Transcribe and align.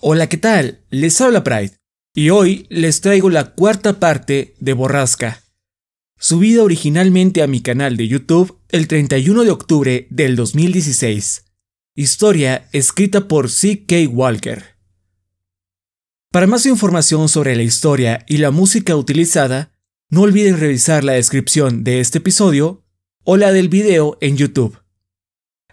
Hola, 0.00 0.28
¿qué 0.28 0.36
tal? 0.36 0.78
Les 0.90 1.20
habla 1.20 1.42
Pride 1.42 1.72
y 2.14 2.30
hoy 2.30 2.68
les 2.70 3.00
traigo 3.00 3.30
la 3.30 3.56
cuarta 3.56 3.98
parte 3.98 4.54
de 4.60 4.72
Borrasca, 4.72 5.42
subida 6.16 6.62
originalmente 6.62 7.42
a 7.42 7.48
mi 7.48 7.60
canal 7.62 7.96
de 7.96 8.06
YouTube 8.06 8.60
el 8.68 8.86
31 8.86 9.42
de 9.42 9.50
octubre 9.50 10.06
del 10.10 10.36
2016. 10.36 11.46
Historia 11.96 12.68
escrita 12.70 13.26
por 13.26 13.50
C.K. 13.50 14.08
Walker. 14.08 14.76
Para 16.30 16.46
más 16.46 16.64
información 16.66 17.28
sobre 17.28 17.56
la 17.56 17.64
historia 17.64 18.24
y 18.28 18.36
la 18.36 18.52
música 18.52 18.94
utilizada, 18.94 19.72
no 20.10 20.20
olviden 20.20 20.60
revisar 20.60 21.02
la 21.02 21.14
descripción 21.14 21.82
de 21.82 21.98
este 21.98 22.18
episodio 22.18 22.84
o 23.24 23.36
la 23.36 23.50
del 23.50 23.68
video 23.68 24.16
en 24.20 24.36
YouTube. 24.36 24.78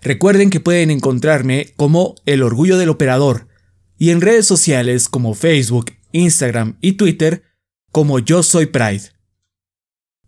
Recuerden 0.02 0.50
que 0.50 0.60
pueden 0.60 0.90
encontrarme 0.90 1.76
como 1.76 2.16
El 2.26 2.42
Orgullo 2.42 2.80
del 2.80 2.90
Operador 2.90 3.54
y 3.98 4.10
en 4.12 4.22
redes 4.22 4.46
sociales 4.46 5.10
como 5.10 5.34
Facebook, 5.34 5.92
Instagram 6.12 6.78
y 6.82 6.94
Twitter 6.94 7.44
como 7.92 8.20
Yo 8.20 8.44
Soy 8.44 8.68
Pride. 8.68 9.12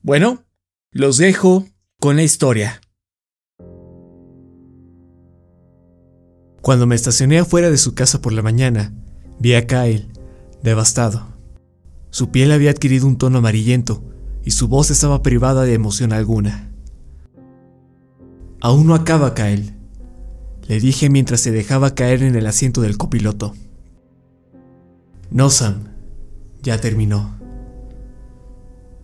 Bueno, 0.01 0.45
los 0.91 1.17
dejo 1.17 1.67
con 1.99 2.15
la 2.15 2.23
historia. 2.23 2.81
Cuando 6.61 6.85
me 6.85 6.95
estacioné 6.95 7.39
afuera 7.39 7.69
de 7.69 7.77
su 7.77 7.93
casa 7.93 8.21
por 8.21 8.33
la 8.33 8.41
mañana, 8.41 8.93
vi 9.39 9.53
a 9.53 9.67
Kyle, 9.67 10.11
devastado. 10.63 11.27
Su 12.09 12.31
piel 12.31 12.51
había 12.51 12.71
adquirido 12.71 13.07
un 13.07 13.17
tono 13.17 13.37
amarillento 13.37 14.03
y 14.43 14.51
su 14.51 14.67
voz 14.67 14.91
estaba 14.91 15.21
privada 15.21 15.63
de 15.63 15.73
emoción 15.73 16.13
alguna. 16.13 16.73
Aún 18.59 18.87
no 18.87 18.95
acaba, 18.95 19.33
Kyle, 19.33 19.76
le 20.67 20.79
dije 20.79 21.09
mientras 21.09 21.41
se 21.41 21.51
dejaba 21.51 21.95
caer 21.95 22.23
en 22.23 22.35
el 22.35 22.45
asiento 22.45 22.81
del 22.81 22.97
copiloto. 22.97 23.53
No, 25.31 25.49
Sam, 25.49 25.89
ya 26.61 26.79
terminó. 26.79 27.37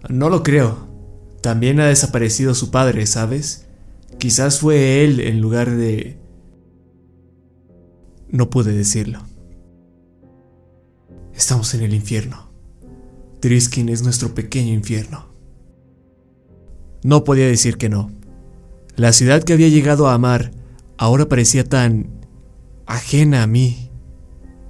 No 0.10 0.30
lo 0.30 0.44
creo. 0.44 0.88
También 1.42 1.80
ha 1.80 1.88
desaparecido 1.88 2.54
su 2.54 2.72
padre, 2.72 3.06
¿sabes? 3.06 3.66
Quizás 4.18 4.60
fue 4.60 5.04
él 5.04 5.20
en 5.20 5.42
lugar 5.42 5.72
de... 5.72 6.18
No 8.30 8.50
pude 8.50 8.74
decirlo. 8.74 9.20
Estamos 11.34 11.74
en 11.74 11.84
el 11.84 11.94
infierno. 11.94 12.50
Triskin 13.40 13.90
es 13.90 14.04
nuestro 14.04 14.34
pequeño 14.34 14.74
infierno. 14.74 15.28
No 17.04 17.24
podía 17.24 17.48
decir 17.48 17.78
que 17.78 17.90
no. 17.90 18.12
La 18.96 19.12
ciudad 19.12 19.44
que 19.44 19.54
había 19.54 19.68
llegado 19.70 20.08
a 20.08 20.14
amar 20.14 20.52
ahora 20.98 21.28
parecía 21.28 21.64
tan 21.64 22.10
ajena 22.86 23.44
a 23.44 23.48
mí. 23.48 23.90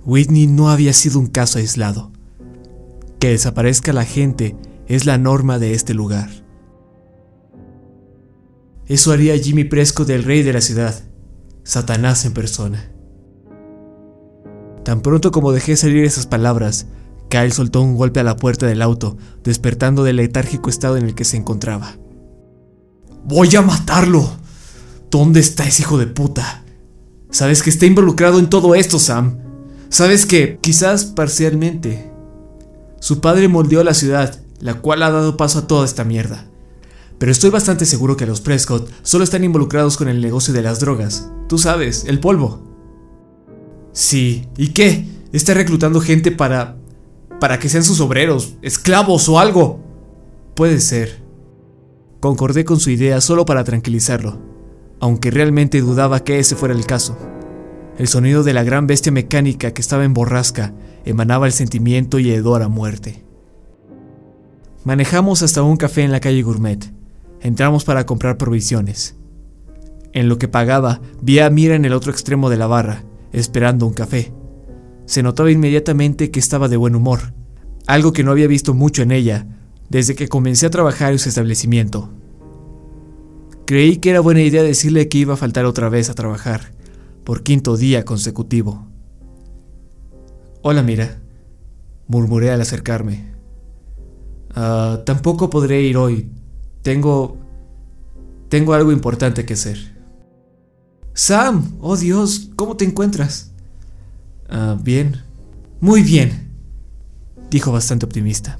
Whitney 0.06 0.48
no 0.48 0.70
había 0.70 0.94
sido 0.94 1.20
un 1.20 1.28
caso 1.28 1.60
aislado. 1.60 2.12
Que 3.20 3.30
desaparezca 3.30 3.94
la 3.94 4.06
gente 4.06 4.56
es 4.88 5.06
la 5.06 5.18
norma 5.18 5.60
de 5.60 5.74
este 5.74 5.94
lugar. 5.94 6.30
Eso 8.86 9.14
haría 9.14 9.38
Jimmy 9.38 9.64
Prescott 9.64 10.08
del 10.08 10.24
rey 10.24 10.44
de 10.44 10.52
la 10.52 10.60
ciudad, 10.60 10.94
Satanás 11.64 12.26
en 12.26 12.34
persona. 12.34 12.92
Tan 14.84 15.02
pronto 15.02 15.32
como 15.32 15.54
dejé 15.54 15.78
salir 15.78 16.04
esas 16.04 16.28
palabras, 16.28 16.88
Kyle 17.30 17.54
soltó 17.54 17.82
un 17.82 17.96
golpe 17.96 18.20
a 18.20 18.24
la 18.24 18.36
puerta 18.36 18.68
del 18.68 18.82
auto, 18.82 19.18
despertando 19.44 20.04
del 20.04 20.18
letárgico 20.18 20.70
estado 20.70 20.98
en 20.98 21.06
el 21.06 21.16
que 21.16 21.24
se 21.24 21.38
encontraba. 21.38 21.96
¡Voy 23.24 23.56
a 23.56 23.62
matarlo! 23.62 24.43
¿Dónde 25.14 25.42
está 25.42 25.68
ese 25.68 25.84
hijo 25.84 26.00
de 26.00 26.08
puta? 26.08 26.64
Sabes 27.30 27.62
que 27.62 27.70
está 27.70 27.86
involucrado 27.86 28.40
en 28.40 28.50
todo 28.50 28.74
esto, 28.74 28.98
Sam. 28.98 29.38
Sabes 29.90 30.26
que, 30.26 30.58
quizás 30.60 31.06
parcialmente, 31.06 32.12
su 33.00 33.22
padre 33.22 33.48
moldeó 33.48 33.84
la 33.84 33.94
ciudad, 33.94 34.42
la 34.60 34.82
cual 34.82 35.04
ha 35.04 35.12
dado 35.12 35.38
paso 35.38 35.60
a 35.60 35.68
toda 35.68 35.86
esta 35.86 36.04
mierda. 36.04 36.48
Pero 37.20 37.32
estoy 37.32 37.52
bastante 37.52 37.86
seguro 37.86 38.18
que 38.18 38.26
los 38.26 38.42
Prescott 38.42 38.90
solo 39.04 39.24
están 39.24 39.44
involucrados 39.44 39.98
con 39.98 40.10
el 40.10 40.20
negocio 40.20 40.52
de 40.52 40.64
las 40.64 40.80
drogas. 40.80 41.30
Tú 41.48 41.60
sabes, 41.60 42.06
el 42.08 42.20
polvo. 42.20 42.64
Sí, 43.92 44.48
¿y 44.58 44.70
qué? 44.70 45.08
Está 45.32 45.54
reclutando 45.54 46.02
gente 46.02 46.32
para... 46.32 46.78
para 47.40 47.60
que 47.60 47.70
sean 47.70 47.84
sus 47.84 48.00
obreros, 48.00 48.56
esclavos 48.64 49.30
o 49.30 49.38
algo. 49.38 49.80
Puede 50.56 50.82
ser. 50.82 51.22
Concordé 52.20 52.66
con 52.66 52.80
su 52.80 52.90
idea 52.90 53.22
solo 53.22 53.46
para 53.46 53.64
tranquilizarlo, 53.64 54.53
aunque 55.04 55.32
realmente 55.32 55.82
dudaba 55.82 56.24
que 56.24 56.40
ese 56.40 56.56
fuera 56.56 56.74
el 56.74 56.86
caso. 56.86 57.18
El 57.98 58.08
sonido 58.08 58.42
de 58.42 58.54
la 58.54 58.64
gran 58.64 58.88
bestia 58.88 59.12
mecánica 59.12 59.74
que 59.74 59.82
estaba 59.82 60.06
en 60.06 60.14
borrasca 60.14 60.74
emanaba 61.04 61.46
el 61.46 61.52
sentimiento 61.52 62.20
y 62.20 62.32
hedor 62.32 62.62
a 62.62 62.70
muerte. 62.70 63.22
Manejamos 64.86 65.42
hasta 65.42 65.62
un 65.62 65.76
café 65.76 66.04
en 66.04 66.14
la 66.14 66.22
calle 66.22 66.42
Gourmet. 66.42 66.94
Entramos 67.42 67.84
para 67.84 68.06
comprar 68.06 68.38
provisiones. 68.38 69.18
En 70.14 70.30
lo 70.30 70.38
que 70.38 70.48
pagaba, 70.48 71.02
vi 71.22 71.40
a 71.40 71.50
Mira 71.50 71.76
en 71.76 71.84
el 71.84 71.92
otro 71.92 72.14
extremo 72.14 72.50
de 72.50 72.56
la 72.56 72.68
barra, 72.68 73.04
esperando 73.34 73.86
un 73.86 73.94
café. 73.94 74.32
Se 75.06 75.22
notaba 75.22 75.52
inmediatamente 75.52 76.32
que 76.32 76.40
estaba 76.40 76.70
de 76.70 76.78
buen 76.78 76.96
humor, 76.96 77.34
algo 77.88 78.14
que 78.14 78.24
no 78.24 78.32
había 78.32 78.48
visto 78.48 78.74
mucho 78.74 79.02
en 79.02 79.12
ella 79.12 79.48
desde 79.90 80.16
que 80.16 80.30
comencé 80.30 80.66
a 80.66 80.72
trabajar 80.72 81.12
en 81.12 81.20
su 81.20 81.28
establecimiento. 81.28 82.23
Creí 83.66 83.98
que 83.98 84.10
era 84.10 84.20
buena 84.20 84.42
idea 84.42 84.64
decirle 84.64 85.08
que 85.08 85.20
iba 85.20 85.36
a 85.36 85.38
faltar 85.38 85.66
otra 85.66 85.90
vez 85.90 86.10
a 86.10 86.14
trabajar, 86.14 86.74
por 87.24 87.44
quinto 87.44 87.78
día 87.78 88.04
consecutivo. 88.06 88.88
Hola, 90.62 90.84
mira, 90.84 91.22
murmuré 92.08 92.52
al 92.52 92.62
acercarme. 92.62 93.34
Ah, 94.56 95.02
tampoco 95.06 95.50
podré 95.50 95.82
ir 95.82 95.98
hoy. 95.98 96.30
Tengo... 96.82 97.38
Tengo 98.50 98.74
algo 98.74 98.92
importante 98.92 99.46
que 99.46 99.54
hacer. 99.54 99.78
Sam, 101.14 101.78
oh 101.80 101.98
Dios, 101.98 102.52
¿cómo 102.56 102.78
te 102.78 102.86
encuentras? 102.86 103.52
Ah, 104.50 104.78
bien. 104.80 105.22
Muy 105.80 106.02
bien, 106.02 106.50
dijo 107.50 107.72
bastante 107.72 108.06
optimista. 108.06 108.58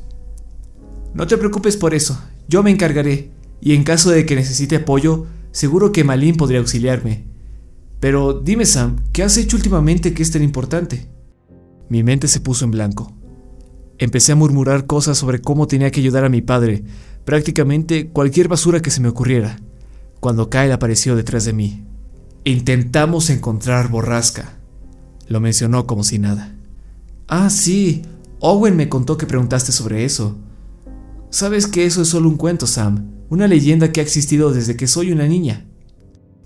No 1.14 1.26
te 1.26 1.38
preocupes 1.38 1.78
por 1.78 1.94
eso, 1.94 2.20
yo 2.50 2.64
me 2.64 2.72
encargaré, 2.72 3.32
y 3.66 3.76
en 3.76 3.86
caso 3.86 4.12
de 4.12 4.26
que 4.26 4.36
necesite 4.36 4.76
apoyo, 4.76 5.26
seguro 5.52 5.94
que 5.94 6.04
Malin 6.04 6.36
podría 6.36 6.60
auxiliarme. 6.60 7.24
Pero 8.02 8.34
dime 8.34 8.66
Sam, 8.66 8.98
¿qué 9.14 9.24
has 9.24 9.38
hecho 9.38 9.56
últimamente 9.56 10.14
que 10.14 10.22
es 10.22 10.32
tan 10.32 10.44
importante? 10.44 11.08
Mi 11.88 12.04
mente 12.04 12.28
se 12.28 12.42
puso 12.42 12.66
en 12.66 12.72
blanco. 12.72 13.14
Empecé 14.00 14.34
a 14.34 14.36
murmurar 14.36 14.86
cosas 14.86 15.18
sobre 15.18 15.40
cómo 15.40 15.66
tenía 15.68 15.92
que 15.92 16.02
ayudar 16.02 16.26
a 16.26 16.30
mi 16.30 16.42
padre, 16.42 16.84
prácticamente 17.24 18.10
cualquier 18.10 18.50
basura 18.50 18.82
que 18.82 18.92
se 18.92 19.00
me 19.00 19.08
ocurriera, 19.08 19.62
cuando 20.20 20.50
Kyle 20.50 20.74
apareció 20.74 21.16
detrás 21.16 21.46
de 21.46 21.54
mí. 21.54 21.86
Intentamos 22.44 23.30
encontrar 23.30 23.88
borrasca. 23.88 24.58
Lo 25.30 25.40
mencionó 25.40 25.88
como 25.88 26.04
si 26.04 26.20
nada. 26.20 26.54
Ah, 27.30 27.50
sí. 27.50 28.02
Owen 28.42 28.76
me 28.76 28.90
contó 28.90 29.18
que 29.18 29.26
preguntaste 29.26 29.72
sobre 29.72 30.04
eso. 30.04 30.36
Sabes 31.30 31.66
que 31.66 31.86
eso 31.86 32.02
es 32.02 32.10
solo 32.10 32.28
un 32.28 32.36
cuento, 32.36 32.68
Sam. 32.68 33.13
Una 33.34 33.48
leyenda 33.48 33.92
que 33.92 34.00
ha 34.00 34.04
existido 34.04 34.54
desde 34.54 34.78
que 34.78 34.86
soy 34.86 35.12
una 35.12 35.26
niña. 35.26 35.66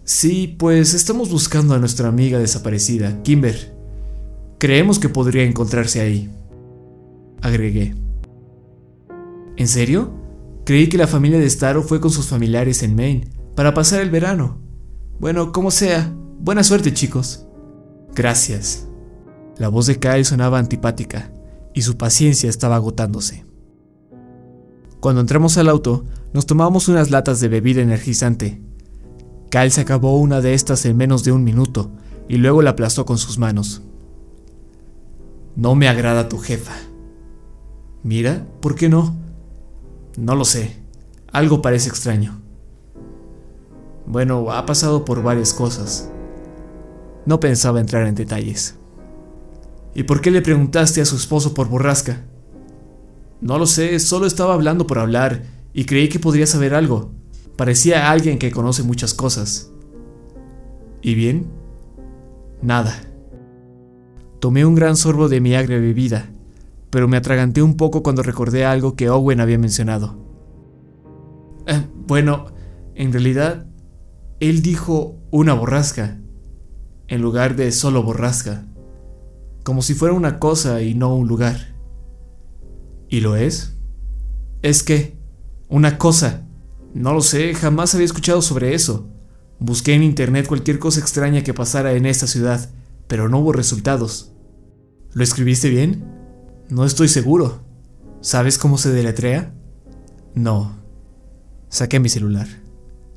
Sí, 0.06 0.56
pues 0.58 0.94
estamos 0.94 1.30
buscando 1.30 1.74
a 1.74 1.80
nuestra 1.80 2.08
amiga 2.08 2.40
desaparecida, 2.40 3.22
Kimber. 3.24 3.76
Creemos 4.58 4.98
que 4.98 5.10
podría 5.10 5.44
encontrarse 5.44 6.00
ahí. 6.00 6.30
Agregué. 7.42 7.94
¿En 9.58 9.68
serio? 9.68 10.14
Creí 10.64 10.88
que 10.88 10.98
la 10.98 11.08
familia 11.08 11.40
de 11.40 11.50
Starro 11.50 11.84
fue 11.84 12.00
con 12.00 12.10
sus 12.10 12.28
familiares 12.28 12.82
en 12.84 12.96
Maine 12.96 13.28
para 13.54 13.74
pasar 13.74 14.00
el 14.00 14.10
verano. 14.10 14.62
Bueno, 15.20 15.52
como 15.52 15.72
sea, 15.72 16.16
buena 16.40 16.64
suerte 16.64 16.94
chicos. 16.94 17.46
Gracias. 18.16 18.88
La 19.58 19.68
voz 19.68 19.88
de 19.88 20.00
Kyle 20.00 20.24
sonaba 20.24 20.58
antipática 20.58 21.34
y 21.74 21.82
su 21.82 21.98
paciencia 21.98 22.50
estaba 22.50 22.78
agotándose. 22.78 23.44
Cuando 25.02 25.20
entramos 25.20 25.58
al 25.58 25.68
auto, 25.68 26.06
nos 26.34 26.46
tomamos 26.46 26.88
unas 26.88 27.12
latas 27.12 27.40
de 27.40 27.48
bebida 27.48 27.82
energizante. 27.82 28.62
Kyle 29.50 29.72
se 29.72 29.82
acabó 29.82 30.18
una 30.18 30.42
de 30.42 30.54
estas 30.54 30.86
en 30.86 30.98
menos 30.98 31.24
de 31.24 31.32
un 31.32 31.44
minuto 31.44 31.92
y 32.28 32.38
luego 32.38 32.62
la 32.62 32.72
aplastó 32.72 33.06
con 33.06 33.18
sus 33.18 33.38
manos. 33.38 33.82
No 35.56 35.76
me 35.76 35.88
agrada 35.88 36.30
tu 36.30 36.38
jefa. 36.38 36.74
Mira, 38.04 38.46
¿por 38.62 38.76
qué 38.76 38.90
no? 38.90 39.16
No 40.18 40.36
lo 40.36 40.46
sé. 40.46 40.78
Algo 41.32 41.62
parece 41.62 41.90
extraño. 41.90 42.42
Bueno, 44.06 44.52
ha 44.52 44.66
pasado 44.66 45.04
por 45.04 45.24
varias 45.24 45.54
cosas. 45.54 46.10
No 47.26 47.40
pensaba 47.40 47.80
entrar 47.80 48.08
en 48.08 48.16
detalles. 48.16 48.76
¿Y 49.94 50.04
por 50.04 50.22
qué 50.22 50.32
le 50.32 50.42
preguntaste 50.42 51.02
a 51.02 51.06
su 51.06 51.16
esposo 51.16 51.54
por 51.54 51.68
borrasca? 51.68 52.24
No 53.42 53.58
lo 53.58 53.66
sé, 53.66 54.00
solo 54.00 54.26
estaba 54.26 54.54
hablando 54.54 54.88
por 54.88 55.00
hablar 55.00 55.44
y 55.78 55.86
creí 55.86 56.10
que 56.10 56.18
podría 56.18 56.48
saber 56.48 56.74
algo. 56.74 57.12
Parecía 57.56 58.10
alguien 58.10 58.40
que 58.40 58.50
conoce 58.50 58.82
muchas 58.82 59.14
cosas. 59.14 59.72
¿Y 61.04 61.14
bien? 61.14 61.52
Nada. 62.64 63.00
Tomé 64.40 64.66
un 64.66 64.74
gran 64.74 64.98
sorbo 64.98 65.30
de 65.30 65.40
mi 65.40 65.54
agria 65.54 65.78
bebida, 65.78 66.32
pero 66.90 67.08
me 67.08 67.16
atraganté 67.16 67.62
un 67.62 67.78
poco 67.78 68.02
cuando 68.02 68.24
recordé 68.24 68.66
algo 68.66 68.96
que 68.96 69.12
Owen 69.12 69.40
había 69.40 69.60
mencionado. 69.60 70.18
Eh, 71.68 71.86
bueno, 72.08 72.48
en 72.96 73.14
realidad, 73.14 73.68
él 74.40 74.64
dijo 74.64 75.20
una 75.30 75.54
borrasca, 75.54 76.20
en 77.08 77.22
lugar 77.22 77.56
de 77.56 77.72
solo 77.72 78.02
borrasca, 78.02 78.66
como 79.64 79.84
si 79.84 79.94
fuera 79.94 80.16
una 80.16 80.40
cosa 80.40 80.82
y 80.82 80.96
no 80.96 81.16
un 81.16 81.28
lugar. 81.28 81.76
¿Y 83.10 83.20
lo 83.20 83.36
es? 83.36 83.78
¿Es 84.64 84.82
que? 84.82 85.17
Una 85.70 85.98
cosa. 85.98 86.48
No 86.94 87.14
lo 87.14 87.22
sé, 87.22 87.54
jamás 87.54 87.94
había 87.94 88.06
escuchado 88.06 88.42
sobre 88.42 88.74
eso. 88.74 89.08
Busqué 89.60 89.94
en 89.94 90.04
internet 90.04 90.48
cualquier 90.48 90.80
cosa 90.80 91.00
extraña 91.00 91.44
que 91.44 91.54
pasara 91.54 91.94
en 91.94 92.06
esta 92.06 92.28
ciudad, 92.28 92.70
pero 93.08 93.28
no 93.28 93.40
hubo 93.40 93.52
resultados. 93.52 94.32
¿Lo 95.14 95.24
escribiste 95.24 95.70
bien? 95.70 96.06
No 96.70 96.86
estoy 96.86 97.08
seguro. 97.08 97.62
¿Sabes 98.22 98.58
cómo 98.58 98.78
se 98.78 98.92
deletrea? 98.92 99.54
No. 100.36 100.78
Saqué 101.70 102.00
mi 102.00 102.10
celular. 102.10 102.48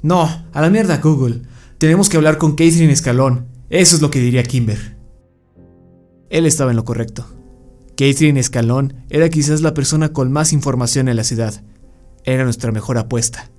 No, 0.03 0.29
a 0.53 0.61
la 0.61 0.71
mierda 0.71 0.99
Google. 0.99 1.43
Tenemos 1.79 2.09
que 2.09 2.17
hablar 2.17 2.39
con 2.39 2.53
Catherine 2.53 2.93
Escalón. 2.93 3.47
Eso 3.69 3.97
es 3.97 4.03
lo 4.03 4.11
que 4.11 4.21
diría 4.21 4.43
Kimber. 4.43 4.97
Él 6.31 6.47
estaba 6.47 6.71
en 6.71 6.77
lo 6.77 6.85
correcto. 6.85 7.27
Catherine 7.97 8.41
Escalón 8.41 8.95
era 9.11 9.29
quizás 9.29 9.61
la 9.61 9.75
persona 9.75 10.13
con 10.13 10.33
más 10.33 10.53
información 10.53 11.09
en 11.09 11.17
la 11.17 11.25
ciudad. 11.25 11.63
Era 12.25 12.45
nuestra 12.45 12.73
mejor 12.73 12.99
apuesta. 12.99 13.51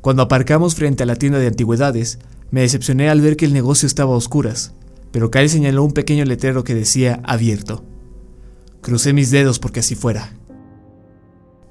Cuando 0.00 0.22
aparcamos 0.22 0.74
frente 0.74 1.02
a 1.02 1.06
la 1.06 1.16
tienda 1.16 1.38
de 1.38 1.48
antigüedades, 1.48 2.18
me 2.50 2.60
decepcioné 2.60 3.10
al 3.10 3.20
ver 3.20 3.36
que 3.36 3.44
el 3.44 3.52
negocio 3.52 3.86
estaba 3.86 4.14
a 4.14 4.16
oscuras, 4.16 4.74
pero 5.10 5.30
Kyle 5.30 5.48
señaló 5.48 5.82
un 5.82 5.92
pequeño 5.92 6.24
letrero 6.24 6.64
que 6.64 6.74
decía 6.74 7.20
abierto. 7.24 7.84
Crucé 8.82 9.12
mis 9.12 9.30
dedos 9.30 9.58
porque 9.58 9.80
así 9.80 9.94
fuera. 9.94 10.32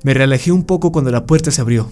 Me 0.03 0.13
relajé 0.13 0.51
un 0.51 0.63
poco 0.63 0.91
cuando 0.91 1.11
la 1.11 1.25
puerta 1.25 1.49
se 1.51 1.61
abrió. 1.61 1.89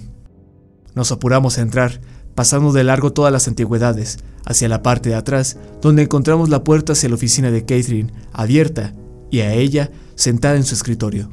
Nos 0.95 1.11
apuramos 1.11 1.57
a 1.57 1.61
entrar, 1.61 2.01
pasando 2.35 2.73
de 2.73 2.83
largo 2.83 3.13
todas 3.13 3.31
las 3.31 3.47
antigüedades, 3.47 4.19
hacia 4.45 4.67
la 4.67 4.83
parte 4.83 5.09
de 5.09 5.15
atrás, 5.15 5.57
donde 5.81 6.03
encontramos 6.03 6.49
la 6.49 6.63
puerta 6.63 6.93
hacia 6.93 7.09
la 7.09 7.15
oficina 7.15 7.51
de 7.51 7.61
Catherine, 7.61 8.11
abierta, 8.31 8.93
y 9.31 9.39
a 9.39 9.53
ella 9.53 9.91
sentada 10.15 10.57
en 10.57 10.63
su 10.63 10.75
escritorio. 10.75 11.29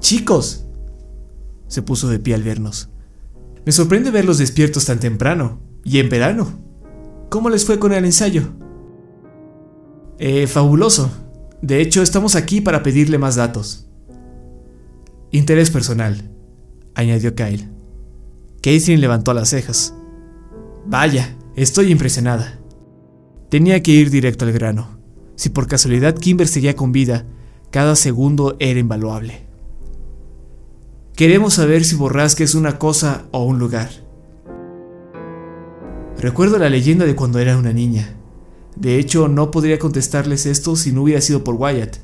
¡Chicos! 0.00 0.66
Se 1.68 1.82
puso 1.82 2.08
de 2.08 2.18
pie 2.18 2.34
al 2.34 2.42
vernos. 2.42 2.90
Me 3.64 3.72
sorprende 3.72 4.10
verlos 4.10 4.38
despiertos 4.38 4.84
tan 4.86 5.00
temprano, 5.00 5.60
y 5.84 5.98
en 5.98 6.08
verano. 6.08 6.58
¿Cómo 7.30 7.50
les 7.50 7.64
fue 7.64 7.78
con 7.78 7.92
el 7.92 8.04
ensayo? 8.04 8.42
Eh, 10.18 10.46
fabuloso. 10.46 11.10
De 11.62 11.80
hecho, 11.80 12.02
estamos 12.02 12.36
aquí 12.36 12.60
para 12.60 12.82
pedirle 12.82 13.18
más 13.18 13.36
datos. 13.36 13.88
Interés 15.30 15.70
personal, 15.70 16.30
añadió 16.94 17.34
Kyle. 17.34 17.68
Catherine 18.56 19.00
levantó 19.00 19.34
las 19.34 19.50
cejas. 19.50 19.94
Vaya, 20.86 21.36
estoy 21.56 21.90
impresionada. 21.90 22.60
Tenía 23.50 23.82
que 23.82 23.92
ir 23.92 24.10
directo 24.10 24.44
al 24.44 24.52
grano. 24.52 24.98
Si 25.36 25.48
por 25.48 25.66
casualidad 25.66 26.14
Kimber 26.14 26.46
seguía 26.46 26.76
con 26.76 26.92
vida, 26.92 27.26
cada 27.70 27.96
segundo 27.96 28.56
era 28.60 28.78
invaluable. 28.78 29.43
Queremos 31.16 31.54
saber 31.54 31.84
si 31.84 31.94
Borrasca 31.94 32.42
es 32.42 32.56
una 32.56 32.76
cosa 32.80 33.26
o 33.30 33.44
un 33.44 33.60
lugar. 33.60 33.88
Recuerdo 36.18 36.58
la 36.58 36.68
leyenda 36.68 37.04
de 37.06 37.14
cuando 37.14 37.38
era 37.38 37.56
una 37.56 37.72
niña. 37.72 38.16
De 38.74 38.98
hecho, 38.98 39.28
no 39.28 39.52
podría 39.52 39.78
contestarles 39.78 40.44
esto 40.44 40.74
si 40.74 40.90
no 40.90 41.02
hubiera 41.02 41.20
sido 41.20 41.44
por 41.44 41.54
Wyatt. 41.54 41.98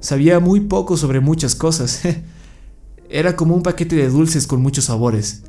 Sabía 0.00 0.40
muy 0.40 0.60
poco 0.60 0.98
sobre 0.98 1.20
muchas 1.20 1.54
cosas. 1.54 2.02
Era 3.08 3.34
como 3.34 3.54
un 3.54 3.62
paquete 3.62 3.96
de 3.96 4.10
dulces 4.10 4.46
con 4.46 4.60
muchos 4.60 4.84
sabores. 4.84 5.44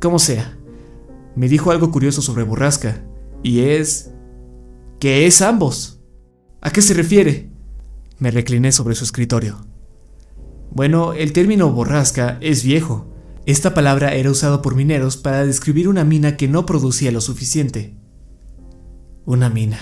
Como 0.00 0.20
sea, 0.20 0.56
me 1.34 1.48
dijo 1.48 1.72
algo 1.72 1.90
curioso 1.90 2.22
sobre 2.22 2.44
borrasca, 2.44 3.02
y 3.42 3.62
es... 3.62 4.12
que 5.00 5.26
es 5.26 5.42
ambos. 5.42 5.98
¿A 6.60 6.70
qué 6.70 6.82
se 6.82 6.94
refiere? 6.94 7.50
Me 8.20 8.30
recliné 8.30 8.70
sobre 8.70 8.94
su 8.94 9.02
escritorio. 9.02 9.69
Bueno, 10.72 11.12
el 11.12 11.32
término 11.32 11.72
borrasca 11.72 12.38
es 12.40 12.62
viejo. 12.62 13.06
Esta 13.46 13.74
palabra 13.74 14.14
era 14.14 14.30
usada 14.30 14.62
por 14.62 14.76
mineros 14.76 15.16
para 15.16 15.44
describir 15.44 15.88
una 15.88 16.04
mina 16.04 16.36
que 16.36 16.46
no 16.46 16.66
producía 16.66 17.10
lo 17.10 17.20
suficiente. 17.20 17.96
Una 19.24 19.50
mina, 19.50 19.78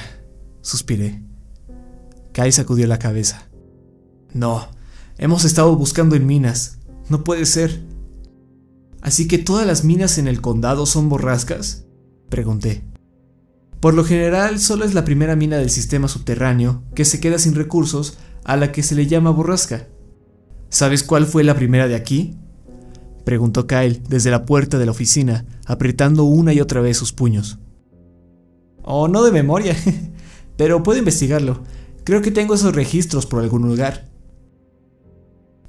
suspiré. 0.62 1.22
Kai 2.32 2.52
sacudió 2.52 2.86
la 2.86 2.98
cabeza. 2.98 3.48
No, 4.32 4.68
hemos 5.18 5.44
estado 5.44 5.74
buscando 5.76 6.16
en 6.16 6.26
minas. 6.26 6.78
No 7.08 7.24
puede 7.24 7.46
ser. 7.46 7.82
¿Así 9.00 9.28
que 9.28 9.38
todas 9.38 9.66
las 9.66 9.84
minas 9.84 10.18
en 10.18 10.28
el 10.28 10.40
condado 10.40 10.86
son 10.86 11.08
borrascas? 11.08 11.86
Pregunté. 12.28 12.84
Por 13.80 13.94
lo 13.94 14.04
general, 14.04 14.58
solo 14.58 14.84
es 14.84 14.94
la 14.94 15.04
primera 15.04 15.36
mina 15.36 15.56
del 15.56 15.70
sistema 15.70 16.08
subterráneo 16.08 16.82
que 16.94 17.04
se 17.04 17.20
queda 17.20 17.38
sin 17.38 17.54
recursos 17.54 18.18
a 18.44 18.56
la 18.56 18.72
que 18.72 18.82
se 18.82 18.94
le 18.94 19.06
llama 19.06 19.30
borrasca. 19.30 19.88
¿Sabes 20.70 21.02
cuál 21.02 21.26
fue 21.26 21.44
la 21.44 21.54
primera 21.54 21.88
de 21.88 21.94
aquí? 21.94 22.36
Preguntó 23.24 23.66
Kyle 23.66 24.02
desde 24.08 24.30
la 24.30 24.44
puerta 24.44 24.78
de 24.78 24.86
la 24.86 24.92
oficina, 24.92 25.44
apretando 25.66 26.24
una 26.24 26.52
y 26.52 26.60
otra 26.60 26.80
vez 26.80 26.96
sus 26.96 27.12
puños. 27.12 27.58
O 28.82 29.08
no 29.08 29.22
de 29.22 29.32
memoria, 29.32 29.76
pero 30.56 30.82
puedo 30.82 30.98
investigarlo. 30.98 31.62
Creo 32.04 32.22
que 32.22 32.30
tengo 32.30 32.54
esos 32.54 32.74
registros 32.74 33.26
por 33.26 33.42
algún 33.42 33.66
lugar. 33.68 34.08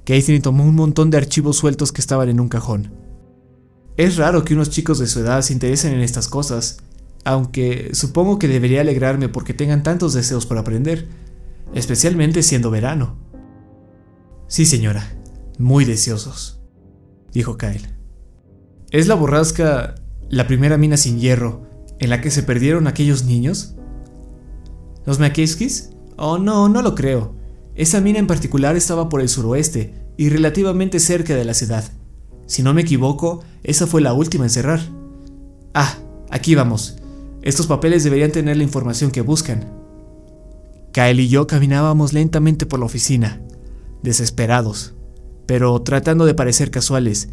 Catherine 0.04 0.40
tomó 0.40 0.64
un 0.64 0.74
montón 0.74 1.10
de 1.10 1.18
archivos 1.18 1.56
sueltos 1.56 1.92
que 1.92 2.00
estaban 2.00 2.28
en 2.28 2.40
un 2.40 2.48
cajón. 2.48 2.92
Es 3.96 4.16
raro 4.16 4.44
que 4.44 4.54
unos 4.54 4.70
chicos 4.70 4.98
de 4.98 5.06
su 5.06 5.20
edad 5.20 5.42
se 5.42 5.52
interesen 5.52 5.92
en 5.92 6.00
estas 6.00 6.28
cosas, 6.28 6.78
aunque 7.24 7.90
supongo 7.92 8.38
que 8.38 8.48
debería 8.48 8.80
alegrarme 8.80 9.28
porque 9.28 9.52
tengan 9.52 9.82
tantos 9.82 10.14
deseos 10.14 10.46
por 10.46 10.56
aprender, 10.56 11.08
especialmente 11.74 12.42
siendo 12.42 12.70
verano. 12.70 13.29
Sí, 14.50 14.66
señora, 14.66 15.08
muy 15.58 15.84
deseosos, 15.84 16.60
dijo 17.32 17.56
Kyle. 17.56 17.86
¿Es 18.90 19.06
la 19.06 19.14
borrasca 19.14 19.94
la 20.28 20.48
primera 20.48 20.76
mina 20.76 20.96
sin 20.96 21.20
hierro 21.20 21.68
en 22.00 22.10
la 22.10 22.20
que 22.20 22.32
se 22.32 22.42
perdieron 22.42 22.88
aquellos 22.88 23.22
niños? 23.22 23.76
¿Los 25.06 25.20
Makiskis? 25.20 25.90
Oh, 26.16 26.38
no, 26.38 26.68
no 26.68 26.82
lo 26.82 26.96
creo. 26.96 27.36
Esa 27.76 28.00
mina 28.00 28.18
en 28.18 28.26
particular 28.26 28.74
estaba 28.74 29.08
por 29.08 29.20
el 29.20 29.28
suroeste 29.28 29.94
y 30.16 30.30
relativamente 30.30 30.98
cerca 30.98 31.36
de 31.36 31.44
la 31.44 31.54
ciudad. 31.54 31.84
Si 32.46 32.64
no 32.64 32.74
me 32.74 32.80
equivoco, 32.80 33.44
esa 33.62 33.86
fue 33.86 34.00
la 34.00 34.14
última 34.14 34.46
en 34.46 34.50
cerrar. 34.50 34.80
Ah, 35.74 35.94
aquí 36.28 36.56
vamos. 36.56 36.96
Estos 37.42 37.68
papeles 37.68 38.02
deberían 38.02 38.32
tener 38.32 38.56
la 38.56 38.64
información 38.64 39.12
que 39.12 39.20
buscan. 39.20 39.72
Kyle 40.92 41.20
y 41.20 41.28
yo 41.28 41.46
caminábamos 41.46 42.12
lentamente 42.12 42.66
por 42.66 42.80
la 42.80 42.86
oficina, 42.86 43.40
desesperados, 44.02 44.94
pero 45.46 45.80
tratando 45.82 46.26
de 46.26 46.34
parecer 46.34 46.70
casuales, 46.70 47.28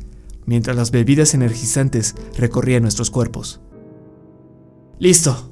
mientras 0.46 0.76
las 0.76 0.92
bebidas 0.92 1.34
energizantes 1.34 2.16
recorrían 2.38 2.82
nuestros 2.82 3.12
cuerpos. 3.12 3.62
Listo. 5.00 5.52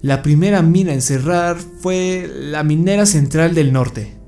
La 0.00 0.22
primera 0.22 0.62
mina 0.62 0.92
en 0.92 1.02
cerrar 1.02 1.58
fue 1.58 2.28
la 2.34 2.64
minera 2.64 3.06
central 3.06 3.54
del 3.54 3.72
norte. 3.72 4.18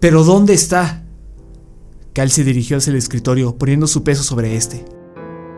¿Pero 0.00 0.24
dónde 0.24 0.54
está? 0.54 1.04
Cal 2.12 2.30
se 2.30 2.42
dirigió 2.42 2.78
hacia 2.78 2.90
el 2.90 2.96
escritorio 2.96 3.56
poniendo 3.58 3.86
su 3.86 4.02
peso 4.02 4.22
sobre 4.22 4.56
este. 4.56 4.84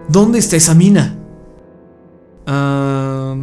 ¿Dónde 0.08 0.38
está 0.38 0.56
esa 0.56 0.74
mina? 0.74 1.18
Ah... 2.46 3.36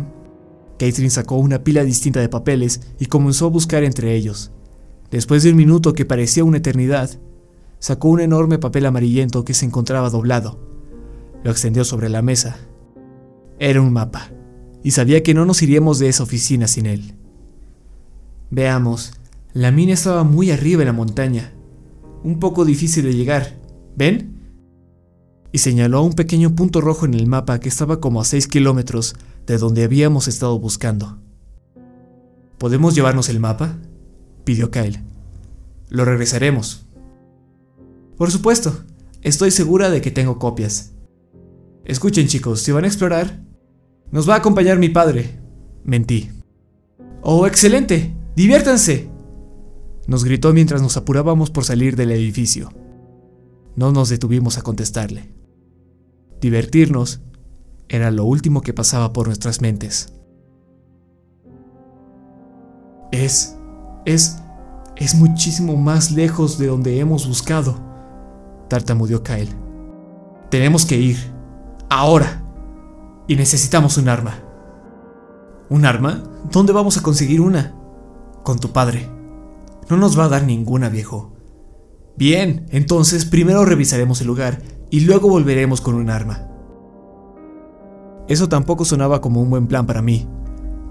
Catherine 0.78 1.10
sacó 1.10 1.38
una 1.38 1.64
pila 1.64 1.84
distinta 1.84 2.20
de 2.20 2.30
papeles 2.30 2.82
y 3.00 3.06
comenzó 3.06 3.46
a 3.46 3.50
buscar 3.50 3.84
entre 3.84 4.14
ellos. 4.16 4.52
Después 5.12 5.44
de 5.44 5.52
un 5.52 5.56
minuto 5.56 5.94
que 5.94 6.06
parecía 6.06 6.44
una 6.44 6.58
eternidad, 6.58 7.10
sacó 7.80 8.10
un 8.10 8.22
enorme 8.22 8.58
papel 8.58 8.86
amarillento 8.86 9.46
que 9.46 9.54
se 9.54 9.66
encontraba 9.66 10.10
doblado. 10.10 10.60
Lo 11.44 11.52
extendió 11.52 11.84
sobre 11.86 12.10
la 12.10 12.22
mesa 12.22 12.58
era 13.60 13.82
un 13.82 13.94
mapa, 13.94 14.32
y 14.84 14.92
sabía 14.92 15.24
que 15.24 15.34
no 15.34 15.46
nos 15.46 15.62
iríamos 15.62 16.00
de 16.00 16.10
esa 16.10 16.24
oficina 16.24 16.68
sin 16.68 16.86
él. 16.86 17.16
Veamos, 18.50 19.14
la 19.54 19.72
mina 19.72 19.94
estaba 19.94 20.24
muy 20.24 20.52
arriba 20.52 20.82
en 20.82 20.88
la 20.88 20.94
montaña, 20.94 21.54
un 22.24 22.40
poco 22.40 22.66
difícil 22.66 23.06
de 23.06 23.16
llegar. 23.16 23.60
¿Ven? 23.96 24.36
Y 25.52 25.60
señaló 25.60 26.02
un 26.02 26.14
pequeño 26.14 26.54
punto 26.54 26.82
rojo 26.82 27.06
en 27.06 27.14
el 27.14 27.28
mapa 27.28 27.60
que 27.60 27.70
estaba 27.70 28.02
como 28.02 28.20
a 28.20 28.26
6 28.26 28.48
kilómetros 28.48 29.16
de 29.48 29.58
donde 29.58 29.86
habíamos 29.86 30.28
estado 30.28 30.60
buscando. 30.60 31.18
¿Podemos 32.58 32.94
llevarnos 32.94 33.30
el 33.30 33.40
mapa? 33.40 33.78
Pidió 34.46 34.72
Kyle. 34.72 35.04
Lo 35.90 36.06
regresaremos. 36.06 36.88
Por 38.18 38.32
supuesto, 38.32 38.84
estoy 39.22 39.52
segura 39.52 39.90
de 39.90 40.02
que 40.02 40.12
tengo 40.12 40.40
copias. 40.40 40.94
Escuchen 41.84 42.28
chicos, 42.28 42.62
si 42.62 42.72
van 42.72 42.86
a 42.86 42.88
explorar, 42.88 43.44
nos 44.12 44.30
va 44.30 44.36
a 44.36 44.38
acompañar 44.38 44.80
mi 44.80 44.90
padre. 44.90 45.40
Mentí. 45.84 46.30
¡Oh, 47.22 47.46
excelente! 47.46 48.16
¡Diviértanse! 48.36 49.10
Nos 50.08 50.24
gritó 50.24 50.54
mientras 50.54 50.82
nos 50.82 50.98
apurábamos 50.98 51.52
por 51.52 51.66
salir 51.66 51.96
del 51.96 52.12
edificio. 52.12 52.72
No 53.76 53.92
nos 53.92 54.10
detuvimos 54.10 54.58
a 54.58 54.62
contestarle. 54.62 55.32
Divertirnos 56.40 57.22
era 57.90 58.12
lo 58.12 58.26
último 58.26 58.62
que 58.62 58.74
pasaba 58.74 59.14
por 59.14 59.28
nuestras 59.28 59.62
mentes. 59.62 60.14
Es, 63.12 63.58
es, 64.06 64.42
es 64.96 65.16
muchísimo 65.16 65.76
más 65.76 66.12
lejos 66.12 66.58
de 66.58 66.68
donde 66.68 67.00
hemos 67.00 67.28
buscado, 67.28 67.80
tartamudeó 68.68 69.24
Kyle. 69.24 69.54
Tenemos 70.50 70.86
que 70.86 70.98
ir, 70.98 71.18
ahora, 71.90 72.44
y 73.28 73.36
necesitamos 73.36 73.98
un 73.98 74.10
arma. 74.10 74.36
¿Un 75.70 75.86
arma? 75.86 76.24
¿Dónde 76.52 76.74
vamos 76.74 76.98
a 76.98 77.02
conseguir 77.02 77.42
una? 77.42 77.76
Con 78.44 78.60
tu 78.60 78.72
padre. 78.72 79.10
No 79.90 79.98
nos 79.98 80.18
va 80.18 80.26
a 80.26 80.30
dar 80.30 80.44
ninguna, 80.44 80.90
viejo. 80.90 81.34
Bien, 82.16 82.68
entonces 82.70 83.26
primero 83.26 83.66
revisaremos 83.66 84.22
el 84.22 84.28
lugar 84.28 84.62
y 84.90 85.02
luego 85.02 85.28
volveremos 85.28 85.82
con 85.82 85.96
un 85.96 86.10
arma. 86.10 86.48
Eso 88.28 88.48
tampoco 88.48 88.86
sonaba 88.86 89.22
como 89.22 89.42
un 89.42 89.50
buen 89.50 89.68
plan 89.68 89.86
para 89.86 90.02
mí, 90.02 90.28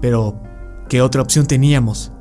pero 0.01 0.39
¿qué 0.87 1.01
otra 1.01 1.21
opción 1.21 1.47
teníamos? 1.47 2.11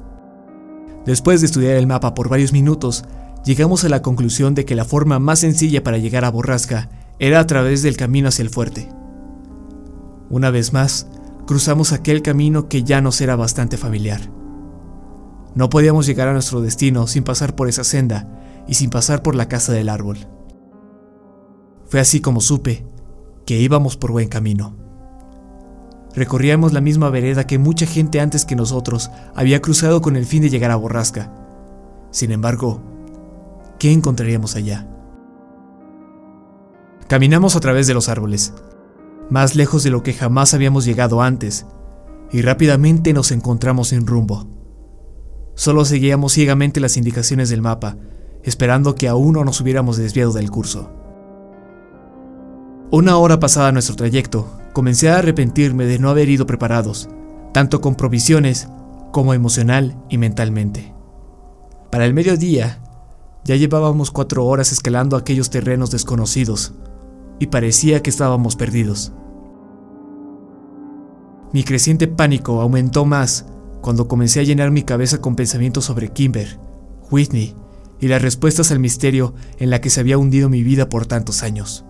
Después 1.07 1.41
de 1.41 1.47
estudiar 1.47 1.77
el 1.77 1.87
mapa 1.87 2.15
por 2.15 2.29
varios 2.29 2.53
minutos, 2.53 3.05
llegamos 3.45 3.85
a 3.85 3.89
la 3.89 4.03
conclusión 4.03 4.55
de 4.55 4.65
que 4.65 4.75
la 4.75 4.85
forma 4.85 5.19
más 5.19 5.41
sencilla 5.41 5.83
para 5.83 5.99
llegar 5.99 6.25
a 6.25 6.31
Borrasca 6.31 6.89
era 7.19 7.41
a 7.41 7.47
través 7.47 7.83
del 7.83 7.97
camino 7.97 8.29
hacia 8.29 8.43
el 8.43 8.51
fuerte. 8.51 8.89
Una 10.31 10.51
vez 10.51 10.73
más, 10.73 11.07
cruzamos 11.47 11.93
aquel 11.93 12.23
camino 12.23 12.69
que 12.69 12.83
ya 12.83 13.01
nos 13.01 13.21
era 13.21 13.37
bastante 13.37 13.77
familiar. 13.77 14.21
No 15.55 15.69
podíamos 15.69 16.07
llegar 16.07 16.29
a 16.29 16.33
nuestro 16.33 16.61
destino 16.61 17.07
sin 17.07 17.23
pasar 17.23 17.55
por 17.55 17.69
esa 17.69 17.85
senda 17.85 18.65
y 18.67 18.75
sin 18.75 18.91
pasar 18.91 19.23
por 19.23 19.35
la 19.35 19.49
casa 19.49 19.73
del 19.73 19.89
árbol. 19.89 20.19
Fue 21.87 22.01
así 22.01 22.21
como 22.21 22.41
supe 22.41 22.85
que 23.47 23.61
íbamos 23.61 23.97
por 23.97 24.11
buen 24.11 24.29
camino. 24.29 24.84
Recorríamos 26.15 26.73
la 26.73 26.81
misma 26.81 27.11
vereda 27.11 27.47
que 27.47 27.59
mucha 27.59 27.87
gente 27.87 28.21
antes 28.21 28.45
que 28.45 28.55
nosotros 28.55 29.11
había 29.35 29.61
cruzado 29.61 30.01
con 30.01 30.17
el 30.17 30.27
fin 30.27 30.43
de 30.43 30.51
llegar 30.51 30.71
a 30.71 30.77
Borrasca. 30.77 31.33
Sin 32.11 32.31
embargo, 32.31 32.81
¿qué 33.79 33.91
encontraríamos 33.91 34.55
allá? 34.55 34.87
Caminamos 37.09 37.57
a 37.57 37.61
través 37.61 37.87
de 37.87 37.95
los 37.95 38.09
árboles, 38.09 38.55
más 39.29 39.57
lejos 39.57 39.83
de 39.83 39.91
lo 39.91 40.03
que 40.03 40.13
jamás 40.13 40.55
habíamos 40.55 40.85
llegado 40.85 41.21
antes, 41.21 41.67
y 42.31 42.43
rápidamente 42.43 43.13
nos 43.13 43.33
encontramos 43.33 43.89
sin 43.89 44.07
rumbo. 44.07 44.47
Solo 45.55 45.85
seguíamos 45.85 46.33
ciegamente 46.33 46.81
las 46.81 46.97
indicaciones 46.97 47.51
del 47.51 47.61
mapa, 47.63 47.97
esperando 48.45 48.95
que 48.95 49.09
aún 49.09 49.35
no 49.35 49.45
nos 49.45 49.61
hubiéramos 49.61 49.97
desviado 49.97 50.33
del 50.33 50.51
curso. 50.51 50.91
Una 52.91 53.17
hora 53.17 53.41
pasada 53.41 53.73
nuestro 53.73 53.97
trayecto, 53.97 54.47
comencé 54.75 55.09
a 55.09 55.19
arrepentirme 55.19 55.87
de 55.87 55.99
no 55.99 56.11
haber 56.11 56.29
ido 56.29 56.47
preparados, 56.47 57.09
tanto 57.53 57.81
con 57.81 57.95
provisiones 57.95 58.69
como 59.13 59.33
emocional 59.33 59.97
y 60.11 60.19
mentalmente. 60.19 60.93
Para 61.91 62.05
el 62.05 62.13
mediodía, 62.13 62.81
ya 63.45 63.57
llevábamos 63.57 64.11
cuatro 64.11 64.45
horas 64.45 64.73
escalando 64.73 65.17
aquellos 65.17 65.49
terrenos 65.49 65.91
desconocidos, 65.91 66.75
y 67.39 67.47
parecía 67.47 68.03
que 68.03 68.11
estábamos 68.11 68.57
perdidos. 68.57 69.13
Mi 71.53 71.63
creciente 71.63 72.09
pánico 72.09 72.61
aumentó 72.61 73.05
más 73.05 73.47
cuando 73.81 74.09
comencé 74.09 74.41
a 74.41 74.45
llenar 74.45 74.73
mi 74.73 74.83
cabeza 74.83 75.21
con 75.21 75.37
pensamientos 75.37 75.85
sobre 75.85 76.09
Kimber, 76.09 76.59
Whitney 77.11 77.55
y 78.01 78.09
las 78.09 78.23
respuestas 78.23 78.73
al 78.73 78.81
misterio 78.81 79.35
en 79.59 79.71
la 79.71 79.81
que 79.81 79.91
se 79.91 80.01
había 80.01 80.19
hundido 80.19 80.49
mi 80.49 80.65
vida 80.65 80.89
por 80.89 81.07
tantos 81.07 81.45
años. 81.45 81.85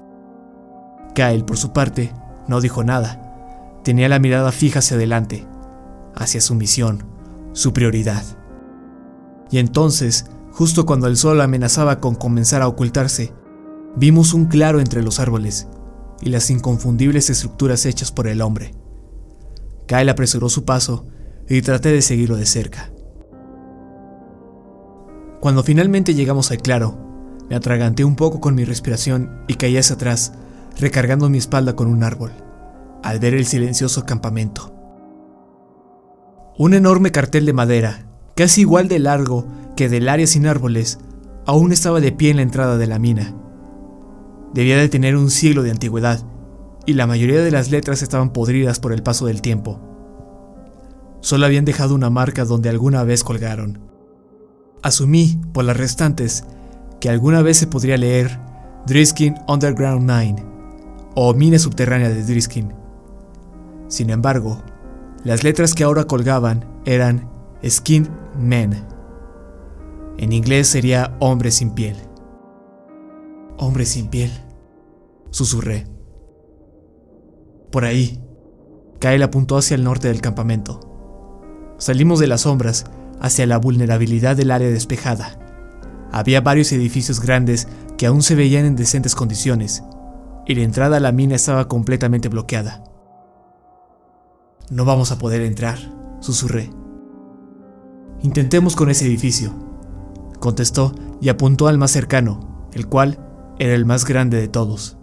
Kyle, 1.15 1.45
por 1.45 1.57
su 1.57 1.73
parte, 1.73 2.13
no 2.49 2.61
dijo 2.61 2.85
nada. 2.85 3.21
Tenía 3.83 4.09
la 4.09 4.19
mirada 4.19 4.53
fija 4.53 4.79
hacia 4.79 4.97
adelante, 4.97 5.47
hacia 6.15 6.41
su 6.41 6.55
misión, 6.55 7.05
su 7.53 7.73
prioridad. 7.73 8.23
Y 9.51 9.59
entonces, 9.59 10.27
justo 10.53 10.87
cuando 10.87 11.07
el 11.07 11.17
sol 11.17 11.41
amenazaba 11.41 12.01
con 12.01 12.15
comenzar 12.15 12.63
a 12.63 12.69
ocultarse, 12.69 13.33
vimos 13.97 14.35
un 14.35 14.47
claro 14.47 14.81
entre 14.81 15.03
los 15.03 15.21
árboles 15.21 15.69
y 16.21 16.31
las 16.31 16.51
inconfundibles 16.51 17.31
estructuras 17.31 17.87
hechas 17.87 18.11
por 18.11 18.27
el 18.27 18.41
hombre. 18.41 18.75
Kyle 19.87 20.09
apresuró 20.09 20.49
su 20.49 20.65
paso 20.65 21.07
y 21.49 21.61
traté 21.63 21.91
de 21.91 22.03
seguirlo 22.03 22.37
de 22.37 22.47
cerca. 22.47 22.91
Cuando 25.41 25.63
finalmente 25.63 26.15
llegamos 26.15 26.51
al 26.51 26.63
claro, 26.63 26.97
me 27.51 27.57
atraganté 27.57 28.05
un 28.05 28.17
poco 28.17 28.41
con 28.41 28.55
mi 28.55 28.65
respiración 28.65 29.43
y 29.47 29.55
caí 29.55 29.77
hacia 29.77 29.97
atrás, 29.97 30.33
recargando 30.79 31.29
mi 31.29 31.39
espalda 31.39 31.77
con 31.77 31.89
un 31.89 32.03
árbol, 32.03 32.33
al 33.03 33.19
ver 33.19 33.35
el 33.35 33.47
silencioso 33.47 34.05
campamento. 34.05 34.73
Un 36.57 36.75
enorme 36.75 37.13
cartel 37.13 37.47
de 37.47 37.53
madera, 37.53 38.07
casi 38.37 38.63
igual 38.63 38.89
de 38.89 38.99
largo 38.99 39.47
que 39.77 39.89
del 39.89 40.09
área 40.09 40.27
sin 40.27 40.47
árboles, 40.47 40.99
aún 41.47 41.73
estaba 41.73 42.01
de 42.01 42.13
pie 42.13 42.31
en 42.31 42.37
la 42.37 42.43
entrada 42.43 42.79
de 42.79 42.87
la 42.87 42.99
mina. 42.99 43.35
Debía 44.53 44.79
de 44.79 44.89
tener 44.89 45.17
un 45.17 45.31
siglo 45.31 45.63
de 45.63 45.71
antigüedad, 45.71 46.25
y 46.87 46.95
la 46.95 47.07
mayoría 47.07 47.43
de 47.43 47.51
las 47.51 47.71
letras 47.71 48.03
estaban 48.03 48.33
podridas 48.33 48.79
por 48.79 48.93
el 48.93 49.03
paso 49.03 49.27
del 49.27 49.43
tiempo. 49.43 49.81
Solo 51.21 51.47
habían 51.47 51.65
dejado 51.65 51.95
una 51.95 52.11
marca 52.11 52.45
donde 52.45 52.69
alguna 52.69 53.03
vez 53.05 53.25
colgaron. 53.25 53.81
Asumí, 54.83 55.41
por 55.53 55.65
las 55.65 55.77
restantes, 55.77 56.45
que 57.01 57.09
alguna 57.09 57.43
vez 57.43 57.57
se 57.57 57.67
podría 57.67 57.97
leer 57.97 58.39
Driskin 58.87 59.35
Underground 59.49 60.05
9 60.05 60.54
o 61.15 61.35
Mina 61.35 61.59
Subterránea 61.59 62.09
de 62.09 62.23
Driskin. 62.25 62.73
Sin 63.89 64.11
embargo, 64.11 64.63
las 65.23 65.45
letras 65.45 65.75
que 65.75 65.85
ahora 65.85 66.05
colgaban 66.05 66.65
eran 66.85 67.31
Skin 67.67 68.09
Men. 68.39 68.85
En 70.19 70.33
inglés 70.33 70.69
sería 70.69 71.17
hombre 71.21 71.51
sin 71.51 71.71
piel. 71.71 71.97
Hombre 73.57 73.87
sin 73.87 74.09
piel, 74.09 74.31
susurré. 75.31 75.87
Por 77.71 77.85
ahí, 77.85 78.21
Kyle 79.01 79.23
apuntó 79.23 79.57
hacia 79.57 79.75
el 79.75 79.85
norte 79.85 80.09
del 80.09 80.21
campamento. 80.21 80.81
Salimos 81.79 82.21
de 82.21 82.27
las 82.27 82.43
sombras 82.43 82.85
hacia 83.21 83.47
la 83.47 83.59
vulnerabilidad 83.59 84.37
del 84.37 84.51
área 84.51 84.69
despejada. 84.69 85.39
Había 86.13 86.41
varios 86.41 86.71
edificios 86.73 87.21
grandes 87.21 87.69
que 87.97 88.07
aún 88.07 88.23
se 88.23 88.35
veían 88.35 88.65
en 88.65 88.77
decentes 88.77 89.15
condiciones, 89.15 89.83
y 90.47 90.55
la 90.55 90.63
entrada 90.63 90.99
a 90.99 91.01
la 91.01 91.13
mina 91.13 91.35
estaba 91.35 91.69
completamente 91.69 92.29
bloqueada. 92.29 92.85
No 94.71 94.85
vamos 94.85 95.13
a 95.13 95.19
poder 95.19 95.43
entrar, 95.43 95.79
susurré. 96.21 96.71
Intentemos 98.23 98.77
con 98.77 98.91
ese 98.91 99.07
edificio, 99.07 99.53
contestó 100.41 100.95
y 101.21 101.29
apuntó 101.29 101.69
al 101.69 101.79
más 101.79 101.91
cercano, 101.91 102.69
el 102.73 102.87
cual 102.87 103.19
era 103.59 103.75
el 103.75 103.85
más 103.85 104.05
grande 104.05 104.41
de 104.41 104.49
todos. 104.49 104.97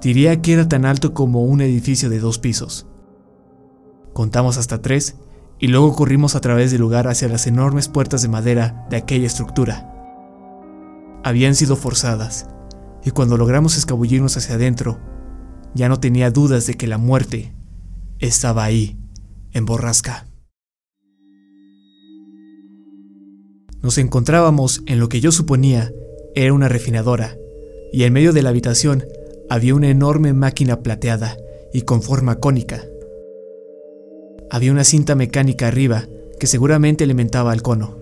Diría 0.00 0.42
que 0.42 0.52
era 0.52 0.68
tan 0.68 0.84
alto 0.84 1.14
como 1.14 1.42
un 1.44 1.60
edificio 1.60 2.10
de 2.10 2.18
dos 2.18 2.38
pisos. 2.38 2.86
Contamos 4.12 4.58
hasta 4.58 4.82
tres 4.82 5.16
y 5.58 5.68
luego 5.68 5.94
corrimos 5.94 6.34
a 6.34 6.40
través 6.40 6.70
del 6.70 6.80
lugar 6.80 7.08
hacia 7.08 7.28
las 7.28 7.46
enormes 7.46 7.88
puertas 7.88 8.22
de 8.22 8.28
madera 8.28 8.86
de 8.90 8.96
aquella 8.96 9.26
estructura. 9.26 9.90
Habían 11.24 11.54
sido 11.54 11.74
forzadas, 11.76 12.48
y 13.04 13.10
cuando 13.10 13.36
logramos 13.36 13.76
escabullirnos 13.76 14.36
hacia 14.36 14.54
adentro, 14.54 14.98
ya 15.74 15.88
no 15.88 16.00
tenía 16.00 16.30
dudas 16.30 16.66
de 16.66 16.74
que 16.74 16.86
la 16.86 16.98
muerte 16.98 17.52
estaba 18.18 18.64
ahí, 18.64 18.96
en 19.52 19.66
borrasca. 19.66 20.26
Nos 23.82 23.98
encontrábamos 23.98 24.82
en 24.86 24.98
lo 24.98 25.08
que 25.08 25.20
yo 25.20 25.30
suponía 25.30 25.92
era 26.34 26.52
una 26.52 26.68
refinadora, 26.68 27.36
y 27.92 28.04
en 28.04 28.12
medio 28.12 28.32
de 28.32 28.42
la 28.42 28.48
habitación 28.50 29.04
había 29.50 29.74
una 29.74 29.88
enorme 29.88 30.32
máquina 30.32 30.80
plateada 30.80 31.36
y 31.72 31.82
con 31.82 32.02
forma 32.02 32.36
cónica. 32.36 32.82
Había 34.50 34.72
una 34.72 34.84
cinta 34.84 35.14
mecánica 35.14 35.68
arriba 35.68 36.06
que 36.38 36.46
seguramente 36.46 37.04
alimentaba 37.04 37.52
al 37.52 37.62
cono. 37.62 37.98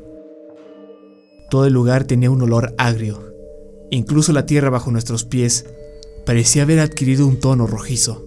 Todo 1.50 1.66
el 1.66 1.72
lugar 1.72 2.04
tenía 2.04 2.30
un 2.30 2.42
olor 2.42 2.74
agrio. 2.78 3.31
Incluso 3.92 4.32
la 4.32 4.46
tierra 4.46 4.70
bajo 4.70 4.90
nuestros 4.90 5.24
pies 5.24 5.66
parecía 6.24 6.62
haber 6.62 6.80
adquirido 6.80 7.26
un 7.26 7.38
tono 7.38 7.66
rojizo. 7.66 8.24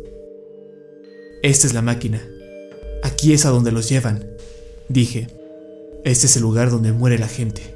Esta 1.41 1.65
es 1.65 1.73
la 1.73 1.81
máquina. 1.81 2.21
Aquí 3.01 3.33
es 3.33 3.47
a 3.47 3.49
donde 3.49 3.71
los 3.71 3.89
llevan, 3.89 4.27
dije. 4.89 5.27
Este 6.03 6.27
es 6.27 6.35
el 6.35 6.43
lugar 6.43 6.69
donde 6.69 6.91
muere 6.91 7.17
la 7.17 7.27
gente. 7.27 7.75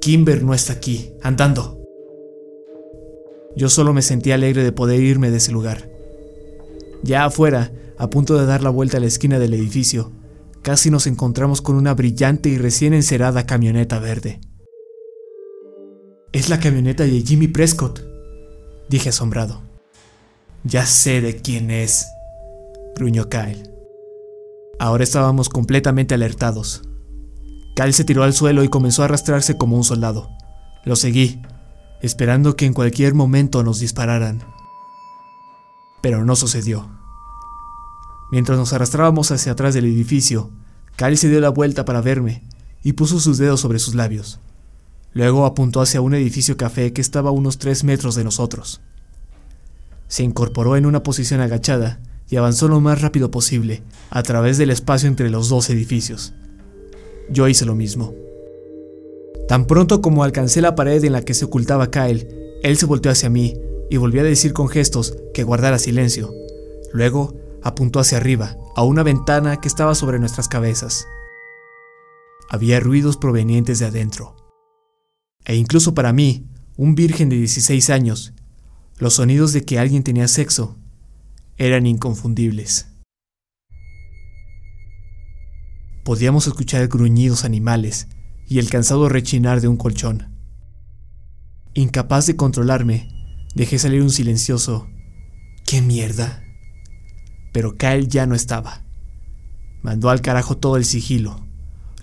Kimber 0.00 0.44
no 0.44 0.54
está 0.54 0.74
aquí, 0.74 1.10
andando. 1.22 1.82
Yo 3.56 3.68
solo 3.68 3.92
me 3.92 4.02
sentía 4.02 4.36
alegre 4.36 4.62
de 4.62 4.70
poder 4.70 5.00
irme 5.00 5.32
de 5.32 5.38
ese 5.38 5.50
lugar. 5.50 5.90
Ya 7.02 7.24
afuera, 7.24 7.72
a 7.98 8.10
punto 8.10 8.38
de 8.38 8.46
dar 8.46 8.62
la 8.62 8.70
vuelta 8.70 8.98
a 8.98 9.00
la 9.00 9.06
esquina 9.06 9.40
del 9.40 9.54
edificio, 9.54 10.12
casi 10.62 10.92
nos 10.92 11.08
encontramos 11.08 11.62
con 11.62 11.74
una 11.74 11.94
brillante 11.94 12.48
y 12.48 12.58
recién 12.58 12.94
encerada 12.94 13.44
camioneta 13.44 13.98
verde. 13.98 14.38
Es 16.32 16.48
la 16.48 16.58
camioneta 16.58 17.04
de 17.04 17.22
Jimmy 17.22 17.46
Prescott, 17.48 18.02
dije 18.88 19.10
asombrado. 19.10 19.62
Ya 20.64 20.84
sé 20.84 21.20
de 21.20 21.40
quién 21.40 21.70
es, 21.70 22.06
gruñó 22.96 23.28
Kyle. 23.28 23.70
Ahora 24.78 25.04
estábamos 25.04 25.48
completamente 25.48 26.14
alertados. 26.14 26.82
Kyle 27.76 27.92
se 27.92 28.04
tiró 28.04 28.24
al 28.24 28.32
suelo 28.34 28.64
y 28.64 28.68
comenzó 28.68 29.02
a 29.02 29.04
arrastrarse 29.06 29.56
como 29.56 29.76
un 29.76 29.84
soldado. 29.84 30.28
Lo 30.84 30.96
seguí, 30.96 31.40
esperando 32.02 32.56
que 32.56 32.66
en 32.66 32.74
cualquier 32.74 33.14
momento 33.14 33.62
nos 33.62 33.78
dispararan. 33.78 34.42
Pero 36.02 36.24
no 36.24 36.36
sucedió. 36.36 36.90
Mientras 38.32 38.58
nos 38.58 38.72
arrastrábamos 38.72 39.30
hacia 39.30 39.52
atrás 39.52 39.74
del 39.74 39.84
edificio, 39.84 40.50
Kyle 40.96 41.16
se 41.16 41.28
dio 41.28 41.40
la 41.40 41.50
vuelta 41.50 41.84
para 41.84 42.00
verme 42.00 42.42
y 42.82 42.94
puso 42.94 43.20
sus 43.20 43.38
dedos 43.38 43.60
sobre 43.60 43.78
sus 43.78 43.94
labios. 43.94 44.40
Luego 45.16 45.46
apuntó 45.46 45.80
hacia 45.80 46.02
un 46.02 46.12
edificio 46.12 46.58
café 46.58 46.92
que 46.92 47.00
estaba 47.00 47.30
a 47.30 47.32
unos 47.32 47.56
tres 47.56 47.84
metros 47.84 48.16
de 48.16 48.22
nosotros. 48.22 48.82
Se 50.08 50.22
incorporó 50.22 50.76
en 50.76 50.84
una 50.84 51.02
posición 51.02 51.40
agachada 51.40 52.00
y 52.28 52.36
avanzó 52.36 52.68
lo 52.68 52.82
más 52.82 53.00
rápido 53.00 53.30
posible 53.30 53.82
a 54.10 54.22
través 54.22 54.58
del 54.58 54.68
espacio 54.68 55.08
entre 55.08 55.30
los 55.30 55.48
dos 55.48 55.70
edificios. 55.70 56.34
Yo 57.30 57.48
hice 57.48 57.64
lo 57.64 57.74
mismo. 57.74 58.12
Tan 59.48 59.66
pronto 59.66 60.02
como 60.02 60.22
alcancé 60.22 60.60
la 60.60 60.74
pared 60.74 61.02
en 61.02 61.12
la 61.12 61.22
que 61.22 61.32
se 61.32 61.46
ocultaba 61.46 61.90
Kyle, 61.90 62.28
él 62.62 62.76
se 62.76 62.84
volteó 62.84 63.10
hacia 63.10 63.30
mí 63.30 63.56
y 63.88 63.96
volvió 63.96 64.20
a 64.20 64.24
decir 64.24 64.52
con 64.52 64.68
gestos 64.68 65.16
que 65.32 65.44
guardara 65.44 65.78
silencio. 65.78 66.34
Luego 66.92 67.34
apuntó 67.62 68.00
hacia 68.00 68.18
arriba, 68.18 68.58
a 68.76 68.82
una 68.82 69.02
ventana 69.02 69.62
que 69.62 69.68
estaba 69.68 69.94
sobre 69.94 70.18
nuestras 70.18 70.46
cabezas. 70.46 71.06
Había 72.50 72.80
ruidos 72.80 73.16
provenientes 73.16 73.78
de 73.78 73.86
adentro. 73.86 74.45
E 75.46 75.54
incluso 75.54 75.94
para 75.94 76.12
mí, 76.12 76.44
un 76.76 76.94
virgen 76.94 77.28
de 77.28 77.36
16 77.36 77.88
años, 77.90 78.34
los 78.98 79.14
sonidos 79.14 79.52
de 79.52 79.64
que 79.64 79.78
alguien 79.78 80.02
tenía 80.02 80.28
sexo 80.28 80.76
eran 81.56 81.86
inconfundibles. 81.86 82.88
Podíamos 86.04 86.46
escuchar 86.46 86.86
gruñidos 86.88 87.44
animales 87.44 88.08
y 88.48 88.58
el 88.58 88.68
cansado 88.68 89.08
rechinar 89.08 89.60
de 89.60 89.68
un 89.68 89.76
colchón. 89.76 90.34
Incapaz 91.74 92.26
de 92.26 92.36
controlarme, 92.36 93.08
dejé 93.54 93.78
salir 93.78 94.02
un 94.02 94.10
silencioso 94.10 94.88
¿Qué 95.66 95.82
mierda? 95.82 96.44
Pero 97.52 97.76
Kyle 97.76 98.06
ya 98.06 98.26
no 98.26 98.36
estaba. 98.36 98.84
Mandó 99.82 100.10
al 100.10 100.20
carajo 100.20 100.56
todo 100.56 100.76
el 100.76 100.84
sigilo. 100.84 101.44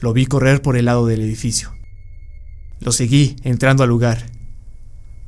Lo 0.02 0.12
vi 0.12 0.26
correr 0.26 0.62
por 0.62 0.76
el 0.76 0.86
lado 0.86 1.08
del 1.08 1.22
edificio. 1.22 1.74
Lo 2.84 2.92
seguí 2.92 3.38
entrando 3.44 3.84
al 3.84 3.90
lugar, 3.90 4.25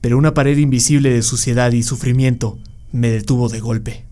pero 0.01 0.17
una 0.17 0.33
pared 0.33 0.57
invisible 0.57 1.09
de 1.09 1.21
suciedad 1.21 1.71
y 1.71 1.83
sufrimiento 1.83 2.59
me 2.91 3.09
detuvo 3.09 3.47
de 3.47 3.61
golpe. 3.61 4.05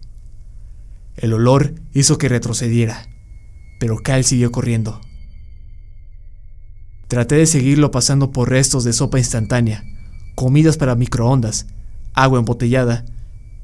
El 1.18 1.34
olor 1.34 1.76
hizo 1.94 2.18
que 2.18 2.30
retrocediera, 2.30 3.10
pero 3.82 3.98
Kyle 3.98 4.24
siguió 4.24 4.54
corriendo. 4.54 5.02
Traté 7.10 7.36
de 7.36 7.46
seguirlo 7.46 7.92
pasando 7.92 8.32
por 8.32 8.50
restos 8.50 8.86
de 8.86 8.94
sopa 8.94 9.20
instantánea, 9.20 9.84
comidas 10.36 10.78
para 10.78 10.96
microondas, 10.96 11.68
agua 12.14 12.40
embotellada 12.40 13.04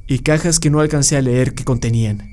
y 0.09 0.19
cajas 0.19 0.59
que 0.59 0.69
no 0.69 0.81
alcancé 0.81 1.15
a 1.15 1.21
leer 1.21 1.53
qué 1.53 1.63
contenían. 1.63 2.27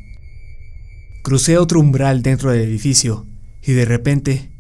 Crucé 1.23 1.59
otro 1.59 1.79
umbral 1.79 2.23
dentro 2.23 2.51
del 2.51 2.63
edificio 2.63 3.25
y 3.63 3.73
de 3.73 3.85
repente 3.85 4.51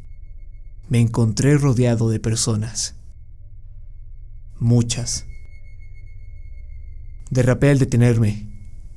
me 0.89 1.01
encontré 1.01 1.57
rodeado 1.59 2.09
de 2.09 2.21
personas. 2.21 2.95
Muchas. 4.59 5.27
Derrapé 7.31 7.71
al 7.71 7.79
detenerme 7.79 8.49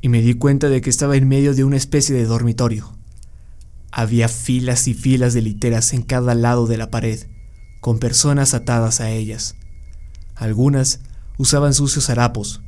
y 0.01 0.09
me 0.09 0.21
di 0.21 0.35
cuenta 0.35 0.69
de 0.69 0.81
que 0.81 0.89
estaba 0.89 1.17
en 1.17 1.27
medio 1.27 1.55
de 1.55 1.63
una 1.63 1.77
especie 1.77 2.15
de 2.15 2.25
dormitorio. 2.25 2.95
Había 3.91 4.29
filas 4.29 4.87
y 4.87 4.93
filas 4.93 5.33
de 5.33 5.41
literas 5.41 5.93
en 5.93 6.03
cada 6.03 6.35
lado 6.35 6.67
de 6.67 6.77
la 6.77 6.91
pared, 6.91 7.27
con 7.81 7.97
personas 7.97 8.53
atadas 8.53 9.01
a 9.01 9.09
ellas. 9.09 9.55
Algunas 10.35 11.01
usaban 11.37 11.73
sucios 11.73 12.09
harapos, 12.09 12.61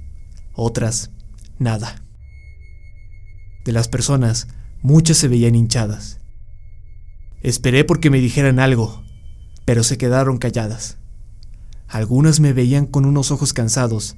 otras 0.53 1.11
nada. 1.59 2.03
De 3.63 3.71
las 3.71 3.87
personas, 3.87 4.47
muchas 4.81 5.17
se 5.17 5.27
veían 5.27 5.53
hinchadas. 5.53 6.19
Esperé 7.43 7.83
porque 7.83 8.09
me 8.09 8.19
dijeran 8.19 8.59
algo, 8.59 9.03
pero 9.71 9.83
se 9.83 9.97
quedaron 9.97 10.37
calladas. 10.37 10.97
Algunas 11.87 12.41
me 12.41 12.51
veían 12.51 12.85
con 12.85 13.05
unos 13.05 13.31
ojos 13.31 13.53
cansados 13.53 14.17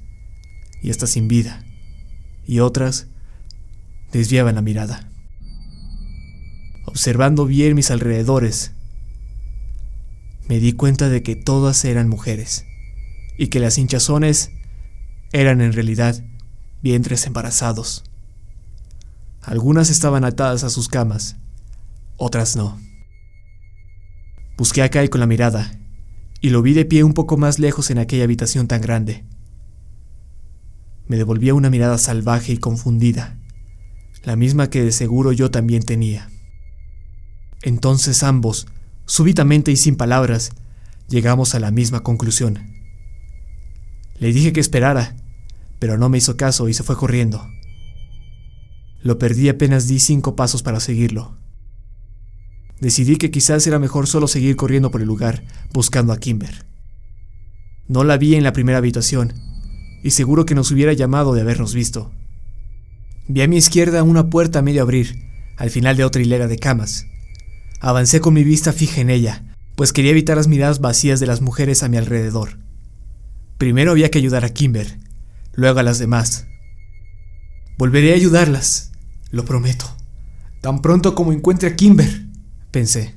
y 0.82 0.90
hasta 0.90 1.06
sin 1.06 1.28
vida, 1.28 1.64
y 2.44 2.58
otras 2.58 3.06
desviaban 4.10 4.56
la 4.56 4.62
mirada. 4.62 5.08
Observando 6.86 7.46
bien 7.46 7.76
mis 7.76 7.92
alrededores, 7.92 8.72
me 10.48 10.58
di 10.58 10.72
cuenta 10.72 11.08
de 11.08 11.22
que 11.22 11.36
todas 11.36 11.84
eran 11.84 12.08
mujeres 12.08 12.64
y 13.38 13.46
que 13.46 13.60
las 13.60 13.78
hinchazones 13.78 14.50
eran 15.30 15.60
en 15.60 15.72
realidad 15.72 16.20
vientres 16.82 17.28
embarazados. 17.28 18.02
Algunas 19.40 19.88
estaban 19.88 20.24
atadas 20.24 20.64
a 20.64 20.70
sus 20.70 20.88
camas, 20.88 21.36
otras 22.16 22.56
no. 22.56 22.76
Busqué 24.56 24.82
a 24.82 24.88
Kai 24.88 25.08
con 25.08 25.20
la 25.20 25.26
mirada 25.26 25.80
y 26.40 26.50
lo 26.50 26.62
vi 26.62 26.74
de 26.74 26.84
pie 26.84 27.02
un 27.02 27.12
poco 27.12 27.36
más 27.36 27.58
lejos 27.58 27.90
en 27.90 27.98
aquella 27.98 28.24
habitación 28.24 28.68
tan 28.68 28.80
grande. 28.80 29.24
Me 31.08 31.16
devolvía 31.16 31.54
una 31.54 31.70
mirada 31.70 31.98
salvaje 31.98 32.52
y 32.52 32.58
confundida, 32.58 33.36
la 34.22 34.36
misma 34.36 34.70
que 34.70 34.82
de 34.82 34.92
seguro 34.92 35.32
yo 35.32 35.50
también 35.50 35.82
tenía. 35.82 36.30
Entonces 37.62 38.22
ambos, 38.22 38.68
súbitamente 39.06 39.72
y 39.72 39.76
sin 39.76 39.96
palabras, 39.96 40.52
llegamos 41.08 41.54
a 41.54 41.60
la 41.60 41.72
misma 41.72 42.04
conclusión. 42.04 42.58
Le 44.18 44.32
dije 44.32 44.52
que 44.52 44.60
esperara, 44.60 45.16
pero 45.80 45.98
no 45.98 46.08
me 46.08 46.18
hizo 46.18 46.36
caso 46.36 46.68
y 46.68 46.74
se 46.74 46.84
fue 46.84 46.96
corriendo. 46.96 47.44
Lo 49.02 49.18
perdí 49.18 49.48
apenas 49.48 49.88
di 49.88 49.98
cinco 49.98 50.36
pasos 50.36 50.62
para 50.62 50.78
seguirlo. 50.78 51.36
Decidí 52.80 53.16
que 53.16 53.30
quizás 53.30 53.66
era 53.66 53.78
mejor 53.78 54.06
solo 54.06 54.28
seguir 54.28 54.56
corriendo 54.56 54.90
por 54.90 55.00
el 55.00 55.06
lugar, 55.06 55.44
buscando 55.72 56.12
a 56.12 56.18
Kimber. 56.18 56.64
No 57.86 58.04
la 58.04 58.16
vi 58.16 58.34
en 58.34 58.42
la 58.42 58.52
primera 58.52 58.78
habitación, 58.78 59.32
y 60.02 60.10
seguro 60.10 60.44
que 60.44 60.54
nos 60.54 60.70
hubiera 60.70 60.92
llamado 60.92 61.34
de 61.34 61.40
habernos 61.40 61.74
visto. 61.74 62.12
Vi 63.28 63.42
a 63.42 63.48
mi 63.48 63.56
izquierda 63.56 64.02
una 64.02 64.28
puerta 64.28 64.60
medio 64.60 64.82
abrir, 64.82 65.16
al 65.56 65.70
final 65.70 65.96
de 65.96 66.04
otra 66.04 66.20
hilera 66.20 66.48
de 66.48 66.58
camas. 66.58 67.06
Avancé 67.80 68.20
con 68.20 68.34
mi 68.34 68.44
vista 68.44 68.72
fija 68.72 69.00
en 69.00 69.10
ella, 69.10 69.54
pues 69.76 69.92
quería 69.92 70.10
evitar 70.10 70.36
las 70.36 70.48
miradas 70.48 70.80
vacías 70.80 71.20
de 71.20 71.26
las 71.26 71.40
mujeres 71.40 71.82
a 71.82 71.88
mi 71.88 71.96
alrededor. 71.96 72.58
Primero 73.56 73.92
había 73.92 74.10
que 74.10 74.18
ayudar 74.18 74.44
a 74.44 74.52
Kimber, 74.52 74.98
luego 75.54 75.78
a 75.78 75.82
las 75.82 75.98
demás. 75.98 76.46
Volveré 77.78 78.12
a 78.12 78.16
ayudarlas, 78.16 78.92
lo 79.30 79.44
prometo, 79.44 79.86
tan 80.60 80.82
pronto 80.82 81.14
como 81.14 81.32
encuentre 81.32 81.68
a 81.68 81.76
Kimber 81.76 82.33
pensé. 82.74 83.14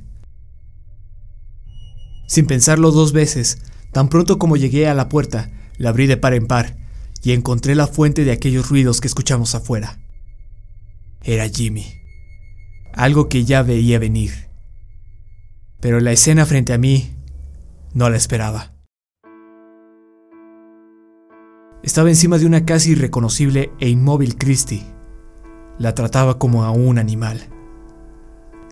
Sin 2.28 2.46
pensarlo 2.46 2.92
dos 2.92 3.12
veces, 3.12 3.58
tan 3.92 4.08
pronto 4.08 4.38
como 4.38 4.56
llegué 4.56 4.88
a 4.88 4.94
la 4.94 5.10
puerta, 5.10 5.50
la 5.80 5.90
abrí 5.90 6.06
de 6.06 6.16
par 6.16 6.36
en 6.36 6.46
par 6.46 6.78
y 7.24 7.32
encontré 7.32 7.74
la 7.74 7.88
fuente 7.88 8.24
de 8.24 8.32
aquellos 8.32 8.70
ruidos 8.70 9.02
que 9.02 9.08
escuchamos 9.08 9.56
afuera. 9.56 9.98
Era 11.24 11.50
Jimmy. 11.50 11.88
Algo 12.94 13.30
que 13.30 13.46
ya 13.46 13.64
veía 13.64 13.98
venir. 13.98 14.48
Pero 15.80 16.02
la 16.02 16.12
escena 16.12 16.46
frente 16.46 16.74
a 16.74 16.78
mí 16.78 17.16
no 17.96 18.12
la 18.12 18.18
esperaba. 18.18 18.76
Estaba 21.82 22.10
encima 22.10 22.38
de 22.38 22.46
una 22.46 22.64
casi 22.64 22.92
irreconocible 22.92 23.72
e 23.80 23.90
inmóvil 23.90 24.38
Christie. 24.38 24.86
La 25.80 25.96
trataba 25.96 26.38
como 26.38 26.64
a 26.64 26.70
un 26.70 27.00
animal. 27.00 27.57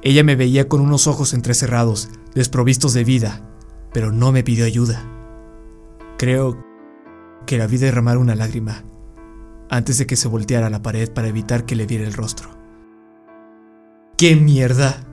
Ella 0.05 0.23
me 0.23 0.35
veía 0.35 0.69
con 0.69 0.81
unos 0.81 1.07
ojos 1.07 1.33
entrecerrados, 1.33 2.09
desprovistos 2.35 2.93
de 2.93 3.03
vida, 3.03 3.41
pero 3.91 4.11
no 4.11 4.31
me 4.31 4.43
pidió 4.43 4.63
ayuda. 4.63 5.03
Creo 6.19 6.63
que 7.47 7.57
la 7.57 7.65
vi 7.65 7.77
derramar 7.77 8.19
una 8.19 8.35
lágrima 8.35 8.83
antes 9.67 9.97
de 9.97 10.05
que 10.05 10.15
se 10.15 10.27
volteara 10.27 10.67
a 10.67 10.69
la 10.69 10.83
pared 10.83 11.11
para 11.11 11.27
evitar 11.27 11.65
que 11.65 11.75
le 11.75 11.87
viera 11.87 12.05
el 12.05 12.13
rostro. 12.13 12.51
¡Qué 14.15 14.35
mierda! 14.35 15.03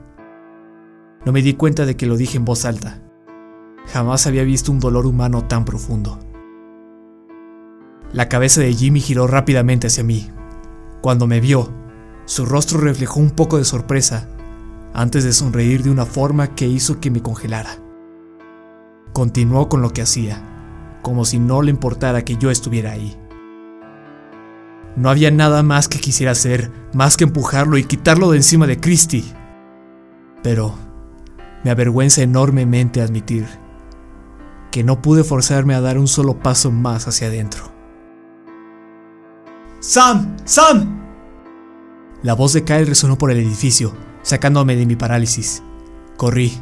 No 1.25 1.31
me 1.31 1.41
di 1.41 1.55
cuenta 1.55 1.87
de 1.87 1.97
que 1.97 2.05
lo 2.05 2.15
dije 2.15 2.37
en 2.37 2.45
voz 2.45 2.63
alta. 2.63 3.01
Jamás 3.87 4.27
había 4.27 4.43
visto 4.43 4.71
un 4.71 4.79
dolor 4.79 5.07
humano 5.07 5.45
tan 5.45 5.65
profundo. 5.65 6.19
La 8.11 8.29
cabeza 8.29 8.61
de 8.61 8.75
Jimmy 8.75 9.01
giró 9.01 9.25
rápidamente 9.25 9.87
hacia 9.87 10.03
mí. 10.03 10.29
Cuando 11.01 11.25
me 11.25 11.39
vio, 11.39 11.73
su 12.25 12.45
rostro 12.45 12.79
reflejó 12.79 13.19
un 13.19 13.31
poco 13.31 13.57
de 13.57 13.65
sorpresa 13.65 14.29
antes 14.93 15.23
de 15.23 15.33
sonreír 15.33 15.83
de 15.83 15.89
una 15.89 16.05
forma 16.05 16.55
que 16.55 16.67
hizo 16.67 16.99
que 16.99 17.11
me 17.11 17.21
congelara. 17.21 17.77
Continuó 19.11 19.69
con 19.69 19.81
lo 19.81 19.91
que 19.91 20.01
hacía, 20.01 20.99
como 21.01 21.25
si 21.25 21.39
no 21.39 21.61
le 21.61 21.71
importara 21.71 22.23
que 22.23 22.37
yo 22.37 22.51
estuviera 22.51 22.91
ahí. 22.91 23.17
No 24.95 25.09
había 25.09 25.31
nada 25.31 25.63
más 25.63 25.87
que 25.87 25.99
quisiera 25.99 26.31
hacer, 26.31 26.71
más 26.93 27.17
que 27.17 27.23
empujarlo 27.23 27.77
y 27.77 27.83
quitarlo 27.83 28.31
de 28.31 28.37
encima 28.37 28.67
de 28.67 28.79
Christie. 28.79 29.23
Pero 30.43 30.75
me 31.63 31.71
avergüenza 31.71 32.21
enormemente 32.21 33.01
admitir 33.01 33.47
que 34.71 34.83
no 34.83 35.01
pude 35.01 35.23
forzarme 35.23 35.75
a 35.75 35.81
dar 35.81 35.97
un 35.97 36.07
solo 36.07 36.39
paso 36.39 36.71
más 36.71 37.07
hacia 37.07 37.27
adentro. 37.27 37.71
¡Sam! 39.79 40.35
¡Sam! 40.45 41.01
La 42.21 42.33
voz 42.33 42.53
de 42.53 42.63
Kyle 42.63 42.87
resonó 42.87 43.17
por 43.17 43.31
el 43.31 43.37
edificio, 43.37 43.93
sacándome 44.23 44.75
de 44.75 44.85
mi 44.87 44.95
parálisis. 44.95 45.61
Corrí, 46.17 46.53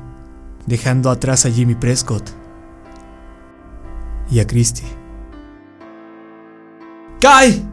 dejando 0.65 1.09
atrás 1.09 1.45
a 1.45 1.51
Jimmy 1.51 1.75
Prescott 1.75 2.29
y 4.29 4.39
a 4.39 4.47
Christie. 4.47 4.87
¡Kyle! 7.19 7.63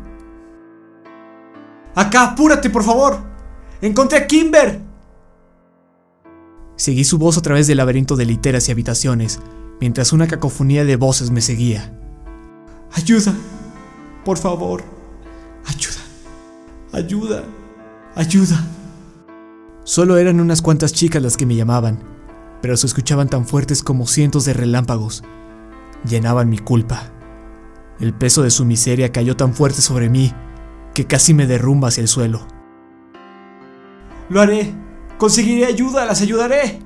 ¡Acá, 1.94 2.30
apúrate, 2.30 2.70
por 2.70 2.84
favor! 2.84 3.18
¡Encontré 3.80 4.18
a 4.18 4.26
Kimber! 4.26 4.82
Seguí 6.76 7.02
su 7.02 7.18
voz 7.18 7.38
a 7.38 7.42
través 7.42 7.66
del 7.66 7.78
laberinto 7.78 8.14
de 8.14 8.24
literas 8.24 8.68
y 8.68 8.72
habitaciones, 8.72 9.40
mientras 9.80 10.12
una 10.12 10.28
cacofonía 10.28 10.84
de 10.84 10.96
voces 10.96 11.30
me 11.30 11.40
seguía. 11.40 11.92
¡Ayuda! 12.92 13.34
¡Por 14.24 14.38
favor! 14.38 14.84
¡Ayuda! 15.64 16.00
¡Ayuda! 16.92 17.44
¡Ayuda! 18.14 18.64
Solo 19.88 20.18
eran 20.18 20.38
unas 20.38 20.60
cuantas 20.60 20.92
chicas 20.92 21.22
las 21.22 21.38
que 21.38 21.46
me 21.46 21.56
llamaban, 21.56 21.98
pero 22.60 22.76
se 22.76 22.86
escuchaban 22.86 23.30
tan 23.30 23.46
fuertes 23.46 23.82
como 23.82 24.06
cientos 24.06 24.44
de 24.44 24.52
relámpagos. 24.52 25.24
Llenaban 26.06 26.50
mi 26.50 26.58
culpa. 26.58 27.10
El 27.98 28.12
peso 28.12 28.42
de 28.42 28.50
su 28.50 28.66
miseria 28.66 29.12
cayó 29.12 29.34
tan 29.34 29.54
fuerte 29.54 29.80
sobre 29.80 30.10
mí 30.10 30.30
que 30.92 31.06
casi 31.06 31.32
me 31.32 31.46
derrumba 31.46 31.88
hacia 31.88 32.02
el 32.02 32.08
suelo. 32.08 32.46
Lo 34.28 34.42
haré. 34.42 34.74
Conseguiré 35.16 35.64
ayuda, 35.64 36.04
las 36.04 36.20
ayudaré. 36.20 36.80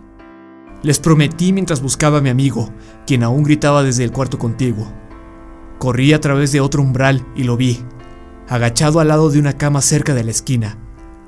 Les 0.84 1.00
prometí 1.00 1.52
mientras 1.52 1.82
buscaba 1.82 2.18
a 2.18 2.22
mi 2.22 2.28
amigo, 2.28 2.70
quien 3.04 3.24
aún 3.24 3.42
gritaba 3.42 3.82
desde 3.82 4.04
el 4.04 4.12
cuarto 4.12 4.38
contiguo. 4.38 4.86
Corrí 5.80 6.12
a 6.12 6.20
través 6.20 6.52
de 6.52 6.60
otro 6.60 6.82
umbral 6.82 7.26
y 7.34 7.42
lo 7.42 7.56
vi, 7.56 7.80
agachado 8.48 9.00
al 9.00 9.08
lado 9.08 9.28
de 9.28 9.40
una 9.40 9.54
cama 9.54 9.80
cerca 9.80 10.14
de 10.14 10.22
la 10.22 10.30
esquina, 10.30 10.78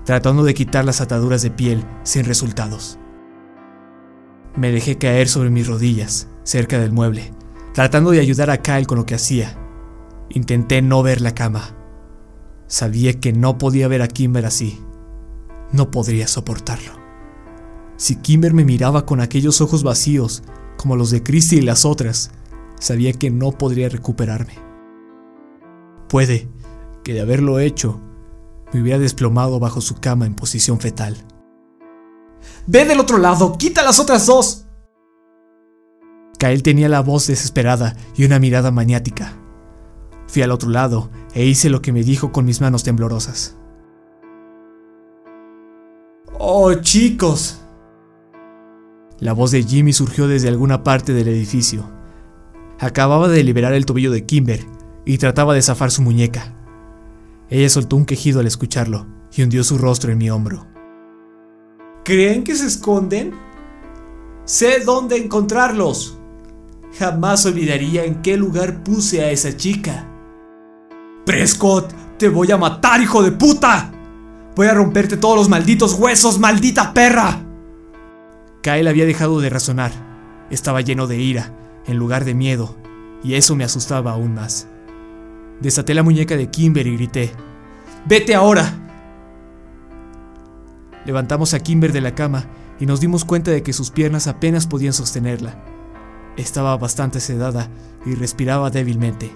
tratando 0.04 0.44
de 0.44 0.54
quitar 0.54 0.84
las 0.84 1.00
ataduras 1.00 1.42
de 1.42 1.50
piel 1.50 1.84
sin 2.02 2.24
resultados. 2.24 2.98
Me 4.56 4.70
dejé 4.70 4.98
caer 4.98 5.28
sobre 5.28 5.50
mis 5.50 5.66
rodillas, 5.66 6.28
cerca 6.44 6.78
del 6.78 6.92
mueble, 6.92 7.32
tratando 7.72 8.10
de 8.10 8.20
ayudar 8.20 8.50
a 8.50 8.58
Kyle 8.58 8.86
con 8.86 8.98
lo 8.98 9.06
que 9.06 9.14
hacía. 9.14 9.58
Intenté 10.28 10.82
no 10.82 11.02
ver 11.02 11.20
la 11.20 11.34
cama. 11.34 11.74
Sabía 12.66 13.18
que 13.20 13.32
no 13.32 13.58
podía 13.58 13.88
ver 13.88 14.02
a 14.02 14.08
Kimber 14.08 14.46
así. 14.46 14.80
No 15.72 15.90
podría 15.90 16.28
soportarlo. 16.28 16.92
Si 17.96 18.16
Kimber 18.16 18.54
me 18.54 18.64
miraba 18.64 19.06
con 19.06 19.20
aquellos 19.20 19.60
ojos 19.60 19.82
vacíos, 19.82 20.42
como 20.76 20.96
los 20.96 21.10
de 21.10 21.22
Christie 21.22 21.58
y 21.58 21.62
las 21.62 21.84
otras, 21.84 22.30
sabía 22.78 23.12
que 23.12 23.30
no 23.30 23.52
podría 23.52 23.88
recuperarme. 23.88 24.54
Puede 26.08 26.48
que 27.02 27.12
de 27.12 27.20
haberlo 27.20 27.58
hecho, 27.58 28.00
me 28.74 28.82
hubiera 28.82 28.98
desplomado 28.98 29.60
bajo 29.60 29.80
su 29.80 29.94
cama 30.00 30.26
en 30.26 30.34
posición 30.34 30.80
fetal. 30.80 31.16
¡Ve 32.66 32.84
del 32.84 32.98
otro 32.98 33.18
lado! 33.18 33.56
¡Quita 33.56 33.84
las 33.84 34.00
otras 34.00 34.26
dos! 34.26 34.66
Kyle 36.40 36.62
tenía 36.62 36.88
la 36.88 37.00
voz 37.00 37.28
desesperada 37.28 37.96
y 38.16 38.24
una 38.24 38.40
mirada 38.40 38.72
maniática. 38.72 39.36
Fui 40.26 40.42
al 40.42 40.50
otro 40.50 40.70
lado 40.70 41.08
e 41.34 41.44
hice 41.46 41.70
lo 41.70 41.82
que 41.82 41.92
me 41.92 42.02
dijo 42.02 42.32
con 42.32 42.44
mis 42.44 42.60
manos 42.60 42.82
temblorosas. 42.82 43.56
¡Oh, 46.36 46.74
chicos! 46.74 47.60
La 49.20 49.32
voz 49.34 49.52
de 49.52 49.62
Jimmy 49.62 49.92
surgió 49.92 50.26
desde 50.26 50.48
alguna 50.48 50.82
parte 50.82 51.12
del 51.12 51.28
edificio. 51.28 51.88
Acababa 52.80 53.28
de 53.28 53.44
liberar 53.44 53.72
el 53.72 53.86
tobillo 53.86 54.10
de 54.10 54.26
Kimber 54.26 54.66
y 55.04 55.18
trataba 55.18 55.54
de 55.54 55.62
zafar 55.62 55.92
su 55.92 56.02
muñeca. 56.02 56.53
Ella 57.50 57.68
soltó 57.68 57.96
un 57.96 58.06
quejido 58.06 58.40
al 58.40 58.46
escucharlo 58.46 59.06
y 59.32 59.42
hundió 59.42 59.64
su 59.64 59.78
rostro 59.78 60.12
en 60.12 60.18
mi 60.18 60.30
hombro. 60.30 60.66
¿Creen 62.04 62.44
que 62.44 62.54
se 62.54 62.66
esconden? 62.66 63.32
Sé 64.44 64.80
dónde 64.80 65.16
encontrarlos. 65.16 66.18
Jamás 66.98 67.44
olvidaría 67.46 68.04
en 68.04 68.22
qué 68.22 68.36
lugar 68.36 68.82
puse 68.82 69.22
a 69.22 69.30
esa 69.30 69.56
chica. 69.56 70.06
Prescott, 71.24 71.92
te 72.18 72.28
voy 72.28 72.50
a 72.52 72.56
matar, 72.56 73.00
hijo 73.00 73.22
de 73.22 73.32
puta. 73.32 73.90
Voy 74.54 74.66
a 74.66 74.74
romperte 74.74 75.16
todos 75.16 75.36
los 75.36 75.48
malditos 75.48 75.94
huesos, 75.94 76.38
maldita 76.38 76.92
perra. 76.94 77.40
Kyle 78.62 78.88
había 78.88 79.06
dejado 79.06 79.40
de 79.40 79.50
razonar. 79.50 79.92
Estaba 80.50 80.82
lleno 80.82 81.06
de 81.06 81.18
ira, 81.18 81.52
en 81.86 81.96
lugar 81.96 82.24
de 82.24 82.34
miedo, 82.34 82.76
y 83.22 83.34
eso 83.34 83.56
me 83.56 83.64
asustaba 83.64 84.12
aún 84.12 84.34
más. 84.34 84.68
Desaté 85.60 85.94
la 85.94 86.02
muñeca 86.02 86.36
de 86.36 86.50
Kimber 86.50 86.86
y 86.86 86.96
grité, 86.96 87.32
¡Vete 88.06 88.34
ahora! 88.34 88.72
Levantamos 91.06 91.54
a 91.54 91.60
Kimber 91.60 91.92
de 91.92 92.00
la 92.00 92.14
cama 92.14 92.46
y 92.80 92.86
nos 92.86 93.00
dimos 93.00 93.24
cuenta 93.24 93.50
de 93.50 93.62
que 93.62 93.72
sus 93.72 93.90
piernas 93.90 94.26
apenas 94.26 94.66
podían 94.66 94.92
sostenerla. 94.92 95.64
Estaba 96.36 96.76
bastante 96.76 97.20
sedada 97.20 97.70
y 98.04 98.14
respiraba 98.14 98.70
débilmente. 98.70 99.34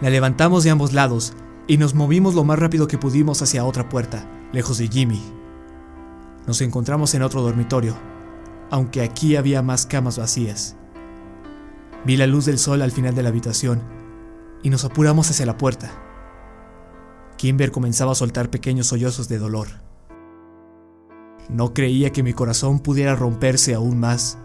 La 0.00 0.08
levantamos 0.08 0.64
de 0.64 0.70
ambos 0.70 0.92
lados 0.92 1.34
y 1.66 1.78
nos 1.78 1.94
movimos 1.94 2.34
lo 2.34 2.44
más 2.44 2.58
rápido 2.58 2.86
que 2.86 2.98
pudimos 2.98 3.42
hacia 3.42 3.64
otra 3.64 3.88
puerta, 3.88 4.26
lejos 4.52 4.78
de 4.78 4.88
Jimmy. 4.88 5.22
Nos 6.46 6.60
encontramos 6.62 7.14
en 7.14 7.22
otro 7.22 7.42
dormitorio, 7.42 7.96
aunque 8.70 9.02
aquí 9.02 9.36
había 9.36 9.62
más 9.62 9.84
camas 9.84 10.18
vacías. 10.18 10.76
Vi 12.04 12.16
la 12.16 12.26
luz 12.26 12.46
del 12.46 12.58
sol 12.58 12.82
al 12.82 12.92
final 12.92 13.14
de 13.14 13.22
la 13.22 13.28
habitación 13.28 13.99
y 14.62 14.70
nos 14.70 14.84
apuramos 14.84 15.30
hacia 15.30 15.46
la 15.46 15.56
puerta. 15.56 15.90
Kimber 17.36 17.70
comenzaba 17.70 18.12
a 18.12 18.16
soltar 18.16 18.50
pequeños 18.50 18.88
sollozos 18.88 19.28
de 19.28 19.38
dolor. 19.38 19.68
No 21.48 21.72
creía 21.72 22.10
que 22.10 22.22
mi 22.22 22.32
corazón 22.32 22.80
pudiera 22.80 23.16
romperse 23.16 23.74
aún 23.74 23.98
más, 23.98 24.38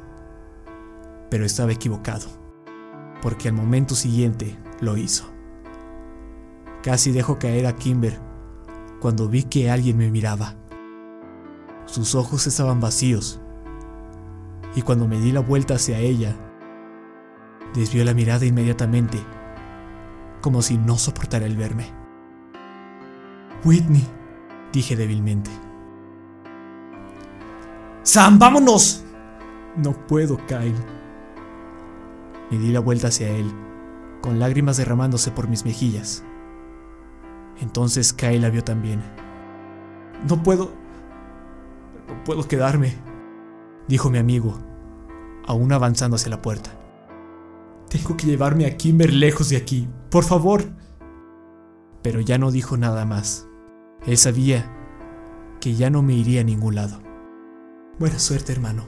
pero 1.30 1.46
estaba 1.46 1.72
equivocado, 1.72 2.28
porque 3.22 3.50
al 3.50 3.54
momento 3.56 3.96
siguiente 3.96 4.58
lo 4.80 4.98
hizo. 4.98 5.26
Casi 6.82 7.12
dejo 7.12 7.38
caer 7.38 7.66
a 7.66 7.76
Kimber 7.76 8.20
cuando 9.02 9.28
vi 9.28 9.44
que 9.44 9.70
alguien 9.70 9.98
me 9.98 10.10
miraba. 10.10 10.56
Sus 11.86 12.16
ojos 12.16 12.48
estaban 12.48 12.80
vacíos 12.80 13.40
y 14.76 14.82
cuando 14.82 15.08
me 15.08 15.20
di 15.20 15.32
la 15.32 15.42
vuelta 15.42 15.76
hacia 15.76 16.00
ella, 16.00 16.36
desvió 17.74 18.04
la 18.04 18.14
mirada 18.14 18.46
inmediatamente, 18.46 19.20
como 20.46 20.62
si 20.62 20.78
no 20.78 20.96
soportara 21.00 21.48
el 21.48 21.58
verme. 21.58 21.92
Whitney, 23.64 24.06
dije 24.72 24.96
débilmente. 24.96 25.50
Sam, 28.04 28.38
vámonos. 28.38 29.04
No 29.76 29.94
puedo, 30.06 30.38
Kyle. 30.46 30.76
Me 32.52 32.60
di 32.60 32.72
la 32.72 32.80
vuelta 32.80 33.08
hacia 33.08 33.28
él, 33.28 33.52
con 34.22 34.38
lágrimas 34.38 34.78
derramándose 34.78 35.32
por 35.32 35.48
mis 35.48 35.66
mejillas. 35.66 36.24
Entonces 37.60 38.14
Kyle 38.14 38.40
la 38.40 38.52
vio 38.52 38.64
también. 38.64 39.02
No 40.30 40.44
puedo... 40.44 40.74
No 42.08 42.24
puedo 42.24 42.48
quedarme, 42.48 42.94
dijo 43.88 44.12
mi 44.12 44.20
amigo, 44.20 44.60
aún 45.48 45.74
avanzando 45.74 46.18
hacia 46.18 46.30
la 46.30 46.44
puerta. 46.44 46.70
Tengo 47.90 48.16
que 48.16 48.28
llevarme 48.28 48.68
a 48.68 48.78
Kimber 48.78 49.12
lejos 49.12 49.50
de 49.50 49.58
aquí, 49.58 49.88
por 50.16 50.24
favor. 50.24 50.64
Pero 52.02 52.22
ya 52.22 52.38
no 52.38 52.50
dijo 52.50 52.78
nada 52.78 53.04
más. 53.04 53.50
Él 54.06 54.16
sabía 54.16 54.72
que 55.60 55.76
ya 55.76 55.90
no 55.90 56.02
me 56.04 56.14
iría 56.14 56.40
a 56.40 56.46
ningún 56.46 56.76
lado. 56.76 57.02
Buena 58.00 58.18
suerte, 58.18 58.54
hermano. 58.54 58.86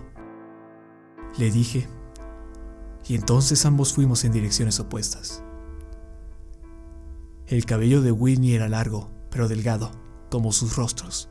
Le 1.37 1.51
dije, 1.51 1.85
y 3.09 3.15
entonces 3.15 3.65
ambos 3.65 3.91
fuimos 3.91 4.23
en 4.23 4.31
direcciones 4.31 4.79
opuestas. 4.79 5.43
El 7.47 7.65
cabello 7.65 8.01
de 8.01 8.13
Whitney 8.13 8.53
era 8.53 8.69
largo, 8.69 9.11
pero 9.29 9.49
delgado, 9.49 9.91
como 10.31 10.53
sus 10.53 10.77
rostros. 10.77 11.27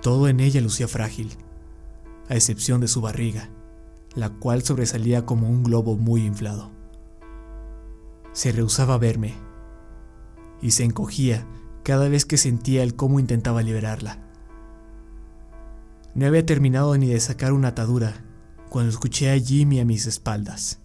Todo 0.00 0.26
en 0.26 0.40
ella 0.40 0.62
lucía 0.62 0.88
frágil, 0.88 1.36
a 2.30 2.34
excepción 2.34 2.80
de 2.80 2.88
su 2.88 3.02
barriga, 3.02 3.50
la 4.14 4.30
cual 4.30 4.62
sobresalía 4.62 5.26
como 5.26 5.50
un 5.50 5.64
globo 5.64 5.98
muy 5.98 6.24
inflado. 6.24 6.77
Se 8.32 8.52
rehusaba 8.52 8.94
a 8.94 8.98
verme 8.98 9.34
y 10.60 10.72
se 10.72 10.84
encogía 10.84 11.46
cada 11.82 12.08
vez 12.08 12.24
que 12.24 12.36
sentía 12.36 12.82
el 12.82 12.94
cómo 12.94 13.20
intentaba 13.20 13.62
liberarla. 13.62 14.18
No 16.14 16.26
había 16.26 16.44
terminado 16.44 16.96
ni 16.96 17.06
de 17.06 17.20
sacar 17.20 17.52
una 17.52 17.68
atadura 17.68 18.24
cuando 18.68 18.90
escuché 18.90 19.30
a 19.30 19.38
Jimmy 19.38 19.80
a 19.80 19.84
mis 19.84 20.06
espaldas. 20.06 20.80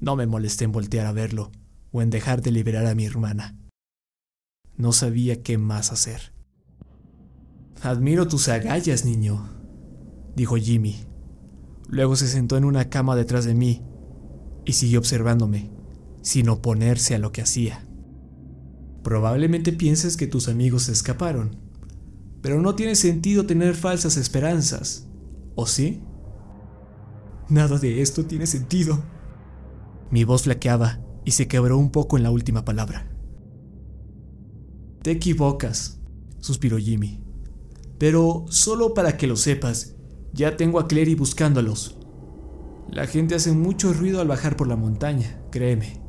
No 0.00 0.16
me 0.16 0.26
molesté 0.26 0.64
en 0.64 0.72
voltear 0.72 1.06
a 1.06 1.12
verlo 1.12 1.50
o 1.92 2.02
en 2.02 2.10
dejar 2.10 2.42
de 2.42 2.50
liberar 2.50 2.86
a 2.86 2.94
mi 2.94 3.06
hermana. 3.06 3.56
No 4.76 4.92
sabía 4.92 5.42
qué 5.42 5.58
más 5.58 5.92
hacer. 5.92 6.32
Admiro 7.82 8.26
tus 8.26 8.48
agallas, 8.48 9.04
niño, 9.04 9.48
dijo 10.34 10.56
Jimmy. 10.56 11.06
Luego 11.88 12.16
se 12.16 12.26
sentó 12.26 12.56
en 12.56 12.64
una 12.64 12.88
cama 12.88 13.14
detrás 13.14 13.44
de 13.44 13.54
mí 13.54 13.82
y 14.64 14.72
siguió 14.72 14.98
observándome, 14.98 15.70
sin 16.24 16.48
oponerse 16.48 17.14
a 17.14 17.18
lo 17.18 17.30
que 17.30 17.42
hacía. 17.42 17.86
Probablemente 19.04 19.72
pienses 19.72 20.16
que 20.16 20.26
tus 20.26 20.48
amigos 20.48 20.84
se 20.84 20.92
escaparon, 20.92 21.56
pero 22.40 22.60
no 22.60 22.74
tiene 22.74 22.96
sentido 22.96 23.44
tener 23.46 23.74
falsas 23.74 24.16
esperanzas, 24.16 25.06
¿o 25.54 25.66
sí? 25.66 26.02
Nada 27.50 27.78
de 27.78 28.00
esto 28.00 28.24
tiene 28.24 28.46
sentido. 28.46 29.04
Mi 30.10 30.24
voz 30.24 30.44
flaqueaba 30.44 31.00
y 31.26 31.32
se 31.32 31.46
quebró 31.46 31.76
un 31.76 31.90
poco 31.90 32.16
en 32.16 32.22
la 32.22 32.30
última 32.30 32.64
palabra. 32.64 33.06
Te 35.02 35.10
equivocas, 35.10 36.00
suspiró 36.38 36.78
Jimmy. 36.78 37.22
Pero 37.98 38.46
solo 38.48 38.94
para 38.94 39.18
que 39.18 39.26
lo 39.26 39.36
sepas, 39.36 39.94
ya 40.32 40.56
tengo 40.56 40.80
a 40.80 40.88
Clary 40.88 41.14
buscándolos. 41.14 41.98
La 42.90 43.06
gente 43.06 43.34
hace 43.34 43.52
mucho 43.52 43.92
ruido 43.92 44.22
al 44.22 44.28
bajar 44.28 44.56
por 44.56 44.68
la 44.68 44.76
montaña, 44.76 45.42
créeme. 45.50 46.03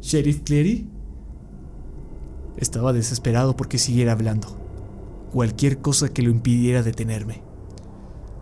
¿Sheriff 0.00 0.42
Clary? 0.44 0.90
Estaba 2.56 2.92
desesperado 2.92 3.56
porque 3.56 3.78
siguiera 3.78 4.12
hablando. 4.12 4.58
Cualquier 5.32 5.78
cosa 5.78 6.08
que 6.08 6.22
lo 6.22 6.30
impidiera 6.30 6.82
detenerme. 6.82 7.42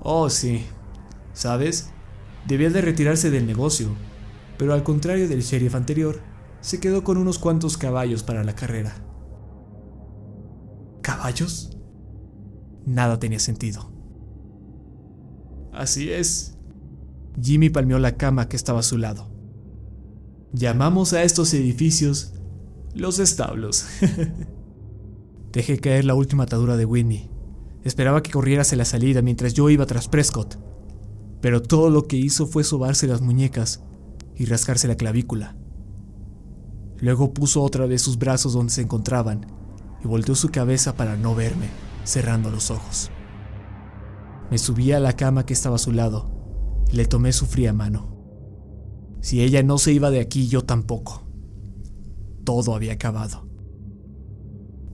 Oh, 0.00 0.30
sí. 0.30 0.64
¿Sabes? 1.32 1.90
Debía 2.46 2.70
de 2.70 2.80
retirarse 2.80 3.30
del 3.30 3.46
negocio, 3.46 3.88
pero 4.56 4.72
al 4.72 4.82
contrario 4.82 5.28
del 5.28 5.42
sheriff 5.42 5.74
anterior, 5.74 6.20
se 6.60 6.80
quedó 6.80 7.04
con 7.04 7.18
unos 7.18 7.38
cuantos 7.38 7.76
caballos 7.76 8.22
para 8.22 8.44
la 8.44 8.54
carrera. 8.54 8.94
¿Caballos? 11.02 11.76
Nada 12.86 13.18
tenía 13.18 13.38
sentido. 13.38 13.92
Así 15.72 16.10
es. 16.10 16.56
Jimmy 17.40 17.68
palmeó 17.68 17.98
la 17.98 18.16
cama 18.16 18.48
que 18.48 18.56
estaba 18.56 18.80
a 18.80 18.84
su 18.84 18.96
lado. 18.96 19.35
Llamamos 20.52 21.12
a 21.12 21.22
estos 21.22 21.52
edificios 21.54 22.32
los 22.94 23.18
establos. 23.18 23.84
Dejé 25.52 25.78
caer 25.78 26.04
la 26.04 26.14
última 26.14 26.44
atadura 26.44 26.76
de 26.76 26.84
Whitney. 26.84 27.30
Esperaba 27.84 28.22
que 28.22 28.30
corriera 28.30 28.62
hacia 28.62 28.78
la 28.78 28.84
salida 28.84 29.22
mientras 29.22 29.54
yo 29.54 29.68
iba 29.70 29.86
tras 29.86 30.08
Prescott. 30.08 30.58
Pero 31.40 31.62
todo 31.62 31.90
lo 31.90 32.06
que 32.06 32.16
hizo 32.16 32.46
fue 32.46 32.64
sobarse 32.64 33.06
las 33.06 33.20
muñecas 33.20 33.82
y 34.34 34.46
rascarse 34.46 34.88
la 34.88 34.96
clavícula. 34.96 35.56
Luego 36.98 37.34
puso 37.34 37.62
otra 37.62 37.86
vez 37.86 38.02
sus 38.02 38.18
brazos 38.18 38.54
donde 38.54 38.72
se 38.72 38.82
encontraban 38.82 39.46
y 40.02 40.08
volteó 40.08 40.34
su 40.34 40.48
cabeza 40.48 40.96
para 40.96 41.16
no 41.16 41.34
verme, 41.34 41.68
cerrando 42.04 42.50
los 42.50 42.70
ojos. 42.70 43.10
Me 44.50 44.58
subí 44.58 44.92
a 44.92 45.00
la 45.00 45.14
cama 45.14 45.44
que 45.44 45.52
estaba 45.52 45.76
a 45.76 45.80
su 45.80 45.92
lado 45.92 46.30
y 46.90 46.96
le 46.96 47.06
tomé 47.06 47.32
su 47.32 47.46
fría 47.46 47.72
mano. 47.72 48.15
Si 49.20 49.42
ella 49.42 49.62
no 49.62 49.78
se 49.78 49.92
iba 49.92 50.10
de 50.10 50.20
aquí, 50.20 50.48
yo 50.48 50.62
tampoco. 50.62 51.22
Todo 52.44 52.74
había 52.74 52.92
acabado. 52.92 53.46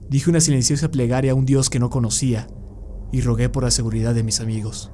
Dije 0.09 0.29
una 0.29 0.41
silenciosa 0.41 0.91
plegaria 0.91 1.31
a 1.31 1.35
un 1.35 1.45
Dios 1.45 1.69
que 1.69 1.79
no 1.79 1.89
conocía 1.89 2.47
y 3.11 3.21
rogué 3.21 3.49
por 3.49 3.63
la 3.63 3.71
seguridad 3.71 4.13
de 4.15 4.23
mis 4.23 4.39
amigos. 4.39 4.91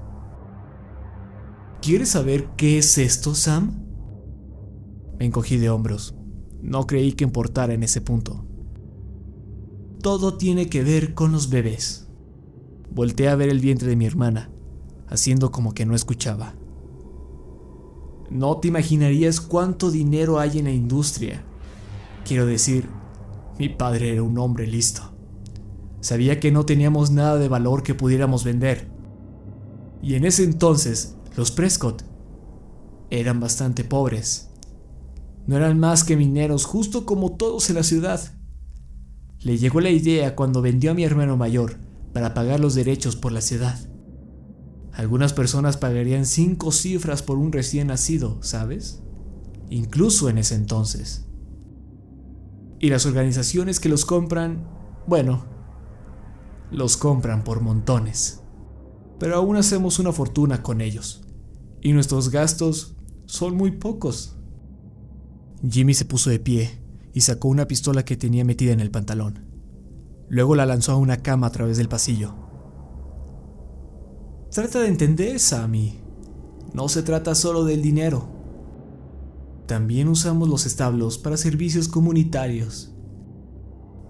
¿Quieres 1.81 2.09
saber 2.09 2.49
qué 2.57 2.77
es 2.77 2.97
esto, 2.97 3.33
Sam? 3.35 3.85
Me 5.17 5.25
encogí 5.25 5.57
de 5.57 5.69
hombros. 5.69 6.15
No 6.61 6.87
creí 6.87 7.13
que 7.13 7.23
importara 7.23 7.73
en 7.73 7.83
ese 7.83 8.01
punto. 8.01 8.45
Todo 10.01 10.37
tiene 10.37 10.69
que 10.69 10.83
ver 10.83 11.13
con 11.13 11.31
los 11.31 11.49
bebés. 11.49 12.07
Volté 12.91 13.29
a 13.29 13.35
ver 13.35 13.49
el 13.49 13.59
vientre 13.59 13.87
de 13.87 13.95
mi 13.95 14.05
hermana, 14.05 14.51
haciendo 15.07 15.51
como 15.51 15.73
que 15.73 15.85
no 15.85 15.95
escuchaba. 15.95 16.55
No 18.29 18.57
te 18.57 18.67
imaginarías 18.67 19.41
cuánto 19.41 19.89
dinero 19.89 20.39
hay 20.39 20.59
en 20.59 20.65
la 20.65 20.71
industria. 20.71 21.43
Quiero 22.25 22.45
decir, 22.45 22.87
mi 23.57 23.69
padre 23.69 24.13
era 24.13 24.23
un 24.23 24.37
hombre 24.37 24.67
listo. 24.67 25.01
Sabía 26.01 26.39
que 26.39 26.51
no 26.51 26.65
teníamos 26.65 27.11
nada 27.11 27.37
de 27.37 27.49
valor 27.49 27.83
que 27.83 27.95
pudiéramos 27.95 28.43
vender. 28.43 28.87
Y 30.01 30.15
en 30.15 30.25
ese 30.25 30.43
entonces, 30.43 31.15
los 31.35 31.51
Prescott 31.51 32.03
eran 33.09 33.39
bastante 33.39 33.83
pobres. 33.83 34.49
No 35.47 35.57
eran 35.57 35.79
más 35.79 36.03
que 36.03 36.15
mineros, 36.15 36.65
justo 36.65 37.05
como 37.05 37.31
todos 37.31 37.69
en 37.69 37.75
la 37.75 37.83
ciudad. 37.83 38.21
Le 39.41 39.57
llegó 39.57 39.81
la 39.81 39.89
idea 39.89 40.35
cuando 40.35 40.61
vendió 40.61 40.91
a 40.91 40.93
mi 40.93 41.03
hermano 41.03 41.35
mayor 41.35 41.77
para 42.13 42.33
pagar 42.33 42.59
los 42.59 42.75
derechos 42.75 43.15
por 43.15 43.31
la 43.31 43.41
ciudad. 43.41 43.88
Algunas 44.99 45.31
personas 45.31 45.77
pagarían 45.77 46.25
cinco 46.25 46.73
cifras 46.73 47.23
por 47.23 47.37
un 47.37 47.53
recién 47.53 47.87
nacido, 47.87 48.37
¿sabes? 48.41 49.01
Incluso 49.69 50.27
en 50.27 50.37
ese 50.37 50.55
entonces. 50.55 51.25
Y 52.81 52.89
las 52.89 53.05
organizaciones 53.05 53.79
que 53.79 53.87
los 53.87 54.03
compran, 54.03 54.67
bueno, 55.07 55.45
los 56.69 56.97
compran 56.97 57.45
por 57.45 57.61
montones. 57.61 58.41
Pero 59.19 59.37
aún 59.37 59.55
hacemos 59.55 59.99
una 59.99 60.11
fortuna 60.11 60.63
con 60.63 60.81
ellos. 60.81 61.21
Y 61.79 61.93
nuestros 61.93 62.29
gastos 62.29 62.97
son 63.25 63.55
muy 63.55 63.71
pocos. 63.71 64.35
Jimmy 65.65 65.93
se 65.93 66.03
puso 66.03 66.29
de 66.29 66.39
pie 66.39 66.83
y 67.13 67.21
sacó 67.21 67.47
una 67.47 67.69
pistola 67.69 68.03
que 68.03 68.17
tenía 68.17 68.43
metida 68.43 68.73
en 68.73 68.81
el 68.81 68.91
pantalón. 68.91 69.45
Luego 70.27 70.57
la 70.57 70.65
lanzó 70.65 70.91
a 70.91 70.97
una 70.97 71.21
cama 71.23 71.47
a 71.47 71.51
través 71.53 71.77
del 71.77 71.87
pasillo. 71.87 72.48
Trata 74.51 74.79
de 74.79 74.87
entender, 74.87 75.39
Sammy. 75.39 75.99
No 76.73 76.89
se 76.89 77.03
trata 77.03 77.35
solo 77.35 77.65
del 77.65 77.83
dinero. 77.83 78.27
También 79.67 80.07
usamos 80.07 80.49
los 80.49 80.65
establos 80.65 81.19
para 81.19 81.37
servicios 81.37 81.87
comunitarios. 81.87 82.91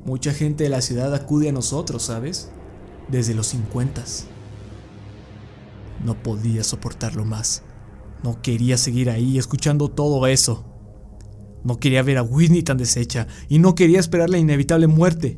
Mucha 0.06 0.32
gente 0.32 0.64
de 0.64 0.70
la 0.70 0.82
ciudad 0.82 1.14
acude 1.14 1.50
a 1.50 1.52
nosotros, 1.52 2.04
¿sabes? 2.04 2.50
Desde 3.10 3.34
los 3.34 3.48
50. 3.48 4.02
No 6.06 6.24
podía 6.24 6.64
soportarlo 6.64 7.26
más. 7.26 7.64
No 8.24 8.42
quería 8.42 8.78
seguir 8.78 9.10
ahí 9.10 9.38
escuchando 9.38 9.90
todo 9.90 10.26
eso. 10.26 10.64
No 11.66 11.80
quería 11.80 12.02
ver 12.02 12.18
a 12.18 12.24
Whitney 12.24 12.64
tan 12.64 12.78
deshecha 12.78 13.28
y 13.50 13.60
no 13.60 13.76
quería 13.76 14.00
esperar 14.00 14.30
la 14.30 14.38
inevitable 14.38 14.88
muerte. 14.88 15.38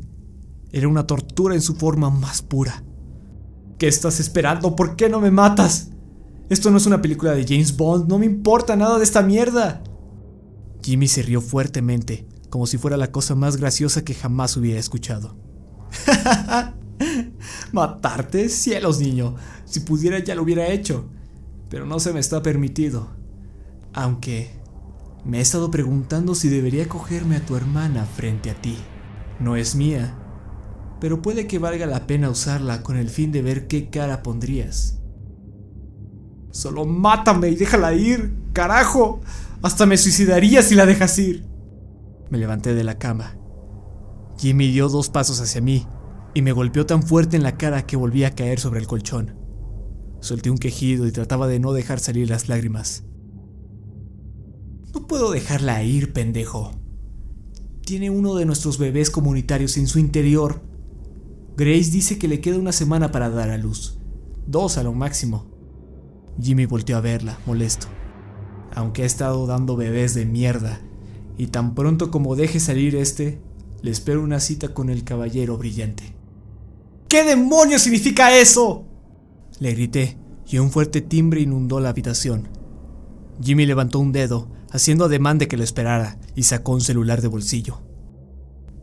Era 0.71 0.87
una 0.87 1.07
tortura 1.07 1.55
en 1.55 1.61
su 1.61 1.73
forma 1.73 2.11
más 2.11 2.43
pura. 2.43 2.83
¿Qué 3.81 3.87
estás 3.87 4.19
esperando? 4.19 4.75
¿Por 4.75 4.95
qué 4.95 5.09
no 5.09 5.19
me 5.19 5.31
matas? 5.31 5.89
Esto 6.49 6.69
no 6.69 6.77
es 6.77 6.85
una 6.85 7.01
película 7.01 7.31
de 7.31 7.47
James 7.47 7.75
Bond, 7.75 8.07
no 8.07 8.19
me 8.19 8.27
importa 8.27 8.75
nada 8.75 8.99
de 8.99 9.03
esta 9.03 9.23
mierda. 9.23 9.81
Jimmy 10.83 11.07
se 11.07 11.23
rió 11.23 11.41
fuertemente, 11.41 12.27
como 12.51 12.67
si 12.67 12.77
fuera 12.77 12.95
la 12.95 13.11
cosa 13.11 13.33
más 13.33 13.57
graciosa 13.57 14.05
que 14.05 14.13
jamás 14.13 14.55
hubiera 14.55 14.79
escuchado. 14.79 15.35
Matarte, 17.71 18.49
cielos, 18.49 18.99
niño. 18.99 19.33
Si 19.65 19.79
pudiera 19.79 20.19
ya 20.19 20.35
lo 20.35 20.43
hubiera 20.43 20.67
hecho. 20.67 21.09
Pero 21.67 21.87
no 21.87 21.99
se 21.99 22.13
me 22.13 22.19
está 22.19 22.43
permitido. 22.43 23.07
Aunque 23.93 24.51
me 25.25 25.39
he 25.39 25.41
estado 25.41 25.71
preguntando 25.71 26.35
si 26.35 26.49
debería 26.49 26.87
cogerme 26.87 27.37
a 27.37 27.45
tu 27.47 27.55
hermana 27.55 28.05
frente 28.05 28.51
a 28.51 28.61
ti. 28.61 28.77
No 29.39 29.55
es 29.55 29.73
mía, 29.73 30.20
pero 31.01 31.23
puede 31.23 31.47
que 31.47 31.57
valga 31.57 31.87
la 31.87 32.05
pena 32.05 32.29
usarla 32.29 32.83
con 32.83 32.95
el 32.95 33.09
fin 33.09 33.31
de 33.31 33.41
ver 33.41 33.67
qué 33.67 33.89
cara 33.89 34.21
pondrías. 34.21 34.99
Solo 36.51 36.85
mátame 36.85 37.49
y 37.49 37.55
déjala 37.55 37.93
ir, 37.95 38.35
carajo. 38.53 39.19
Hasta 39.63 39.87
me 39.87 39.97
suicidaría 39.97 40.61
si 40.61 40.75
la 40.75 40.85
dejas 40.85 41.17
ir. 41.17 41.43
Me 42.29 42.37
levanté 42.37 42.75
de 42.75 42.83
la 42.83 42.99
cama. 42.99 43.35
Jimmy 44.37 44.71
dio 44.71 44.89
dos 44.89 45.09
pasos 45.09 45.41
hacia 45.41 45.59
mí 45.59 45.87
y 46.35 46.43
me 46.43 46.51
golpeó 46.51 46.85
tan 46.85 47.01
fuerte 47.01 47.35
en 47.35 47.43
la 47.43 47.57
cara 47.57 47.87
que 47.87 47.97
volví 47.97 48.23
a 48.23 48.35
caer 48.35 48.59
sobre 48.59 48.79
el 48.79 48.87
colchón. 48.87 49.35
Solté 50.19 50.51
un 50.51 50.59
quejido 50.59 51.07
y 51.07 51.11
trataba 51.11 51.47
de 51.47 51.59
no 51.59 51.73
dejar 51.73 51.99
salir 51.99 52.29
las 52.29 52.47
lágrimas. 52.47 53.05
No 54.93 55.07
puedo 55.07 55.31
dejarla 55.31 55.81
ir, 55.81 56.13
pendejo. 56.13 56.71
Tiene 57.83 58.11
uno 58.11 58.35
de 58.35 58.45
nuestros 58.45 58.77
bebés 58.77 59.09
comunitarios 59.09 59.77
en 59.77 59.87
su 59.87 59.97
interior. 59.97 60.61
Grace 61.61 61.91
dice 61.91 62.17
que 62.17 62.27
le 62.27 62.41
queda 62.41 62.57
una 62.57 62.71
semana 62.71 63.11
para 63.11 63.29
dar 63.29 63.51
a 63.51 63.57
luz. 63.59 63.99
Dos 64.47 64.79
a 64.79 64.83
lo 64.83 64.93
máximo. 64.93 65.45
Jimmy 66.41 66.65
volteó 66.65 66.97
a 66.97 67.01
verla, 67.01 67.37
molesto. 67.45 67.85
Aunque 68.73 69.03
ha 69.03 69.05
estado 69.05 69.45
dando 69.45 69.75
bebés 69.75 70.15
de 70.15 70.25
mierda. 70.25 70.81
Y 71.37 71.47
tan 71.47 71.75
pronto 71.75 72.09
como 72.09 72.35
deje 72.35 72.59
salir 72.59 72.95
este, 72.95 73.43
le 73.83 73.91
espero 73.91 74.23
una 74.23 74.39
cita 74.39 74.69
con 74.69 74.89
el 74.89 75.03
caballero 75.03 75.55
brillante. 75.59 76.15
¿Qué 77.07 77.23
demonios 77.23 77.83
significa 77.83 78.35
eso? 78.35 78.87
Le 79.59 79.75
grité 79.75 80.17
y 80.47 80.57
un 80.57 80.71
fuerte 80.71 81.01
timbre 81.01 81.41
inundó 81.41 81.79
la 81.79 81.89
habitación. 81.89 82.47
Jimmy 83.39 83.67
levantó 83.67 83.99
un 83.99 84.11
dedo, 84.11 84.49
haciendo 84.71 85.05
ademán 85.05 85.37
de 85.37 85.47
que 85.47 85.57
lo 85.57 85.63
esperara, 85.63 86.17
y 86.35 86.41
sacó 86.41 86.71
un 86.71 86.81
celular 86.81 87.21
de 87.21 87.27
bolsillo. 87.27 87.83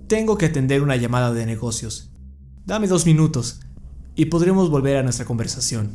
Tengo 0.06 0.38
que 0.38 0.46
atender 0.46 0.80
una 0.80 0.94
llamada 0.94 1.32
de 1.32 1.44
negocios. 1.44 2.12
Dame 2.68 2.86
dos 2.86 3.06
minutos, 3.06 3.60
y 4.14 4.26
podremos 4.26 4.68
volver 4.68 4.98
a 4.98 5.02
nuestra 5.02 5.24
conversación. 5.24 5.88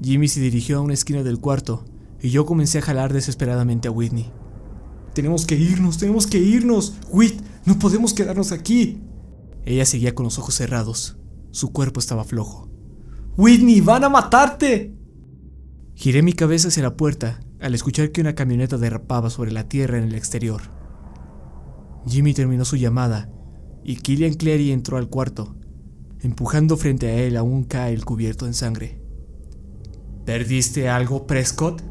Jimmy 0.00 0.28
se 0.28 0.38
dirigió 0.38 0.78
a 0.78 0.80
una 0.80 0.94
esquina 0.94 1.24
del 1.24 1.40
cuarto, 1.40 1.84
y 2.20 2.30
yo 2.30 2.46
comencé 2.46 2.78
a 2.78 2.82
jalar 2.82 3.12
desesperadamente 3.12 3.88
a 3.88 3.90
Whitney. 3.90 4.30
Tenemos 5.12 5.44
que 5.44 5.56
irnos, 5.56 5.98
tenemos 5.98 6.28
que 6.28 6.38
irnos. 6.38 6.94
Whit, 7.10 7.34
no 7.64 7.80
podemos 7.80 8.14
quedarnos 8.14 8.52
aquí. 8.52 9.02
Ella 9.64 9.86
seguía 9.86 10.14
con 10.14 10.22
los 10.22 10.38
ojos 10.38 10.54
cerrados. 10.54 11.16
Su 11.50 11.72
cuerpo 11.72 11.98
estaba 11.98 12.22
flojo. 12.22 12.70
Whitney, 13.36 13.80
van 13.80 14.04
a 14.04 14.08
matarte. 14.08 14.94
Giré 15.96 16.22
mi 16.22 16.32
cabeza 16.32 16.68
hacia 16.68 16.84
la 16.84 16.96
puerta 16.96 17.40
al 17.60 17.74
escuchar 17.74 18.12
que 18.12 18.20
una 18.20 18.36
camioneta 18.36 18.78
derrapaba 18.78 19.30
sobre 19.30 19.50
la 19.50 19.68
tierra 19.68 19.98
en 19.98 20.04
el 20.04 20.14
exterior. 20.14 20.62
Jimmy 22.06 22.34
terminó 22.34 22.64
su 22.64 22.76
llamada 22.76 23.28
y 23.84 23.96
Killian 23.96 24.34
Clary 24.34 24.72
entró 24.72 24.96
al 24.96 25.08
cuarto, 25.08 25.54
empujando 26.20 26.76
frente 26.76 27.08
a 27.08 27.14
él 27.14 27.36
a 27.36 27.42
un 27.42 27.64
Kyle 27.64 28.04
cubierto 28.04 28.46
en 28.46 28.54
sangre. 28.54 29.00
¿Perdiste 30.24 30.88
algo, 30.88 31.26
Prescott? 31.26 31.82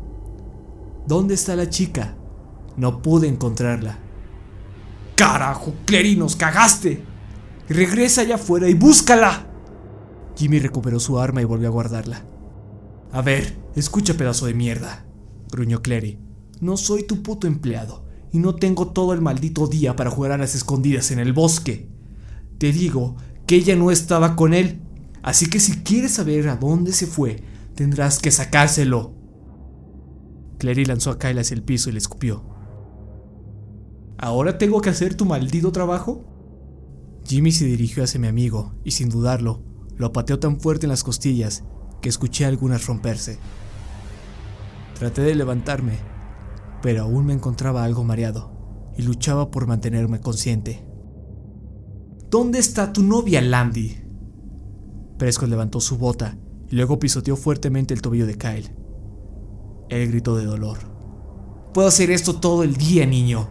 ¿Dónde 1.05 1.33
está 1.33 1.55
la 1.55 1.69
chica? 1.69 2.15
No 2.77 3.01
pude 3.01 3.27
encontrarla. 3.27 3.99
¡Carajo, 5.15 5.73
Clary, 5.85 6.15
nos 6.15 6.35
cagaste! 6.35 7.03
Regresa 7.67 8.21
allá 8.21 8.35
afuera 8.35 8.69
y 8.69 8.73
búscala. 8.73 9.47
Jimmy 10.35 10.59
recuperó 10.59 10.99
su 10.99 11.19
arma 11.19 11.41
y 11.41 11.45
volvió 11.45 11.67
a 11.67 11.71
guardarla. 11.71 12.23
A 13.11 13.21
ver, 13.21 13.57
escucha 13.75 14.13
pedazo 14.13 14.45
de 14.45 14.53
mierda, 14.53 15.05
gruñó 15.51 15.81
Clary. 15.81 16.19
No 16.61 16.77
soy 16.77 17.03
tu 17.03 17.21
puto 17.21 17.47
empleado 17.47 18.10
y 18.31 18.39
no 18.39 18.55
tengo 18.55 18.87
todo 18.87 19.13
el 19.13 19.21
maldito 19.21 19.67
día 19.67 19.95
para 19.95 20.09
jugar 20.09 20.31
a 20.31 20.37
las 20.37 20.55
escondidas 20.55 21.11
en 21.11 21.19
el 21.19 21.33
bosque. 21.33 21.89
Te 22.57 22.71
digo 22.71 23.17
que 23.45 23.55
ella 23.55 23.75
no 23.75 23.91
estaba 23.91 24.35
con 24.35 24.53
él, 24.53 24.81
así 25.21 25.47
que 25.47 25.59
si 25.59 25.81
quieres 25.83 26.13
saber 26.13 26.47
a 26.47 26.55
dónde 26.55 26.93
se 26.93 27.07
fue, 27.07 27.43
tendrás 27.75 28.19
que 28.19 28.31
sacárselo. 28.31 29.13
Clary 30.59 30.85
lanzó 30.85 31.11
a 31.11 31.19
Kyle 31.19 31.39
hacia 31.39 31.55
el 31.55 31.63
piso 31.63 31.89
y 31.89 31.93
le 31.93 31.97
escupió. 31.97 32.45
¿Ahora 34.17 34.57
tengo 34.57 34.81
que 34.81 34.91
hacer 34.91 35.15
tu 35.15 35.25
maldito 35.25 35.71
trabajo? 35.71 36.23
Jimmy 37.25 37.51
se 37.51 37.65
dirigió 37.65 38.03
hacia 38.03 38.19
mi 38.19 38.27
amigo 38.27 38.73
y 38.83 38.91
sin 38.91 39.09
dudarlo, 39.09 39.63
lo 39.97 40.11
pateó 40.11 40.39
tan 40.39 40.59
fuerte 40.59 40.85
en 40.85 40.91
las 40.91 41.03
costillas 41.03 41.63
que 42.01 42.09
escuché 42.09 42.45
algunas 42.45 42.85
romperse. 42.85 43.39
Traté 44.97 45.21
de 45.21 45.35
levantarme, 45.35 45.97
pero 46.81 47.03
aún 47.03 47.25
me 47.25 47.33
encontraba 47.33 47.83
algo 47.83 48.03
mareado 48.03 48.91
y 48.97 49.03
luchaba 49.03 49.51
por 49.51 49.67
mantenerme 49.67 50.19
consciente. 50.19 50.85
¿Dónde 52.29 52.59
está 52.59 52.93
tu 52.93 53.03
novia, 53.03 53.41
Landy? 53.41 53.97
Prescott 55.17 55.49
levantó 55.49 55.81
su 55.81 55.97
bota 55.97 56.37
y 56.69 56.75
luego 56.75 56.97
pisoteó 56.97 57.35
fuertemente 57.35 57.93
el 57.93 58.01
tobillo 58.01 58.25
de 58.25 58.37
Kyle. 58.37 58.75
Él 59.89 60.07
gritó 60.09 60.37
de 60.37 60.45
dolor. 60.45 60.77
Puedo 61.73 61.87
hacer 61.87 62.09
esto 62.09 62.39
todo 62.39 62.63
el 62.63 62.75
día, 62.75 63.05
niño. 63.05 63.49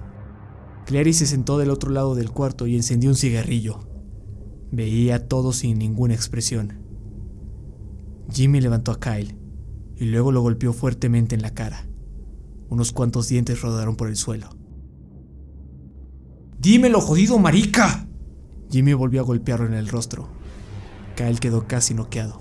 Clary 0.87 1.13
se 1.13 1.27
sentó 1.27 1.59
del 1.59 1.71
otro 1.71 1.91
lado 1.91 2.15
del 2.15 2.31
cuarto 2.31 2.67
y 2.67 2.75
encendió 2.75 3.11
un 3.11 3.17
cigarrillo. 3.17 3.81
Veía 4.73 5.29
todo 5.29 5.53
sin 5.53 5.79
ninguna 5.79 6.15
expresión. 6.15 6.81
Jimmy 8.33 8.61
levantó 8.61 8.93
a 8.93 9.01
Kyle 9.01 9.37
y 9.97 10.07
luego 10.07 10.33
lo 10.33 10.41
golpeó 10.41 10.73
fuertemente 10.73 11.35
en 11.35 11.43
la 11.43 11.55
cara. 11.55 11.90
Unos 12.71 12.93
cuantos 12.93 13.29
dientes 13.29 13.61
rodaron 13.61 13.97
por 13.97 14.09
el 14.09 14.17
suelo. 14.17 14.49
¡Dímelo, 16.59 17.01
jodido 17.01 17.39
marica! 17.39 18.09
Jimmy 18.71 18.95
volvió 18.95 19.21
a 19.21 19.25
golpearlo 19.25 19.67
en 19.67 19.75
el 19.75 19.89
rostro. 19.89 20.29
Kyle 21.17 21.41
quedó 21.41 21.67
casi 21.67 21.93
noqueado. 21.93 22.41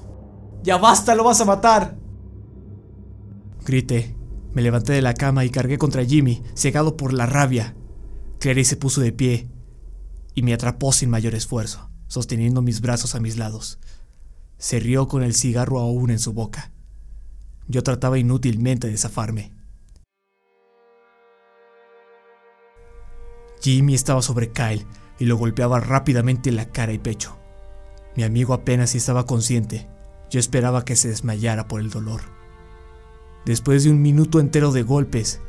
¡Ya 0.63 0.77
basta, 0.77 1.15
lo 1.15 1.25
vas 1.25 1.41
a 1.41 1.45
matar! 1.45 1.97
Grité. 3.65 4.15
Me 4.53 4.61
levanté 4.61 4.93
de 4.93 5.01
la 5.01 5.13
cama 5.13 5.43
y 5.43 5.49
cargué 5.49 5.77
contra 5.77 6.05
Jimmy, 6.05 6.41
cegado 6.53 6.95
por 6.95 7.11
la 7.11 7.25
rabia. 7.25 7.75
Clary 8.39 8.63
se 8.63 8.77
puso 8.77 9.01
de 9.01 9.11
pie 9.11 9.49
y 10.33 10.43
me 10.43 10.53
atrapó 10.53 10.93
sin 10.93 11.09
mayor 11.09 11.35
esfuerzo 11.35 11.89
sosteniendo 12.09 12.61
mis 12.61 12.81
brazos 12.81 13.15
a 13.15 13.21
mis 13.21 13.37
lados. 13.37 13.79
Se 14.57 14.79
rió 14.81 15.07
con 15.07 15.23
el 15.23 15.35
cigarro 15.35 15.79
aún 15.79 16.09
en 16.09 16.19
su 16.19 16.33
boca. 16.33 16.73
Yo 17.67 17.83
trataba 17.83 18.17
inútilmente 18.17 18.87
de 18.87 18.97
zafarme. 18.97 19.53
Jimmy 23.61 23.95
estaba 23.95 24.21
sobre 24.21 24.51
Kyle 24.51 24.85
y 25.17 25.25
lo 25.25 25.37
golpeaba 25.37 25.79
rápidamente 25.79 26.49
en 26.49 26.55
la 26.55 26.65
cara 26.65 26.93
y 26.93 26.99
pecho. 26.99 27.37
Mi 28.15 28.23
amigo 28.23 28.53
apenas 28.53 28.95
estaba 28.95 29.25
consciente. 29.25 29.87
Yo 30.29 30.39
esperaba 30.39 30.85
que 30.85 30.95
se 30.95 31.09
desmayara 31.09 31.67
por 31.67 31.81
el 31.81 31.89
dolor. 31.89 32.21
Después 33.45 33.83
de 33.83 33.91
un 33.91 34.01
minuto 34.01 34.39
entero 34.39 34.71
de 34.71 34.83
golpes, 34.83 35.41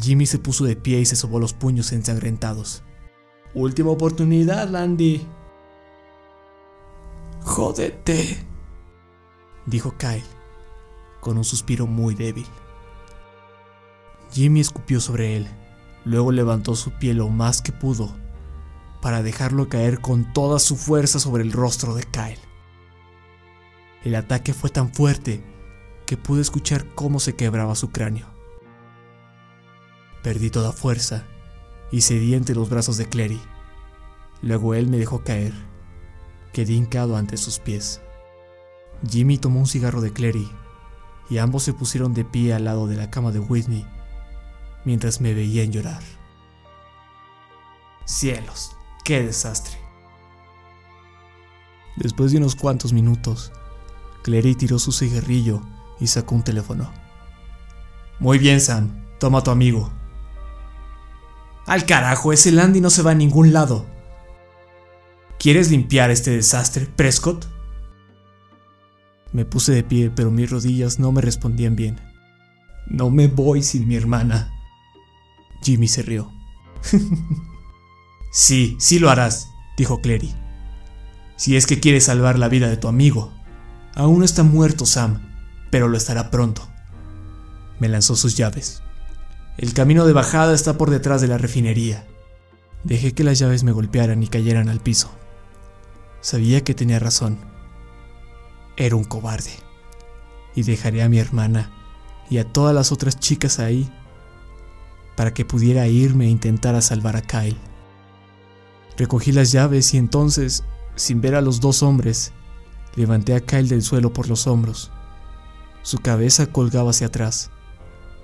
Jimmy 0.00 0.26
se 0.26 0.38
puso 0.38 0.64
de 0.64 0.76
pie 0.76 1.00
y 1.00 1.06
se 1.06 1.16
sobó 1.16 1.38
los 1.38 1.52
puños 1.52 1.92
ensangrentados. 1.92 2.82
Última 3.54 3.90
oportunidad, 3.90 4.68
Landy, 4.68 5.26
Jódete, 7.44 8.46
dijo 9.66 9.94
Kyle, 9.98 10.24
con 11.20 11.36
un 11.36 11.44
suspiro 11.44 11.86
muy 11.86 12.14
débil. 12.14 12.46
Jimmy 14.30 14.60
escupió 14.60 15.00
sobre 15.00 15.36
él, 15.36 15.48
luego 16.04 16.32
levantó 16.32 16.74
su 16.74 16.92
pie 16.92 17.14
lo 17.14 17.28
más 17.28 17.62
que 17.62 17.72
pudo 17.72 18.14
para 19.00 19.22
dejarlo 19.22 19.68
caer 19.68 20.00
con 20.00 20.32
toda 20.32 20.58
su 20.58 20.76
fuerza 20.76 21.18
sobre 21.18 21.42
el 21.42 21.52
rostro 21.52 21.94
de 21.94 22.04
Kyle. 22.04 22.38
El 24.04 24.14
ataque 24.14 24.54
fue 24.54 24.70
tan 24.70 24.92
fuerte 24.92 25.44
que 26.06 26.16
pude 26.16 26.40
escuchar 26.40 26.86
cómo 26.94 27.20
se 27.20 27.34
quebraba 27.34 27.74
su 27.74 27.90
cráneo. 27.90 28.26
Perdí 30.22 30.50
toda 30.50 30.72
fuerza 30.72 31.26
y 31.90 32.02
cedí 32.02 32.34
entre 32.34 32.54
los 32.54 32.70
brazos 32.70 32.96
de 32.96 33.06
Clary. 33.06 33.40
Luego 34.40 34.74
él 34.74 34.88
me 34.88 34.98
dejó 34.98 35.22
caer 35.22 35.52
Quedé 36.52 36.74
hincado 36.74 37.16
ante 37.16 37.38
sus 37.38 37.58
pies. 37.58 38.02
Jimmy 39.08 39.38
tomó 39.38 39.60
un 39.60 39.66
cigarro 39.66 40.02
de 40.02 40.12
Clary 40.12 40.50
y 41.30 41.38
ambos 41.38 41.62
se 41.62 41.72
pusieron 41.72 42.12
de 42.12 42.24
pie 42.24 42.52
al 42.52 42.64
lado 42.64 42.86
de 42.86 42.96
la 42.96 43.10
cama 43.10 43.32
de 43.32 43.38
Whitney 43.40 43.86
mientras 44.84 45.20
me 45.20 45.34
veían 45.34 45.72
llorar. 45.72 46.02
Cielos, 48.04 48.76
qué 49.04 49.22
desastre. 49.22 49.78
Después 51.96 52.32
de 52.32 52.38
unos 52.38 52.56
cuantos 52.56 52.92
minutos, 52.92 53.52
Clary 54.22 54.54
tiró 54.54 54.78
su 54.78 54.92
cigarrillo 54.92 55.60
y 56.00 56.06
sacó 56.06 56.34
un 56.34 56.42
teléfono. 56.42 56.90
Muy 58.18 58.38
bien, 58.38 58.60
Sam, 58.60 59.04
toma 59.18 59.38
a 59.38 59.42
tu 59.42 59.50
amigo. 59.50 59.90
Al 61.66 61.86
carajo, 61.86 62.32
ese 62.32 62.52
Landy 62.52 62.80
no 62.80 62.90
se 62.90 63.02
va 63.02 63.12
a 63.12 63.14
ningún 63.14 63.52
lado. 63.52 63.86
¿Quieres 65.38 65.70
limpiar 65.70 66.10
este 66.10 66.30
desastre, 66.30 66.86
Prescott? 66.86 67.46
Me 69.32 69.44
puse 69.44 69.72
de 69.72 69.82
pie, 69.82 70.10
pero 70.10 70.30
mis 70.30 70.50
rodillas 70.50 70.98
no 70.98 71.10
me 71.12 71.20
respondían 71.20 71.74
bien. 71.74 72.00
No 72.86 73.10
me 73.10 73.28
voy 73.28 73.62
sin 73.62 73.88
mi 73.88 73.96
hermana. 73.96 74.50
Jimmy 75.62 75.88
se 75.88 76.02
rió. 76.02 76.32
sí, 78.32 78.76
sí 78.78 78.98
lo 78.98 79.10
harás, 79.10 79.48
dijo 79.76 80.00
Clary. 80.00 80.34
Si 81.36 81.56
es 81.56 81.66
que 81.66 81.80
quieres 81.80 82.04
salvar 82.04 82.38
la 82.38 82.48
vida 82.48 82.68
de 82.68 82.76
tu 82.76 82.88
amigo. 82.88 83.32
Aún 83.94 84.20
no 84.20 84.24
está 84.24 84.42
muerto 84.42 84.86
Sam, 84.86 85.32
pero 85.70 85.88
lo 85.88 85.96
estará 85.96 86.30
pronto. 86.30 86.68
Me 87.78 87.88
lanzó 87.88 88.16
sus 88.16 88.36
llaves. 88.36 88.82
El 89.58 89.74
camino 89.74 90.06
de 90.06 90.12
bajada 90.12 90.54
está 90.54 90.78
por 90.78 90.90
detrás 90.90 91.20
de 91.20 91.28
la 91.28 91.38
refinería. 91.38 92.06
Dejé 92.84 93.12
que 93.12 93.24
las 93.24 93.38
llaves 93.38 93.64
me 93.64 93.72
golpearan 93.72 94.22
y 94.22 94.28
cayeran 94.28 94.68
al 94.68 94.80
piso. 94.80 95.10
Sabía 96.20 96.62
que 96.62 96.74
tenía 96.74 96.98
razón. 96.98 97.38
Era 98.76 98.96
un 98.96 99.04
cobarde. 99.04 99.52
Y 100.54 100.62
dejaré 100.62 101.02
a 101.02 101.08
mi 101.08 101.18
hermana 101.18 101.70
y 102.30 102.38
a 102.38 102.44
todas 102.44 102.74
las 102.74 102.92
otras 102.92 103.18
chicas 103.18 103.58
ahí 103.58 103.90
para 105.16 105.34
que 105.34 105.44
pudiera 105.44 105.86
irme 105.88 106.26
e 106.26 106.30
intentar 106.30 106.80
salvar 106.82 107.16
a 107.16 107.22
Kyle. 107.22 107.56
Recogí 108.96 109.32
las 109.32 109.52
llaves 109.52 109.94
y 109.94 109.98
entonces, 109.98 110.64
sin 110.96 111.20
ver 111.20 111.34
a 111.34 111.40
los 111.40 111.60
dos 111.60 111.82
hombres, 111.82 112.32
levanté 112.94 113.34
a 113.34 113.40
Kyle 113.40 113.68
del 113.68 113.82
suelo 113.82 114.12
por 114.12 114.28
los 114.28 114.46
hombros. 114.46 114.90
Su 115.82 115.98
cabeza 115.98 116.46
colgaba 116.46 116.90
hacia 116.90 117.08
atrás, 117.08 117.50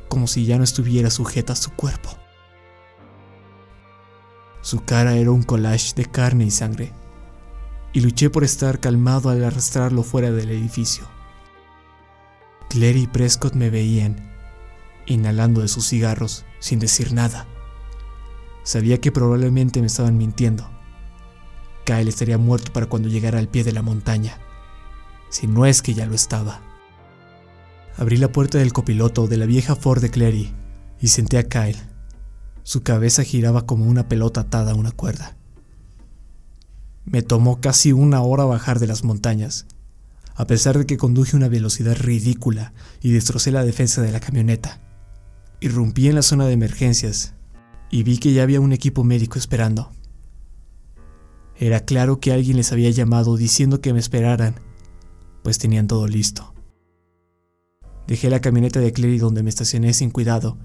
como 0.08 0.26
si 0.26 0.44
ya 0.44 0.58
no 0.58 0.64
estuviera 0.64 1.10
sujeta 1.10 1.54
a 1.54 1.56
su 1.56 1.70
cuerpo. 1.70 2.10
Su 4.60 4.84
cara 4.84 5.16
era 5.16 5.30
un 5.30 5.42
collage 5.42 5.94
de 5.94 6.06
carne 6.06 6.44
y 6.44 6.50
sangre 6.50 6.92
y 7.92 8.00
luché 8.00 8.30
por 8.30 8.44
estar 8.44 8.80
calmado 8.80 9.30
al 9.30 9.42
arrastrarlo 9.42 10.02
fuera 10.02 10.30
del 10.30 10.50
edificio. 10.50 11.04
Clary 12.68 13.02
y 13.02 13.06
Prescott 13.06 13.54
me 13.54 13.70
veían, 13.70 14.30
inhalando 15.06 15.62
de 15.62 15.68
sus 15.68 15.88
cigarros 15.88 16.44
sin 16.58 16.78
decir 16.78 17.12
nada. 17.12 17.46
Sabía 18.62 19.00
que 19.00 19.12
probablemente 19.12 19.80
me 19.80 19.86
estaban 19.86 20.16
mintiendo. 20.16 20.68
Kyle 21.84 22.08
estaría 22.08 22.38
muerto 22.38 22.72
para 22.72 22.86
cuando 22.86 23.08
llegara 23.08 23.38
al 23.38 23.48
pie 23.48 23.64
de 23.64 23.72
la 23.72 23.82
montaña, 23.82 24.38
si 25.30 25.46
no 25.46 25.64
es 25.64 25.80
que 25.80 25.94
ya 25.94 26.06
lo 26.06 26.14
estaba. 26.14 26.60
Abrí 27.96 28.16
la 28.16 28.30
puerta 28.30 28.58
del 28.58 28.72
copiloto 28.72 29.26
de 29.26 29.38
la 29.38 29.46
vieja 29.46 29.74
Ford 29.74 30.00
de 30.00 30.10
Clary 30.10 30.52
y 31.00 31.08
senté 31.08 31.38
a 31.38 31.48
Kyle. 31.48 31.80
Su 32.62 32.82
cabeza 32.82 33.24
giraba 33.24 33.64
como 33.66 33.86
una 33.86 34.08
pelota 34.08 34.42
atada 34.42 34.72
a 34.72 34.74
una 34.74 34.92
cuerda. 34.92 35.36
Me 37.04 37.22
tomó 37.22 37.60
casi 37.60 37.92
una 37.92 38.20
hora 38.20 38.44
bajar 38.44 38.78
de 38.78 38.86
las 38.86 39.02
montañas, 39.02 39.66
a 40.34 40.46
pesar 40.46 40.76
de 40.76 40.84
que 40.86 40.98
conduje 40.98 41.36
una 41.36 41.48
velocidad 41.48 41.96
ridícula 41.96 42.74
y 43.00 43.12
destrocé 43.12 43.50
la 43.50 43.64
defensa 43.64 44.02
de 44.02 44.12
la 44.12 44.20
camioneta. 44.20 44.80
Irrumpí 45.60 46.08
en 46.08 46.14
la 46.14 46.22
zona 46.22 46.46
de 46.46 46.52
emergencias 46.52 47.34
y 47.90 48.02
vi 48.02 48.18
que 48.18 48.32
ya 48.32 48.42
había 48.42 48.60
un 48.60 48.72
equipo 48.72 49.02
médico 49.02 49.38
esperando. 49.38 49.90
Era 51.56 51.80
claro 51.80 52.20
que 52.20 52.32
alguien 52.32 52.56
les 52.56 52.70
había 52.70 52.90
llamado 52.90 53.36
diciendo 53.36 53.80
que 53.80 53.92
me 53.92 53.98
esperaran, 53.98 54.54
pues 55.42 55.58
tenían 55.58 55.88
todo 55.88 56.06
listo. 56.06 56.54
Dejé 58.06 58.30
la 58.30 58.40
camioneta 58.40 58.78
de 58.78 58.92
Clary 58.92 59.18
donde 59.18 59.42
me 59.42 59.50
estacioné 59.50 59.92
sin 59.94 60.10
cuidado 60.10 60.56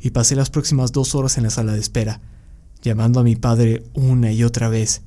y 0.00 0.10
pasé 0.10 0.34
las 0.34 0.50
próximas 0.50 0.90
dos 0.92 1.14
horas 1.14 1.38
en 1.38 1.44
la 1.44 1.50
sala 1.50 1.72
de 1.72 1.80
espera, 1.80 2.20
llamando 2.82 3.20
a 3.20 3.22
mi 3.22 3.36
padre 3.36 3.84
una 3.94 4.32
y 4.32 4.42
otra 4.42 4.68
vez 4.68 5.02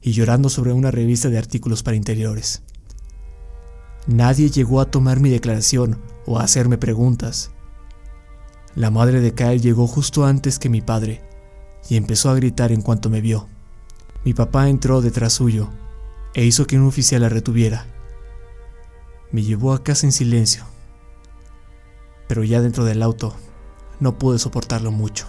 y 0.00 0.12
llorando 0.12 0.48
sobre 0.50 0.72
una 0.72 0.90
revista 0.90 1.30
de 1.30 1.38
artículos 1.38 1.82
para 1.82 1.96
interiores. 1.96 2.62
Nadie 4.06 4.50
llegó 4.50 4.80
a 4.80 4.90
tomar 4.90 5.18
mi 5.18 5.30
declaración 5.30 5.98
o 6.26 6.38
a 6.38 6.44
hacerme 6.44 6.78
preguntas. 6.78 7.50
La 8.76 8.90
madre 8.90 9.20
de 9.20 9.34
Kyle 9.34 9.60
llegó 9.60 9.86
justo 9.86 10.26
antes 10.26 10.58
que 10.58 10.68
mi 10.68 10.80
padre 10.80 11.22
y 11.88 11.96
empezó 11.96 12.30
a 12.30 12.34
gritar 12.34 12.72
en 12.72 12.82
cuanto 12.82 13.08
me 13.08 13.20
vio. 13.20 13.46
Mi 14.24 14.34
papá 14.34 14.68
entró 14.68 15.00
detrás 15.00 15.34
suyo 15.34 15.68
e 16.34 16.44
hizo 16.44 16.66
que 16.66 16.76
un 16.76 16.86
oficial 16.86 17.22
la 17.22 17.28
retuviera. 17.28 17.86
Me 19.30 19.42
llevó 19.42 19.72
a 19.72 19.84
casa 19.84 20.06
en 20.06 20.12
silencio, 20.12 20.64
pero 22.26 22.42
ya 22.42 22.60
dentro 22.60 22.84
del 22.84 23.02
auto 23.02 23.36
no 24.00 24.18
pude 24.18 24.40
soportarlo 24.40 24.90
mucho. 24.90 25.26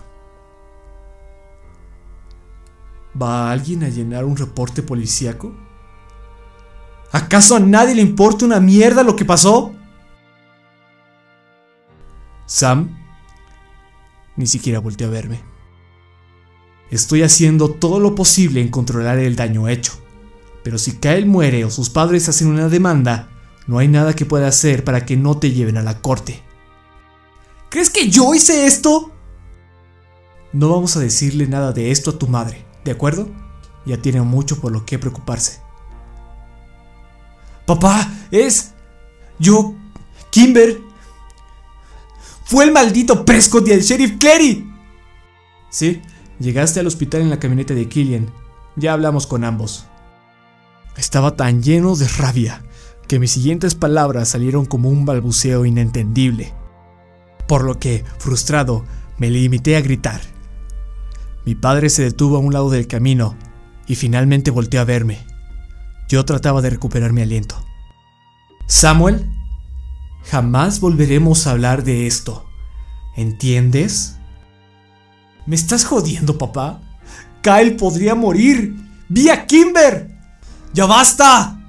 ¿Va 3.22 3.52
alguien 3.52 3.84
a 3.84 3.90
llenar 3.90 4.26
un 4.26 4.38
reporte 4.38 4.82
policíaco? 4.82 5.54
¿Acaso 7.12 7.56
a 7.56 7.60
nadie 7.60 7.94
le 7.94 8.02
importa 8.02 8.46
una 8.46 8.60
mierda 8.60 9.04
lo 9.04 9.16
que 9.16 9.24
pasó? 9.24 9.72
Sam 12.46 13.05
ni 14.36 14.48
siquiera 14.48 14.80
volteó 14.80 15.08
a 15.08 15.12
verme. 15.12 15.42
Estoy 16.92 17.24
haciendo 17.24 17.72
todo 17.72 18.00
lo 18.00 18.16
posible 18.16 18.62
en 18.62 18.70
controlar 18.70 19.18
el 19.20 19.36
daño 19.36 19.68
hecho, 19.68 19.94
pero 20.64 20.78
si 20.78 20.94
Kyle 20.98 21.26
muere 21.26 21.66
o 21.66 21.72
sus 21.72 21.90
padres 21.90 22.30
hacen 22.30 22.48
una 22.48 22.70
demanda, 22.70 23.30
no 23.68 23.80
hay 23.80 23.88
nada 23.88 24.14
que 24.14 24.26
pueda 24.26 24.48
hacer 24.48 24.84
para 24.84 25.06
que 25.06 25.18
no 25.18 25.38
te 25.38 25.52
lleven 25.52 25.78
a 25.78 25.84
la 25.84 26.02
corte. 26.02 26.42
¿Crees 27.70 27.90
que 27.90 28.10
yo 28.10 28.34
hice 28.34 28.66
esto? 28.68 29.12
No 30.54 30.70
vamos 30.70 30.96
a 30.96 31.00
decirle 31.00 31.48
nada 31.48 31.74
de 31.74 31.92
esto 31.92 32.12
a 32.12 32.20
tu 32.20 32.28
madre. 32.28 32.66
¿De 32.84 32.92
acuerdo? 32.92 33.30
Ya 33.86 34.02
tiene 34.02 34.22
mucho 34.22 34.62
por 34.62 34.72
lo 34.72 34.86
que 34.86 35.00
preocuparse. 35.00 35.60
Papá, 37.66 38.10
es... 38.32 38.74
Yo... 39.40 39.76
Kimber. 40.30 40.80
Fue 42.46 42.64
el 42.64 42.72
maldito 42.72 43.26
Prescott 43.26 43.68
y 43.68 43.72
el 43.72 43.82
sheriff 43.82 44.18
Clary. 44.20 44.72
Sí, 45.70 46.02
llegaste 46.40 46.80
al 46.80 46.86
hospital 46.86 47.22
en 47.22 47.32
la 47.32 47.40
camioneta 47.40 47.74
de 47.74 47.90
Killian. 47.90 48.30
Ya 48.76 48.94
hablamos 48.94 49.26
con 49.26 49.44
ambos. 49.44 49.88
Estaba 50.96 51.36
tan 51.36 51.64
lleno 51.64 51.96
de 51.96 52.08
rabia 52.08 52.62
que 53.08 53.18
mis 53.18 53.32
siguientes 53.32 53.74
palabras 53.74 54.30
salieron 54.30 54.66
como 54.66 54.90
un 54.90 55.06
balbuceo 55.06 55.66
inentendible. 55.66 56.54
Por 57.48 57.64
lo 57.64 57.80
que, 57.80 58.06
frustrado, 58.20 58.86
me 59.18 59.32
limité 59.32 59.76
a 59.76 59.82
gritar. 59.82 60.22
Mi 61.46 61.56
padre 61.56 61.90
se 61.90 62.04
detuvo 62.04 62.38
a 62.38 62.40
un 62.40 62.54
lado 62.54 62.70
del 62.70 62.88
camino 62.88 63.36
y 63.88 63.96
finalmente 63.96 64.52
volteó 64.52 64.82
a 64.82 64.86
verme. 64.86 65.26
Yo 66.08 66.24
trataba 66.26 66.62
de 66.62 66.70
recuperar 66.70 67.12
mi 67.12 67.24
aliento. 67.24 67.56
Samuel, 68.68 69.35
jamás 70.30 70.80
volveremos 70.80 71.48
a 71.48 71.52
hablar 71.52 71.84
de 71.84 72.08
esto. 72.08 72.46
¿Entiendes? 73.16 74.18
¿Me 75.46 75.56
estás 75.56 75.86
jodiendo, 75.86 76.38
papá? 76.38 76.82
Kyle 77.42 77.76
podría 77.76 78.16
morir. 78.16 78.76
¡Vi 79.08 79.30
a 79.30 79.46
Kimber! 79.46 80.12
¡Ya 80.74 80.86
basta! 80.86 81.60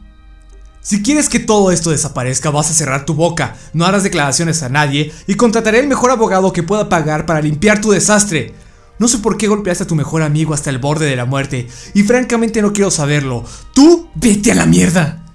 Si 0.81 1.03
quieres 1.03 1.29
que 1.29 1.41
todo 1.41 1.73
esto 1.73 1.91
desaparezca, 1.91 2.51
vas 2.51 2.71
a 2.71 2.75
cerrar 2.75 3.05
tu 3.05 3.15
boca, 3.15 3.57
no 3.73 3.85
harás 3.85 4.05
declaraciones 4.05 4.63
a 4.63 4.69
nadie 4.69 5.13
y 5.27 5.35
contrataré 5.35 5.81
el 5.81 5.89
mejor 5.89 6.13
abogado 6.13 6.53
que 6.53 6.63
pueda 6.63 6.89
pagar 6.89 7.27
para 7.27 7.43
limpiar 7.43 7.81
tu 7.81 7.91
desastre. 7.91 8.55
No 8.99 9.09
sé 9.09 9.19
por 9.19 9.37
qué 9.37 9.49
golpeaste 9.49 9.85
a 9.85 9.87
tu 9.87 9.97
mejor 9.97 10.23
amigo 10.23 10.55
hasta 10.55 10.71
el 10.71 10.79
borde 10.79 11.07
de 11.07 11.17
la 11.17 11.25
muerte, 11.25 11.69
y 11.93 12.05
francamente 12.05 12.63
no 12.63 12.73
quiero 12.73 12.91
saberlo. 12.91 13.45
¡Tú 13.75 14.09
vete 14.15 14.53
a 14.53 14.55
la 14.55 14.65
mierda! 14.65 15.27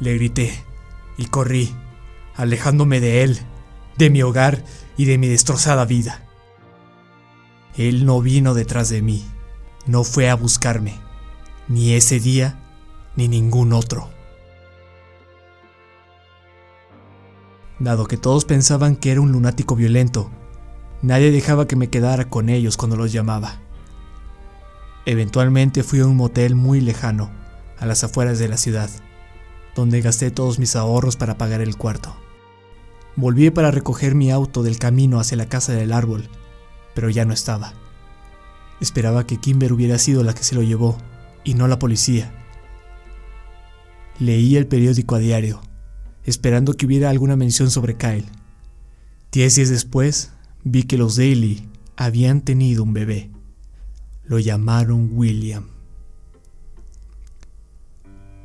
Le 0.00 0.14
grité, 0.14 0.62
y 1.16 1.24
corrí, 1.24 1.74
alejándome 2.38 3.00
de 3.00 3.22
él, 3.22 3.38
de 3.98 4.08
mi 4.08 4.22
hogar 4.22 4.64
y 4.96 5.04
de 5.04 5.18
mi 5.18 5.28
destrozada 5.28 5.84
vida. 5.84 6.24
Él 7.76 8.06
no 8.06 8.22
vino 8.22 8.54
detrás 8.54 8.88
de 8.88 9.02
mí, 9.02 9.26
no 9.84 10.04
fue 10.04 10.30
a 10.30 10.34
buscarme, 10.34 10.94
ni 11.68 11.92
ese 11.92 12.18
día, 12.18 12.58
ni 13.14 13.28
ningún 13.28 13.74
otro. 13.74 14.08
Dado 17.78 18.06
que 18.06 18.16
todos 18.16 18.46
pensaban 18.46 18.96
que 18.96 19.12
era 19.12 19.20
un 19.20 19.32
lunático 19.32 19.76
violento, 19.76 20.30
Nadie 21.00 21.30
dejaba 21.30 21.68
que 21.68 21.76
me 21.76 21.90
quedara 21.90 22.28
con 22.28 22.48
ellos 22.48 22.76
cuando 22.76 22.96
los 22.96 23.12
llamaba. 23.12 23.60
Eventualmente 25.06 25.84
fui 25.84 26.00
a 26.00 26.06
un 26.06 26.16
motel 26.16 26.56
muy 26.56 26.80
lejano, 26.80 27.30
a 27.78 27.86
las 27.86 28.02
afueras 28.02 28.40
de 28.40 28.48
la 28.48 28.56
ciudad, 28.56 28.90
donde 29.76 30.00
gasté 30.00 30.32
todos 30.32 30.58
mis 30.58 30.74
ahorros 30.74 31.16
para 31.16 31.38
pagar 31.38 31.60
el 31.60 31.76
cuarto. 31.76 32.16
Volví 33.18 33.50
para 33.50 33.72
recoger 33.72 34.14
mi 34.14 34.30
auto 34.30 34.62
del 34.62 34.78
camino 34.78 35.18
hacia 35.18 35.36
la 35.36 35.48
casa 35.48 35.72
del 35.72 35.92
árbol, 35.92 36.28
pero 36.94 37.10
ya 37.10 37.24
no 37.24 37.32
estaba. 37.32 37.74
Esperaba 38.80 39.26
que 39.26 39.38
Kimber 39.38 39.72
hubiera 39.72 39.98
sido 39.98 40.22
la 40.22 40.36
que 40.36 40.44
se 40.44 40.54
lo 40.54 40.62
llevó, 40.62 40.96
y 41.42 41.54
no 41.54 41.66
la 41.66 41.80
policía. 41.80 42.32
Leí 44.20 44.54
el 44.54 44.68
periódico 44.68 45.16
a 45.16 45.18
diario, 45.18 45.60
esperando 46.22 46.74
que 46.74 46.86
hubiera 46.86 47.10
alguna 47.10 47.34
mención 47.34 47.72
sobre 47.72 47.96
Kyle. 47.96 48.30
Diez 49.32 49.56
días 49.56 49.70
después, 49.70 50.30
vi 50.62 50.84
que 50.84 50.96
los 50.96 51.16
Daly 51.16 51.68
habían 51.96 52.42
tenido 52.42 52.84
un 52.84 52.92
bebé. 52.92 53.32
Lo 54.26 54.38
llamaron 54.38 55.10
William. 55.12 55.66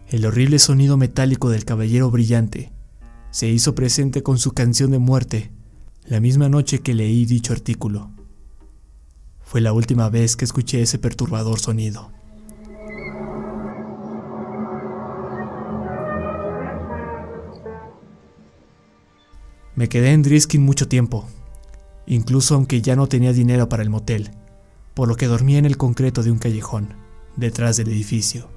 El 0.08 0.26
horrible 0.26 0.58
sonido 0.58 0.98
metálico 0.98 1.52
del 1.52 1.64
caballero 1.64 2.10
brillante 2.10 2.73
se 3.34 3.48
hizo 3.48 3.74
presente 3.74 4.22
con 4.22 4.38
su 4.38 4.52
canción 4.52 4.92
de 4.92 5.00
muerte 5.00 5.50
la 6.06 6.20
misma 6.20 6.50
noche 6.50 6.82
que 6.82 6.94
leí 6.94 7.26
dicho 7.26 7.52
artículo. 7.52 8.12
Fue 9.42 9.60
la 9.60 9.74
última 9.74 10.08
vez 10.08 10.36
que 10.36 10.46
escuché 10.46 10.84
ese 10.84 11.00
perturbador 11.00 11.60
sonido. 11.60 12.12
Me 19.76 19.90
quedé 19.90 20.12
en 20.12 20.22
Driskin 20.22 20.62
mucho 20.62 20.88
tiempo, 20.88 21.28
incluso 22.06 22.54
aunque 22.54 22.84
ya 22.84 22.96
no 22.96 23.08
tenía 23.08 23.34
dinero 23.34 23.68
para 23.68 23.82
el 23.82 23.90
motel, 23.90 24.30
por 24.94 25.08
lo 25.08 25.16
que 25.16 25.26
dormía 25.26 25.58
en 25.58 25.66
el 25.66 25.78
concreto 25.78 26.22
de 26.22 26.30
un 26.30 26.38
callejón, 26.38 26.94
detrás 27.36 27.78
del 27.78 27.88
edificio. 27.88 28.48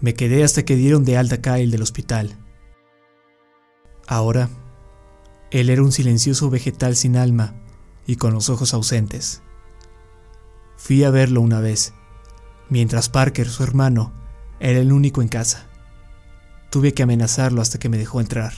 Me 0.00 0.14
quedé 0.14 0.42
hasta 0.42 0.64
que 0.64 0.74
dieron 0.74 1.04
de 1.04 1.16
alta 1.16 1.40
Kyle 1.40 1.70
del 1.70 1.82
hospital. 1.82 2.36
Ahora, 4.08 4.48
él 5.50 5.68
era 5.68 5.82
un 5.82 5.92
silencioso 5.92 6.48
vegetal 6.48 6.96
sin 6.96 7.14
alma 7.14 7.54
y 8.06 8.16
con 8.16 8.32
los 8.32 8.48
ojos 8.48 8.72
ausentes. 8.72 9.42
Fui 10.78 11.04
a 11.04 11.10
verlo 11.10 11.42
una 11.42 11.60
vez, 11.60 11.92
mientras 12.70 13.10
Parker, 13.10 13.50
su 13.50 13.62
hermano, 13.62 14.14
era 14.60 14.78
el 14.78 14.92
único 14.92 15.20
en 15.20 15.28
casa. 15.28 15.68
Tuve 16.70 16.94
que 16.94 17.02
amenazarlo 17.02 17.60
hasta 17.60 17.78
que 17.78 17.90
me 17.90 17.98
dejó 17.98 18.22
entrar. 18.22 18.54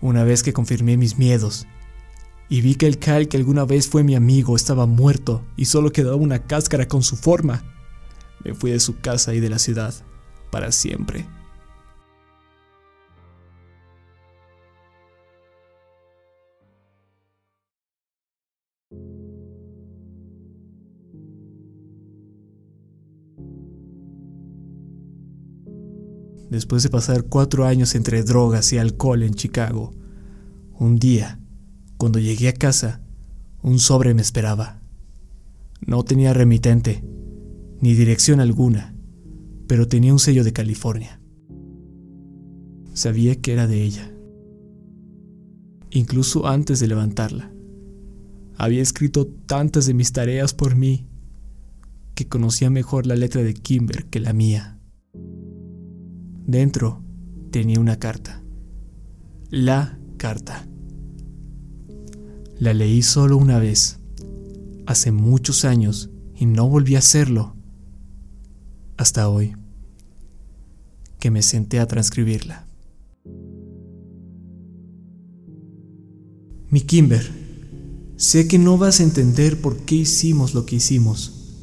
Una 0.00 0.24
vez 0.24 0.42
que 0.42 0.54
confirmé 0.54 0.96
mis 0.96 1.18
miedos, 1.18 1.66
y 2.48 2.62
vi 2.62 2.76
que 2.76 2.86
el 2.86 2.98
Kyle 2.98 3.28
que 3.28 3.36
alguna 3.36 3.66
vez 3.66 3.88
fue 3.88 4.04
mi 4.04 4.14
amigo 4.14 4.56
estaba 4.56 4.86
muerto 4.86 5.44
y 5.56 5.66
solo 5.66 5.92
quedaba 5.92 6.16
una 6.16 6.44
cáscara 6.44 6.88
con 6.88 7.02
su 7.02 7.16
forma. 7.16 7.62
Me 8.42 8.54
fui 8.54 8.70
de 8.70 8.80
su 8.80 9.00
casa 9.00 9.34
y 9.34 9.40
de 9.40 9.50
la 9.50 9.58
ciudad 9.58 9.92
para 10.50 10.72
siempre. 10.72 11.26
Después 26.56 26.82
de 26.82 26.88
pasar 26.88 27.24
cuatro 27.24 27.66
años 27.66 27.94
entre 27.94 28.22
drogas 28.22 28.72
y 28.72 28.78
alcohol 28.78 29.22
en 29.22 29.34
Chicago, 29.34 29.92
un 30.78 30.96
día, 30.96 31.38
cuando 31.98 32.18
llegué 32.18 32.48
a 32.48 32.54
casa, 32.54 33.02
un 33.62 33.78
sobre 33.78 34.14
me 34.14 34.22
esperaba. 34.22 34.80
No 35.86 36.02
tenía 36.02 36.32
remitente, 36.32 37.04
ni 37.82 37.92
dirección 37.92 38.40
alguna, 38.40 38.96
pero 39.66 39.86
tenía 39.86 40.14
un 40.14 40.18
sello 40.18 40.44
de 40.44 40.54
California. 40.54 41.20
Sabía 42.94 43.38
que 43.38 43.52
era 43.52 43.66
de 43.66 43.82
ella. 43.82 44.10
Incluso 45.90 46.46
antes 46.46 46.80
de 46.80 46.88
levantarla. 46.88 47.52
Había 48.56 48.80
escrito 48.80 49.26
tantas 49.26 49.84
de 49.84 49.92
mis 49.92 50.10
tareas 50.10 50.54
por 50.54 50.74
mí 50.74 51.06
que 52.14 52.28
conocía 52.28 52.70
mejor 52.70 53.06
la 53.06 53.14
letra 53.14 53.42
de 53.42 53.52
Kimber 53.52 54.06
que 54.06 54.20
la 54.20 54.32
mía. 54.32 54.75
Dentro 56.46 57.02
tenía 57.50 57.80
una 57.80 57.98
carta. 57.98 58.40
La 59.50 59.98
carta. 60.16 60.64
La 62.60 62.72
leí 62.72 63.02
solo 63.02 63.36
una 63.36 63.58
vez, 63.58 63.98
hace 64.86 65.10
muchos 65.10 65.64
años, 65.64 66.08
y 66.36 66.46
no 66.46 66.68
volví 66.68 66.94
a 66.94 67.00
hacerlo 67.00 67.56
hasta 68.96 69.28
hoy, 69.28 69.56
que 71.18 71.32
me 71.32 71.42
senté 71.42 71.80
a 71.80 71.86
transcribirla. 71.86 72.68
Mi 76.70 76.80
Kimber, 76.80 77.28
sé 78.16 78.46
que 78.46 78.60
no 78.60 78.78
vas 78.78 79.00
a 79.00 79.02
entender 79.02 79.60
por 79.60 79.78
qué 79.78 79.96
hicimos 79.96 80.54
lo 80.54 80.64
que 80.64 80.76
hicimos. 80.76 81.56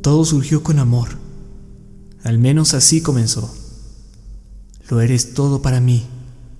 Todo 0.00 0.24
surgió 0.24 0.62
con 0.62 0.78
amor, 0.78 1.10
al 2.22 2.38
menos 2.38 2.72
así 2.72 3.02
comenzó. 3.02 3.65
Lo 4.88 5.00
eres 5.00 5.34
todo 5.34 5.62
para 5.62 5.80
mí 5.80 6.04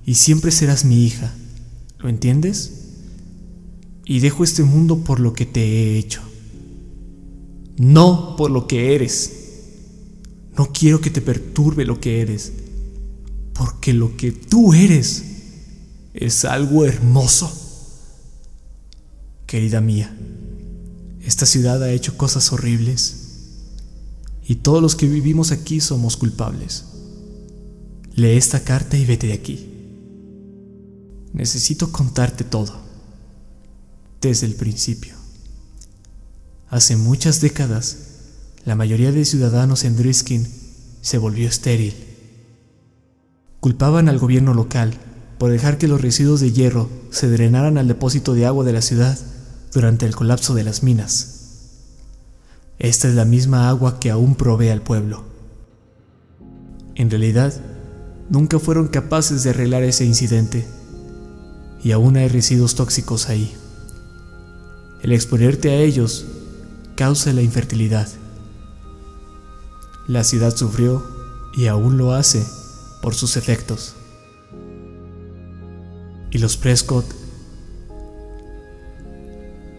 y 0.05 0.15
siempre 0.15 0.51
serás 0.51 0.85
mi 0.85 1.05
hija. 1.05 1.35
¿Lo 1.99 2.09
entiendes? 2.09 2.73
Y 4.05 4.21
dejo 4.21 4.45
este 4.45 4.63
mundo 4.63 4.99
por 4.99 5.21
lo 5.21 5.33
que 5.33 5.47
te 5.47 5.61
he 5.61 5.99
hecho. 5.99 6.23
No 7.77 8.37
por 8.37 8.51
lo 8.51 8.67
que 8.67 8.95
eres. 8.95 9.33
No 10.57 10.73
quiero 10.73 11.01
que 11.01 11.11
te 11.11 11.21
perturbe 11.21 11.85
lo 11.85 12.01
que 12.01 12.21
eres. 12.21 12.53
Porque 13.53 13.93
lo 13.93 14.17
que 14.17 14.33
tú 14.33 14.73
eres 14.73 15.25
es 16.15 16.45
algo 16.45 16.85
hermoso. 16.85 17.53
Querida 19.47 19.81
mía, 19.81 20.17
esta 21.21 21.47
ciudad 21.47 21.83
ha 21.83 21.93
hecho 21.93 22.17
cosas 22.17 22.53
horribles. 22.53 23.27
Y 24.49 24.57
todos 24.57 24.81
los 24.81 24.97
que 24.97 25.07
vivimos 25.07 25.53
aquí 25.53 25.81
somos 25.81 26.17
culpables. 26.17 26.86
Lee 28.17 28.39
esta 28.39 28.61
carta 28.61 28.97
y 28.97 29.05
vete 29.05 29.27
de 29.27 29.35
aquí. 29.35 29.71
Necesito 31.35 31.93
contarte 31.93 32.45
todo, 32.45 32.73
desde 34.23 34.47
el 34.47 34.55
principio. 34.55 35.15
Hace 36.71 36.97
muchas 36.97 37.43
décadas, 37.43 37.99
la 38.65 38.75
mayoría 38.75 39.13
de 39.13 39.27
ciudadanos 39.27 39.85
en 39.85 39.99
Driskin 39.99 40.49
se 41.03 41.19
volvió 41.19 41.47
estéril. 41.47 41.95
Culpaban 43.61 44.09
al 44.09 44.19
gobierno 44.19 44.55
local 44.55 44.95
por 45.37 45.51
dejar 45.51 45.77
que 45.77 45.87
los 45.87 46.01
residuos 46.01 46.41
de 46.41 46.53
hierro 46.53 46.89
se 47.11 47.29
drenaran 47.29 47.77
al 47.77 47.87
depósito 47.87 48.33
de 48.33 48.47
agua 48.47 48.65
de 48.65 48.73
la 48.73 48.81
ciudad 48.81 49.19
durante 49.75 50.07
el 50.07 50.17
colapso 50.17 50.55
de 50.55 50.65
las 50.65 50.83
minas. 50.83 51.35
Esta 52.79 53.09
es 53.09 53.15
la 53.15 53.27
misma 53.27 53.69
agua 53.69 54.01
que 54.01 54.11
aún 54.11 54.37
provee 54.37 54.71
al 54.71 54.81
pueblo. 54.81 55.25
En 56.95 57.11
realidad, 57.11 57.53
nunca 58.29 58.59
fueron 58.59 58.89
capaces 58.89 59.43
de 59.43 59.51
arreglar 59.51 59.83
ese 59.83 60.05
incidente 60.05 60.67
y 61.83 61.93
aún 61.93 62.17
hay 62.17 62.29
residuos 62.29 62.75
tóxicos 62.75 63.29
ahí. 63.29 63.55
El 65.03 65.13
exponerte 65.13 65.71
a 65.71 65.77
ellos 65.77 66.27
causa 66.97 67.33
la 67.33 67.43
infertilidad. 67.43 68.09
La 70.09 70.25
ciudad 70.25 70.55
sufrió 70.57 71.05
y 71.57 71.67
aún 71.67 71.97
lo 71.97 72.13
hace 72.13 72.45
por 73.03 73.15
sus 73.15 73.37
efectos. 73.37 73.95
Y 76.31 76.39
los 76.39 76.57
Prescott, 76.57 77.07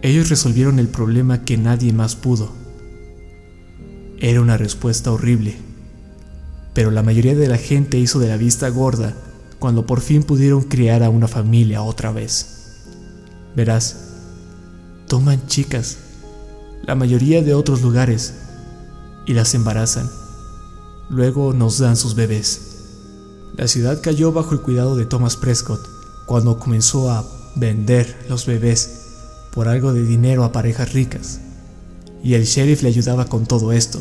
ellos 0.00 0.28
resolvieron 0.30 0.78
el 0.78 0.88
problema 0.88 1.44
que 1.44 1.58
nadie 1.58 1.92
más 1.92 2.16
pudo. 2.16 2.50
Era 4.18 4.40
una 4.40 4.56
respuesta 4.56 5.12
horrible 5.12 5.67
pero 6.78 6.92
la 6.92 7.02
mayoría 7.02 7.34
de 7.34 7.48
la 7.48 7.58
gente 7.58 7.98
hizo 7.98 8.20
de 8.20 8.28
la 8.28 8.36
vista 8.36 8.68
gorda 8.68 9.12
cuando 9.58 9.84
por 9.84 10.00
fin 10.00 10.22
pudieron 10.22 10.62
criar 10.62 11.02
a 11.02 11.10
una 11.10 11.26
familia 11.26 11.82
otra 11.82 12.12
vez. 12.12 12.76
Verás, 13.56 13.96
toman 15.08 15.44
chicas, 15.48 15.96
la 16.84 16.94
mayoría 16.94 17.42
de 17.42 17.52
otros 17.52 17.82
lugares, 17.82 18.32
y 19.26 19.34
las 19.34 19.54
embarazan. 19.54 20.08
Luego 21.10 21.52
nos 21.52 21.78
dan 21.80 21.96
sus 21.96 22.14
bebés. 22.14 22.60
La 23.56 23.66
ciudad 23.66 24.00
cayó 24.00 24.30
bajo 24.30 24.54
el 24.54 24.60
cuidado 24.60 24.94
de 24.94 25.04
Thomas 25.04 25.36
Prescott 25.36 25.84
cuando 26.26 26.60
comenzó 26.60 27.10
a 27.10 27.24
vender 27.56 28.16
los 28.28 28.46
bebés 28.46 29.06
por 29.52 29.66
algo 29.66 29.92
de 29.92 30.04
dinero 30.04 30.44
a 30.44 30.52
parejas 30.52 30.92
ricas. 30.92 31.40
Y 32.22 32.34
el 32.34 32.44
sheriff 32.44 32.84
le 32.84 32.90
ayudaba 32.90 33.24
con 33.24 33.46
todo 33.46 33.72
esto. 33.72 34.00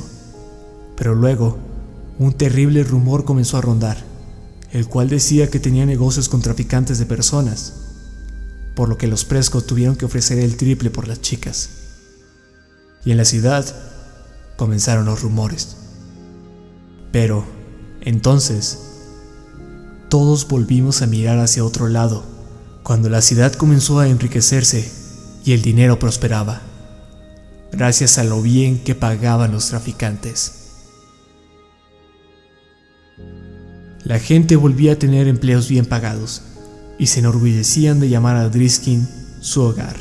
Pero 0.95 1.15
luego 1.15 1.57
un 2.19 2.33
terrible 2.33 2.83
rumor 2.83 3.25
comenzó 3.25 3.57
a 3.57 3.61
rondar, 3.61 3.97
el 4.71 4.87
cual 4.87 5.09
decía 5.09 5.49
que 5.49 5.59
tenía 5.59 5.85
negocios 5.85 6.29
con 6.29 6.41
traficantes 6.41 6.97
de 6.97 7.05
personas, 7.05 7.73
por 8.75 8.89
lo 8.89 8.97
que 8.97 9.07
los 9.07 9.25
Prescott 9.25 9.65
tuvieron 9.65 9.95
que 9.95 10.05
ofrecer 10.05 10.39
el 10.39 10.57
triple 10.57 10.89
por 10.89 11.07
las 11.07 11.21
chicas. 11.21 11.69
Y 13.05 13.11
en 13.11 13.17
la 13.17 13.25
ciudad 13.25 13.65
comenzaron 14.55 15.05
los 15.05 15.21
rumores. 15.21 15.77
Pero, 17.11 17.45
entonces, 18.01 18.79
todos 20.09 20.47
volvimos 20.47 21.01
a 21.01 21.07
mirar 21.07 21.39
hacia 21.39 21.63
otro 21.63 21.87
lado, 21.87 22.23
cuando 22.83 23.09
la 23.09 23.21
ciudad 23.21 23.53
comenzó 23.53 23.99
a 23.99 24.07
enriquecerse 24.07 24.91
y 25.43 25.53
el 25.53 25.61
dinero 25.61 25.99
prosperaba, 25.99 26.61
gracias 27.71 28.17
a 28.17 28.23
lo 28.23 28.41
bien 28.41 28.83
que 28.83 28.95
pagaban 28.95 29.51
los 29.51 29.67
traficantes. 29.67 30.66
La 34.07 34.19
gente 34.19 34.55
volvía 34.55 34.93
a 34.93 34.99
tener 34.99 35.27
empleos 35.27 35.67
bien 35.67 35.85
pagados 35.85 36.41
y 36.97 37.07
se 37.07 37.19
enorgullecían 37.19 37.99
de 37.99 38.07
llamar 38.07 38.37
a 38.37 38.47
Driskin 38.47 39.05
su 39.41 39.63
hogar. 39.63 39.97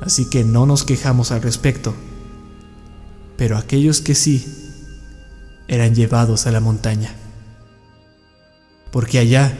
Así 0.00 0.30
que 0.30 0.44
no 0.44 0.64
nos 0.64 0.82
quejamos 0.82 1.30
al 1.30 1.42
respecto. 1.42 1.94
Pero 3.36 3.58
aquellos 3.58 4.00
que 4.00 4.14
sí, 4.14 4.46
eran 5.68 5.94
llevados 5.94 6.46
a 6.46 6.52
la 6.52 6.60
montaña. 6.60 7.14
Porque 8.90 9.18
allá 9.18 9.52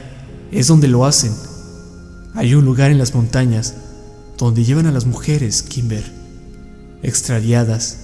es 0.51 0.65
donde 0.65 0.87
lo 0.87 1.05
hacen. 1.05 1.31
Hay 2.33 2.55
un 2.55 2.65
lugar 2.65 2.89
en 2.89 2.97
las 2.97 3.13
montañas 3.13 3.75
donde 4.35 4.63
llevan 4.63 4.87
a 4.87 4.91
las 4.91 5.05
mujeres, 5.05 5.61
Kimber, 5.61 6.11
extraviadas, 7.03 7.97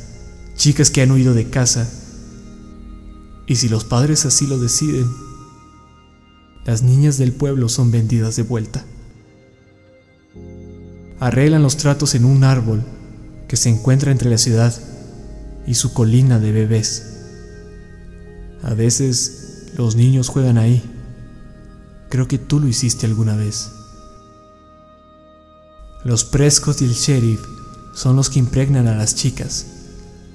chicas 0.57 0.91
que 0.91 1.01
han 1.01 1.09
huido 1.09 1.33
de 1.33 1.49
casa 1.49 1.89
y 3.51 3.57
si 3.57 3.67
los 3.67 3.83
padres 3.83 4.25
así 4.25 4.47
lo 4.47 4.57
deciden, 4.57 5.11
las 6.63 6.83
niñas 6.83 7.17
del 7.17 7.33
pueblo 7.33 7.67
son 7.67 7.91
vendidas 7.91 8.37
de 8.37 8.43
vuelta. 8.43 8.85
Arreglan 11.19 11.61
los 11.61 11.75
tratos 11.75 12.15
en 12.15 12.23
un 12.23 12.45
árbol 12.45 12.81
que 13.49 13.57
se 13.57 13.67
encuentra 13.67 14.13
entre 14.13 14.29
la 14.29 14.37
ciudad 14.37 14.73
y 15.67 15.73
su 15.73 15.91
colina 15.91 16.39
de 16.39 16.53
bebés. 16.53 17.03
A 18.63 18.73
veces 18.73 19.73
los 19.75 19.97
niños 19.97 20.29
juegan 20.29 20.57
ahí. 20.57 20.81
Creo 22.09 22.29
que 22.29 22.37
tú 22.37 22.61
lo 22.61 22.69
hiciste 22.69 23.05
alguna 23.05 23.35
vez. 23.35 23.69
Los 26.05 26.23
Prescott 26.23 26.79
y 26.79 26.85
el 26.85 26.93
sheriff 26.93 27.41
son 27.93 28.15
los 28.15 28.29
que 28.29 28.39
impregnan 28.39 28.87
a 28.87 28.95
las 28.95 29.13
chicas, 29.13 29.65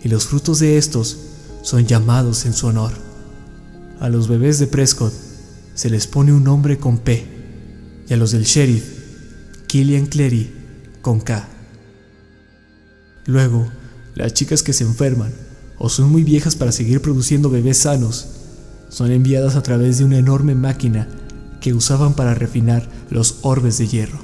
y 0.05 0.09
los 0.11 0.27
frutos 0.27 0.59
de 0.59 0.77
estos 0.77 1.17
son 1.62 1.87
llamados 1.87 2.45
en 2.45 2.53
su 2.53 2.67
honor. 2.67 3.06
A 3.99 4.11
los 4.11 4.29
bebés 4.29 4.59
de 4.59 4.67
Prescott 4.67 5.13
se 5.75 5.89
les 5.89 6.07
pone 6.07 6.33
un 6.33 6.45
nombre 6.45 6.79
con 6.79 6.99
P 6.99 7.27
y 8.09 8.13
a 8.13 8.17
los 8.17 8.31
del 8.31 8.45
sheriff 8.45 8.85
Killian 9.67 10.07
Clery 10.07 10.53
con 11.01 11.21
K. 11.21 11.49
Luego, 13.25 13.67
las 14.15 14.35
chicas 14.35 14.63
que 14.63 14.75
se 14.75 14.85
enferman 14.85 15.33
o 15.79 15.89
son 15.89 16.11
muy 16.11 16.25
viejas 16.25 16.57
para 16.57 16.73
seguir 16.73 17.01
produciendo 17.01 17.51
bebés 17.51 17.79
sanos 17.79 18.29
son 18.91 19.11
enviadas 19.11 19.57
a 19.57 19.63
través 19.63 19.99
de 19.99 20.05
una 20.05 20.19
enorme 20.19 20.55
máquina 20.55 21.09
que 21.61 21.75
usaban 21.75 22.15
para 22.15 22.35
refinar 22.35 22.89
los 23.11 23.39
orbes 23.43 23.79
de 23.79 23.89
hierro. 23.89 24.19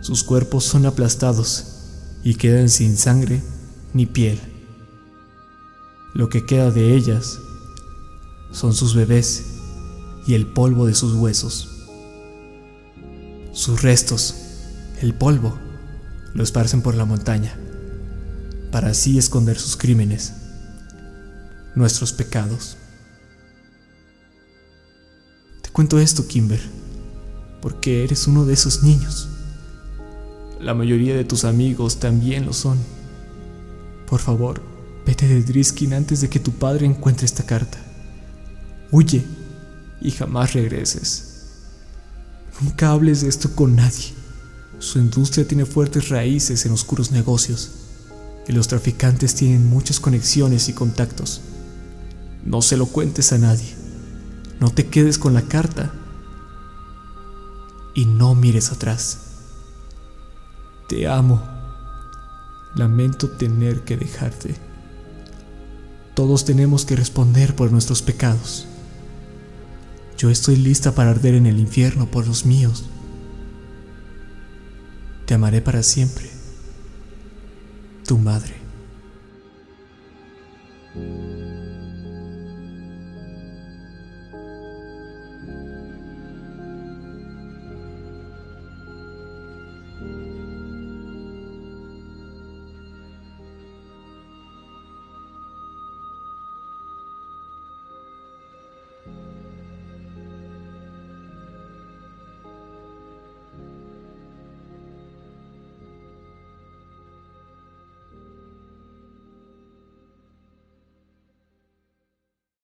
Sus 0.00 0.22
cuerpos 0.22 0.64
son 0.64 0.84
aplastados 0.84 1.66
y 2.22 2.34
quedan 2.34 2.68
sin 2.68 2.96
sangre 2.96 3.42
ni 3.94 4.04
piel. 4.06 4.38
Lo 6.14 6.28
que 6.28 6.44
queda 6.44 6.70
de 6.70 6.94
ellas 6.94 7.38
son 8.52 8.74
sus 8.74 8.94
bebés 8.94 9.44
y 10.26 10.34
el 10.34 10.46
polvo 10.46 10.86
de 10.86 10.94
sus 10.94 11.14
huesos. 11.14 11.68
Sus 13.52 13.82
restos, 13.82 14.34
el 15.00 15.14
polvo, 15.14 15.58
lo 16.34 16.42
esparcen 16.42 16.82
por 16.82 16.94
la 16.94 17.04
montaña, 17.04 17.58
para 18.70 18.88
así 18.88 19.18
esconder 19.18 19.58
sus 19.58 19.76
crímenes, 19.76 20.32
nuestros 21.74 22.12
pecados. 22.12 22.76
Te 25.62 25.70
cuento 25.70 25.98
esto, 25.98 26.26
Kimber, 26.26 26.60
porque 27.60 28.04
eres 28.04 28.26
uno 28.26 28.44
de 28.46 28.54
esos 28.54 28.82
niños. 28.82 29.28
La 30.60 30.74
mayoría 30.74 31.16
de 31.16 31.24
tus 31.24 31.44
amigos 31.44 31.98
también 31.98 32.46
lo 32.46 32.52
son. 32.52 32.78
Por 34.06 34.20
favor, 34.20 34.62
vete 35.04 35.26
de 35.26 35.42
Driskin 35.42 35.92
antes 35.94 36.20
de 36.20 36.30
que 36.30 36.38
tu 36.38 36.52
padre 36.52 36.86
encuentre 36.86 37.26
esta 37.26 37.44
carta. 37.44 37.81
Huye 38.92 39.24
y 40.02 40.10
jamás 40.10 40.52
regreses. 40.52 41.32
Nunca 42.60 42.90
hables 42.90 43.22
de 43.22 43.28
esto 43.30 43.50
con 43.56 43.74
nadie. 43.74 44.12
Su 44.80 44.98
industria 44.98 45.48
tiene 45.48 45.64
fuertes 45.64 46.10
raíces 46.10 46.66
en 46.66 46.72
oscuros 46.72 47.10
negocios 47.10 47.70
y 48.46 48.52
los 48.52 48.68
traficantes 48.68 49.34
tienen 49.34 49.66
muchas 49.66 49.98
conexiones 49.98 50.68
y 50.68 50.74
contactos. 50.74 51.40
No 52.44 52.60
se 52.60 52.76
lo 52.76 52.84
cuentes 52.84 53.32
a 53.32 53.38
nadie. 53.38 53.74
No 54.60 54.68
te 54.70 54.86
quedes 54.86 55.16
con 55.16 55.32
la 55.32 55.42
carta. 55.42 55.94
Y 57.94 58.04
no 58.04 58.34
mires 58.34 58.72
atrás. 58.72 59.18
Te 60.88 61.08
amo. 61.08 61.42
Lamento 62.74 63.30
tener 63.30 63.84
que 63.84 63.96
dejarte. 63.96 64.54
Todos 66.14 66.44
tenemos 66.44 66.84
que 66.84 66.94
responder 66.94 67.56
por 67.56 67.72
nuestros 67.72 68.02
pecados. 68.02 68.66
Yo 70.22 70.30
estoy 70.30 70.54
lista 70.54 70.94
para 70.94 71.10
arder 71.10 71.34
en 71.34 71.46
el 71.46 71.58
infierno 71.58 72.06
por 72.06 72.28
los 72.28 72.46
míos. 72.46 72.84
Te 75.26 75.34
amaré 75.34 75.60
para 75.60 75.82
siempre. 75.82 76.30
Tu 78.06 78.16
madre. 78.18 78.54